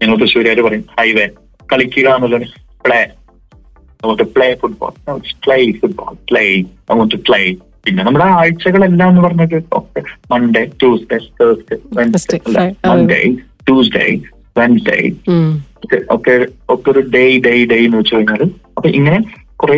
ഞങ്ങൾ 0.00 0.16
തൃശ്ശൂരുകാർ 0.16 0.60
പറയും 0.60 0.84
ഹൈവേ 0.98 1.26
കളിക്കുക 1.68 2.08
എന്നുള്ളത് 2.16 2.46
പ്ലേ 2.84 3.00
നമുക്ക് 4.02 4.24
play 4.34 4.48
football 4.54 4.92
play 5.44 5.58
football 5.78 6.12
play 6.28 6.44
നമുക്ക് 6.90 7.18
പ്ലേ 7.26 7.40
പിന്നെ 7.84 8.02
നമ്മുടെ 8.04 8.26
ആഴ്ചകളെല്ലാം 8.34 9.08
എന്ന് 9.08 9.22
പറഞ്ഞിട്ട് 9.22 9.58
Monday 10.32 10.62
Tuesday 10.80 11.18
Thursday 11.38 11.76
Wednesday. 11.96 12.38
Monday 12.88 13.20
Tuesday 13.66 14.04
Wednesday. 14.56 14.98
ഒക്കെ 16.14 16.34
ഒക്കെ 16.68 16.88
ഒരു 16.90 17.02
ഡേ 17.14 17.24
ഡേ 17.38 17.54
ഡേ 17.64 17.78
എന്ന് 17.84 17.98
വെച്ച് 17.98 18.14
കഴിഞ്ഞാൽ 18.14 18.42
അപ്പൊ 18.76 18.88
ഇങ്ങനെ 18.90 19.18
കുറെ 19.56 19.76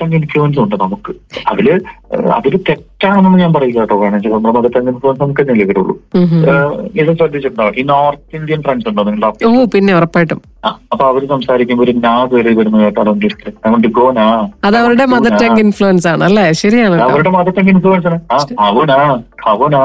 ടങ് 0.00 0.16
ഇൻഫ്ലുവൻസ് 0.18 0.58
ഉണ്ട് 0.64 0.76
നമുക്ക്. 0.82 1.12
അതിൽ 1.50 1.66
അതിൽ 2.36 2.54
തെറ്റാണെന്ന് 2.68 3.38
ഞാൻ 3.42 3.50
പറയില്ല 3.56 3.80
കേട്ടോ 3.80 3.96
വെച്ചാൽ 4.04 4.32
നമ്മുടെ 4.46 4.70
ടങ് 4.76 4.88
ഇൻഫ്ലുവൻസ് 4.92 5.20
നമുക്ക് 5.22 5.42
തന്നെ. 5.48 5.64
ഏഹ് 6.52 6.70
ഇത് 7.00 7.10
ശ്രദ്ധിച്ചിട്ടുണ്ടോ? 7.18 7.66
ഈ 7.80 7.82
നോർത്ത് 7.90 8.36
ഇന്ത്യൻ 8.38 8.62
ഫ്രണ്ട്സ് 8.66 8.88
ഉണ്ടോ 8.90 9.02
നിങ്ങളുടെ 9.08 9.46
ഓ 9.50 9.66
പിന്നെ 9.74 9.92
ഉറപ്പായിട്ടും. 9.98 10.40
അപ്പൊ 10.92 11.04
അവർ 11.10 11.22
സംസാരിക്കുമ്പോൾ 11.34 11.84
ഒരു 11.86 11.92
നാ 12.06 12.14
കയറി 12.30 12.54
വരുന്ന 12.60 12.78
കേട്ടോ 12.84 13.12
ഇഷ്ടം. 13.28 13.52
അതുകൊണ്ട് 13.64 13.88
ഗോ 13.98 14.06
നാ 14.20 14.26
അത് 14.68 14.76
അവരുടെ 14.80 15.04
മദർ 15.14 15.34
ടങ് 15.42 15.60
ഇൻഫ്ലുവൻസ് 15.64 16.08
ആണ് 16.12 16.24
അല്ലേ? 16.28 16.46
ശരിയാണ്. 16.62 16.96
അവരുടെ 17.08 17.32
മദർ 17.36 17.54
ടങ് 17.58 17.72
ഇൻഫ്ലുവൻസ് 17.74 18.08
ആണ് 18.10 18.18
അവനാ 18.68 18.98
അവനാ 19.52 19.82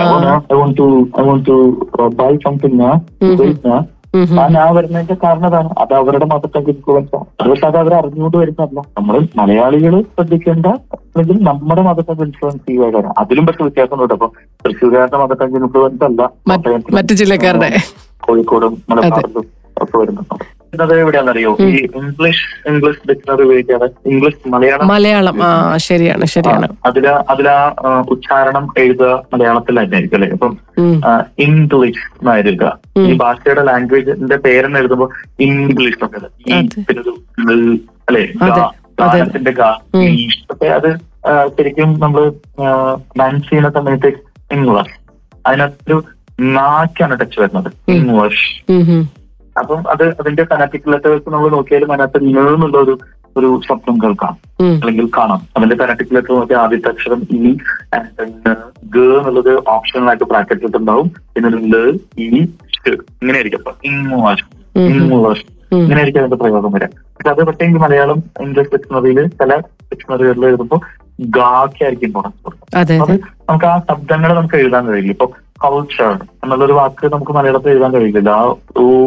അവനാ 0.00 0.32
I 0.52 0.56
want 0.58 0.76
to 0.80 0.88
I 1.20 1.24
want 1.28 1.46
to 1.50 1.56
buy 2.20 2.32
something 2.46 2.90
ആ 4.16 4.44
ഞാൻ 4.56 4.68
വരുന്നതിന്റെ 4.76 5.16
കാരണം 5.22 5.46
അതാണ് 5.48 5.70
അത് 5.82 5.92
അവരുടെ 5.94 6.26
മതത്തെ 6.32 6.60
ഇൻഫ്ലുവൻസ് 6.72 7.14
ആണ് 7.16 7.26
അത് 7.42 7.64
അത് 7.68 7.76
അവർ 7.82 7.92
അറിഞ്ഞുകൊണ്ട് 7.98 8.36
വരുന്നതല്ല. 8.42 8.80
നമ്മൾ 8.98 9.16
മലയാളികൾ 9.40 9.94
ശ്രദ്ധിക്കേണ്ട 10.14 10.66
അല്ലെങ്കിൽ 10.66 11.38
നമ്മുടെ 11.50 11.82
മതത്തെ 11.88 12.14
ഇൻഫ്ലുവൻസ് 12.26 12.64
ചെയ്യുകയാണ്. 12.68 13.10
അതിലും 13.22 13.46
പക്ഷെ 13.46 13.62
വ്യത്യാസം 13.66 14.02
ഉണ്ട് 14.02 14.14
അപ്പൊ 14.16 14.28
തൃശ്ശൂരുകാരുടെ 14.64 15.18
മതത്തെ 15.24 15.44
ഇൻഫ്ലുവൻസ് 15.60 16.04
അല്ല 16.10 16.30
മറ്റ് 16.98 17.14
ജില്ലക്കാരുടെ. 17.22 17.70
കോഴിക്കോടും 18.26 18.74
മലബാറിലും 18.90 19.44
ഒക്കെ 19.82 19.96
വരുന്നുണ്ട്. 19.98 20.34
അത് 20.72 20.92
എവിടെയാണെന്നറിയോ 20.94 21.50
ഈ 21.64 21.68
ഇംഗ്ലീഷ് 21.98 22.42
ഇംഗ്ലീഷ് 22.68 23.00
ഡിക്ഷണറി 23.08 23.42
ഉപയോഗിക്കാതെ 23.44 23.86
ഇംഗ്ലീഷ് 24.10 24.50
മലയാളം 24.54 24.88
മലയാളം 24.90 25.36
ശരിയാണ് 25.86 26.26
ശരിയാണ് 26.26 26.66
അതിൽ 26.84 27.04
അതിലാ 27.30 27.54
ഉച്ചാരണം 28.08 28.66
എഴുതുക 28.76 29.12
മലയാളത്തിൽ 29.32 29.76
തന്നെ 29.78 29.96
ആയിരിക്കും 29.96 30.18
അല്ലെ 30.18 30.30
അപ്പം 30.32 30.52
ഇംഗ്ലീഷ് 31.46 32.04
എന്നായിരിക്കുക 32.18 32.72
ഈ 33.02 33.14
ഭാഷയുടെ 33.16 33.64
ലാംഗ്വേജിന്റെ 33.66 34.38
പേരെന്ന് 34.46 34.78
എഴുതുമ്പോൾ 34.78 35.10
ഇംഗ്ലീഷ് 35.40 36.00
ഒക്കെ 36.04 36.18
അല്ലേ? 36.18 36.30
ഈ 36.44 36.52
അതെ. 36.58 36.82
പിന്നെ 36.88 37.56
അല്ലെ. 38.08 38.24
ഗാനത്തിന്റെ 39.00 39.52
ഗാ 39.52 39.70
ഉം. 39.94 40.02
ഇംഗ്ലീഷ് 40.02 40.40
ഒക്കെ 40.50 40.68
അത് 40.76 40.90
ശരിക്കും 41.56 41.90
നമ്മൾ 42.00 42.22
ഡാൻസ് 43.18 43.48
ചെയ്യുന്ന 43.48 43.70
സമയത്ത് 43.70 44.10
ഇംഗ്ലീഷ് 44.50 44.94
അതിനകത്തൊരു 45.44 45.98
നാക്കാണ് 46.54 47.14
ടച്ച് 47.20 47.38
വരുന്നത്. 47.40 47.68
ഇംഗ്ലീഷ്. 47.94 48.44
അപ്പം 49.58 49.80
അത് 49.90 50.04
അതിന്റെ 50.20 50.44
ഫനാറ്റിക് 50.44 50.88
ലെറ്റേഴ്സ് 50.92 51.28
നമ്മൾ 51.28 51.48
നോക്കിയാലും 51.50 51.92
അതിനകത്ത് 51.92 52.20
നീളുന്നുള്ള 52.26 52.78
ഒരു 52.78 52.94
ഒരു 53.36 53.48
ശബ്ദം 53.66 53.96
കേൾക്കാം. 53.98 54.32
അല്ലെങ്കിൽ 54.74 55.06
കാണാം. 55.16 55.40
അതിന്റെ 55.56 55.76
ഫനാറ്റിക് 55.76 56.14
ലെറ്റർ 56.14 56.32
നോക്കി 56.32 56.54
ആദ്യത്തെ 56.54 56.88
അക്ഷരം 56.88 57.20
ഇ 57.36 57.50
ആൻഡ് 57.94 58.54
ഗ 58.90 58.96
എന്നുള്ളത് 59.18 59.52
ഓപ്ഷണൽ 59.74 60.08
ആയിട്ട് 60.08 60.24
ബ്രാക്കറ്റ് 60.24 60.78
ഉണ്ടാവും 60.80 61.06
പിന്നെ 61.34 61.48
ഒരു 61.50 61.58
ൽ 61.66 61.76
ഇ 62.18 62.28
ഷ് 62.76 62.92
ഇങ്ങനെ 63.16 63.36
ആയിരിക്കും 63.36 63.60
അപ്പൊ 63.62 63.74
ഇംഗ്ലീഷ് 63.88 64.44
ഉം, 64.76 64.82
ഉം. 64.82 64.88
ഇംഗ്ലീഷ് 65.04 65.44
ഇങ്ങനെ 65.76 65.98
ആയിരിക്കും 65.98 66.20
അതിന്റെ 66.20 66.36
പ്രയോഗം 66.36 66.72
വരാം 66.72 66.92
പക്ഷെ 67.14 67.30
അത് 67.30 67.42
പക്ഷേ 67.48 67.68
മലയാളം 67.78 68.18
ഇംഗ്ലീഷ് 68.42 68.72
ഡിക്ഷണറിയിൽ 68.74 69.20
ചില 69.40 69.52
ഡിക്ഷണറികളിൽ 69.90 70.46
എഴുതുമ്പോൾ 70.46 70.80
ഗാക്ക് 71.18 71.80
ആയിരിക്കും 71.84 72.16
അതെ 72.80 72.94
അതെ. 72.96 73.14
നമുക്ക് 73.48 73.66
ആ 73.66 73.76
ശബ്ദങ്ങൾ 73.88 74.30
നമുക്ക് 74.34 74.56
എഴുതാൻ 74.56 74.82
കഴിയില്ല. 74.88 75.12
ഇപ്പൊ 75.12 75.26
കൾച്ചർ 75.64 76.10
എന്നുള്ളൊരു 76.42 76.72
വാക്ക് 76.72 77.06
നമുക്ക് 77.14 77.32
മലയാളത്തിൽ 77.32 77.70
എഴുതാൻ 77.70 77.92
കഴിയില്ല 77.94 78.30
ആ 78.32 78.42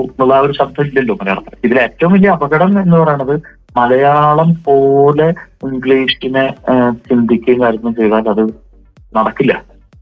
എന്നുള്ള 0.06 0.34
ആ 0.34 0.42
ഒരു 0.46 0.54
ശബ്ദം 0.60 0.84
ഇല്ലല്ലോ 0.86 1.16
മലയാളത്തിൽ. 1.22 1.58
ഇതിൽ 1.66 1.78
ഏറ്റവും 1.80 2.14
വലിയ 2.14 2.30
അപകടം 2.30 2.72
എന്ന് 2.84 2.98
പറയുന്നത് 2.98 3.36
മലയാളം 3.78 4.50
പോലെ 4.66 5.28
ഇംഗ്ലീഷിനെ 5.68 6.46
ചിന്തിക്കുകയും 7.08 7.62
കാര്യങ്ങളും 7.64 7.96
ചെയ്താൽ 8.00 8.30
അത് 8.34 8.44
നടക്കില്ല. 9.14 9.54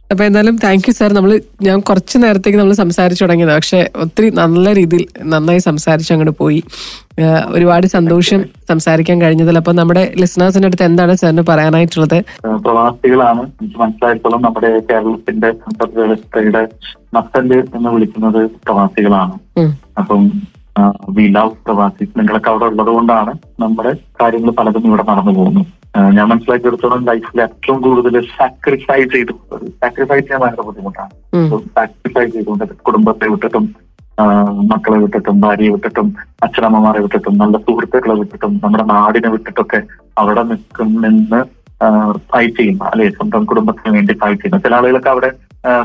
അപ്പൊ 0.10 0.24
എന്തായാലും 0.24 0.56
താങ്ക് 0.63 0.88
യു 0.88 0.93
സാർ 0.93 1.13
നമ്മൾ 1.13 1.32
ഞാൻ 1.62 1.80
കുറച്ച് 1.80 2.17
നേരത്തേക്ക് 2.17 2.60
നമ്മൾ 2.60 2.74
സംസാരിച്ചു 2.74 3.24
തുടങ്ങിയത്. 3.24 3.52
പക്ഷെ 3.56 3.80
ഒത്തിരി 3.95 4.30
നല്ല 4.39 4.74
രീതിയിൽ 4.74 5.04
നന്നായി 5.24 5.60
സംസാരിച്ച് 5.60 6.13
അങ്ങോട്ട് 6.13 6.34
പോയി. 6.39 6.62
ഒരുപാട് 7.48 7.88
സന്തോഷം 7.88 8.41
സംസാരിക്കാൻ 8.67 9.22
കഴിഞ്ഞതിൽ. 9.22 9.58
അപ്പൊ 9.58 9.72
നമ്മുടെ 9.72 10.04
ലിസണേഴ്സിന്റെ 10.15 10.67
അടുത്ത് 10.67 10.84
എന്താണ് 10.84 11.15
സാറിന് 11.15 11.41
പറയാനായിട്ടുള്ളത്? 11.41 12.17
പ്രവാസികളാണ്. 12.65 13.43
എനിക്ക് 13.62 13.80
മനസ്സിലായിത്തോളം 13.80 14.41
നമ്മുടെ 14.41 14.72
കേരളത്തിന്റെ 14.89 15.52
സമ്പദ് 15.63 15.98
വ്യവസ്ഥയുടെ 16.00 16.63
നട്ടൽ 17.13 17.48
എന്ന് 17.78 17.89
വിളിക്കുന്നത് 17.89 18.41
പ്രവാസികളാണ്. 18.65 19.36
അപ്പം 19.98 20.24
വി 21.10 21.28
ലവ് 21.28 21.54
പ്രവാസി 21.65 22.04
നിങ്ങളൊക്കെ 22.17 22.50
അവിടെ 22.50 22.65
ഉള്ളത് 22.65 22.89
കൊണ്ടാണ് 22.89 23.32
നമ്മുടെ 23.60 23.91
കാര്യങ്ങൾ 24.22 24.52
പലതും 24.52 24.88
ഇവിടെ 24.88 25.04
നടന്നു 25.10 25.32
പോകുന്നു 25.32 25.62
ആ, 25.62 25.79
ഞാൻ 26.15 26.25
മനസ്സിലാക്കിയെടുത്തോളം 26.30 27.06
ലൈഫിൽ 27.10 27.41
ഏറ്റവും 27.41 27.78
കൂടുതൽ 27.82 28.15
സാക്രിഫൈസ് 28.38 29.12
ചെയ്തു 29.13 29.34
സാക്രിഫൈസ് 29.84 30.25
ചെയ്യാൻ 30.25 30.41
ഭയങ്കര 30.43 30.65
ബുദ്ധിമുട്ടാണ്. 30.67 31.13
സാക്രിഫൈസ് 31.78 32.34
ചെയ്തുകൊണ്ട് 32.34 32.73
കുടുംബത്തെ 32.89 33.28
വിട്ടിട്ടും 33.34 33.67
മക്കളെ 34.71 34.97
വിട്ടിട്ടും 35.04 35.36
ഭാര്യയെ 35.43 35.71
വിട്ടിട്ടും 35.73 36.08
അച്ഛനമ്മമാരെ 36.45 36.99
വിട്ടിട്ടും 37.04 37.38
നല്ല 37.38 37.58
സുഹൃത്തുക്കളെ 37.58 38.15
വിട്ടിട്ടും 38.21 38.54
നമ്മുടെ 38.63 38.86
നാടിനെ 38.93 39.30
വിട്ടിട്ടൊക്കെ 39.36 39.80
അവിടെ 40.17 40.43
നിൽക്കുന്നെന്ന് 40.52 41.39
ഫൈറ്റ് 42.32 42.58
ചെയ്യുന്ന 42.58 42.84
അല്ലെ 42.91 43.06
സ്വന്തം 43.10 43.43
കുടുംബത്തിന് 43.49 43.93
വേണ്ടി 43.95 44.13
ഫൈറ്റ് 44.21 44.41
ചെയ്യുന്ന. 44.41 44.63
ചില 44.65 44.75
ആളുകളൊക്കെ 44.80 45.10
അവിടെ 45.10 45.30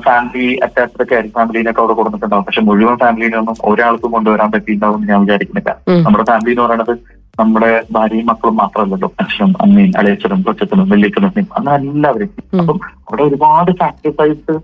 ഫാമിലി 0.06 0.46
അറ്റാച്ച്ഡ് 0.64 1.02
ഒക്കെ 1.02 1.14
ആയിരിക്കും. 1.14 1.38
ഫാമിലിയിലൊക്കെ 1.40 1.80
അവിടെ 1.82 1.94
കൊടുത്തിട്ടുണ്ടാവും. 1.98 2.44
പക്ഷെ 2.44 2.62
മുഴുവൻ 2.68 2.96
ഫാമിലിയിലൊന്നും 2.96 3.56
ഒരാൾക്കും 3.70 4.12
കൊണ്ടുവരാൻ 4.16 4.50
പറ്റിയിട്ടുണ്ടാവും 4.54 4.98
എന്ന് 4.98 5.12
ഞാൻ 5.12 5.20
വിചാരിക്കുന്നില്ല. 5.24 5.70
നമ്മുടെ 6.06 6.26
ഫാമിലി 6.30 6.52
എന്ന് 6.54 6.64
പറയുന്നത് 6.66 6.94
നമ്മുടെ 7.40 7.70
ഭാര്യയും 7.94 8.27
മക്കളും 8.31 8.57
മാത്രമല്ലല്ലോ 8.62 9.09
അച്ഛനും 9.23 9.53
അമ്മയും 9.64 9.92
അളിയച്ചനും 10.01 10.40
കൊച്ചച്ചനും 10.47 10.88
വെല്ലിച്ചനും 10.92 11.33
അങ്ങനെ 11.59 11.75
എല്ലാവരും. 11.77 12.31
അപ്പം 12.61 12.79
അവിടെ 13.09 13.23
ഒരുപാട് 13.29 13.70
സാക്രിഫൈസ് 13.83 14.55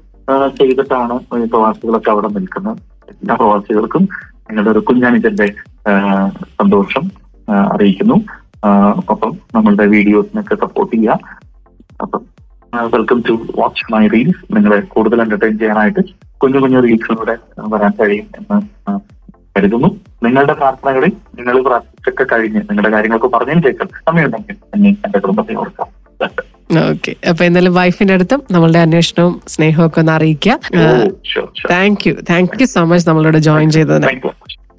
ചെയ്തിട്ടാണ് 0.58 1.14
പ്രവാസികളൊക്കെ 1.52 2.10
അവിടെ 2.14 2.28
നിൽക്കുന്നത്. 2.36 2.78
എല്ലാ 3.22 3.34
പ്രവാസികൾക്കും 3.40 4.04
നിങ്ങളുടെ 4.48 4.70
ഒരു 4.74 4.82
കുഞ്ഞാനിജന്റെ 4.88 5.48
സന്തോഷം 6.60 7.04
അറിയിക്കുന്നു. 7.74 8.16
അപ്പം 9.12 9.32
നമ്മളുടെ 9.54 9.86
വീഡിയോസിനൊക്കെ 9.94 10.54
സപ്പോർട്ട് 10.64 10.94
ചെയ്യുക. 10.96 11.18
അപ്പം 12.04 12.22
welcome 12.94 13.18
to 13.28 13.34
watch 13.60 13.86
my 13.92 14.04
reels 14.14 14.42
നിങ്ങളെ 14.56 14.80
കൂടുതൽ 14.94 15.20
എന്റർടൈൻ 15.22 15.54
ചെയ്യാനായിട്ട് 15.62 16.02
കുഞ്ഞു 16.42 16.58
കുഞ്ഞു 16.64 16.80
റീൽസിലൂടെ 16.86 17.34
വരാൻ 17.72 17.92
കഴിയും 18.00 18.26
എന്ന് 18.38 18.58
കരുതുന്നു. 19.54 19.88
നിങ്ങളുടെ 20.24 20.54
പ്രാർത്ഥനകളിൽ 20.60 21.12
നിങ്ങൾ 21.38 21.56
പ്രാർത്ഥിച്ചൊക്കെ 22.00 22.24
കഴിഞ്ഞ് 22.32 22.60
നിങ്ങളുടെ 22.70 22.90
കാര്യങ്ങളൊക്കെ 22.94 23.30
പറഞ്ഞതിന് 23.36 23.62
ശേഷം 23.68 23.88
സമയമുണ്ടെങ്കിൽ 24.08 24.56
എന്നെ 24.74 24.90
എന്റെ 25.06 25.18
കുടുംബത്തെ 25.24 25.54
ഓർക്കാം. 25.62 25.88
ഓക്കെ 26.90 27.12
അപ്പൊ 27.28 27.42
എന്തായാലും 27.44 27.74
വൈഫിന്റെ 27.74 28.14
അടുത്തും 28.14 28.40
നമ്മളുടെ 28.54 28.80
അന്വേഷണവും 28.86 29.32
സ്നേഹവും 29.52 29.86
ഒക്കെ 29.86 30.00
ഒന്ന് 30.02 30.12
അറിയിക്കുക. 30.12 30.54
Thank 31.70 32.04
you 32.08 32.12
thank 32.30 32.54
you 32.60 32.66
so 32.74 32.82
much 32.90 33.08
നമ്മളോട് 33.08 33.38
ജോയിൻ 33.48 33.70
ചെയ്തതിന്. 33.76 34.06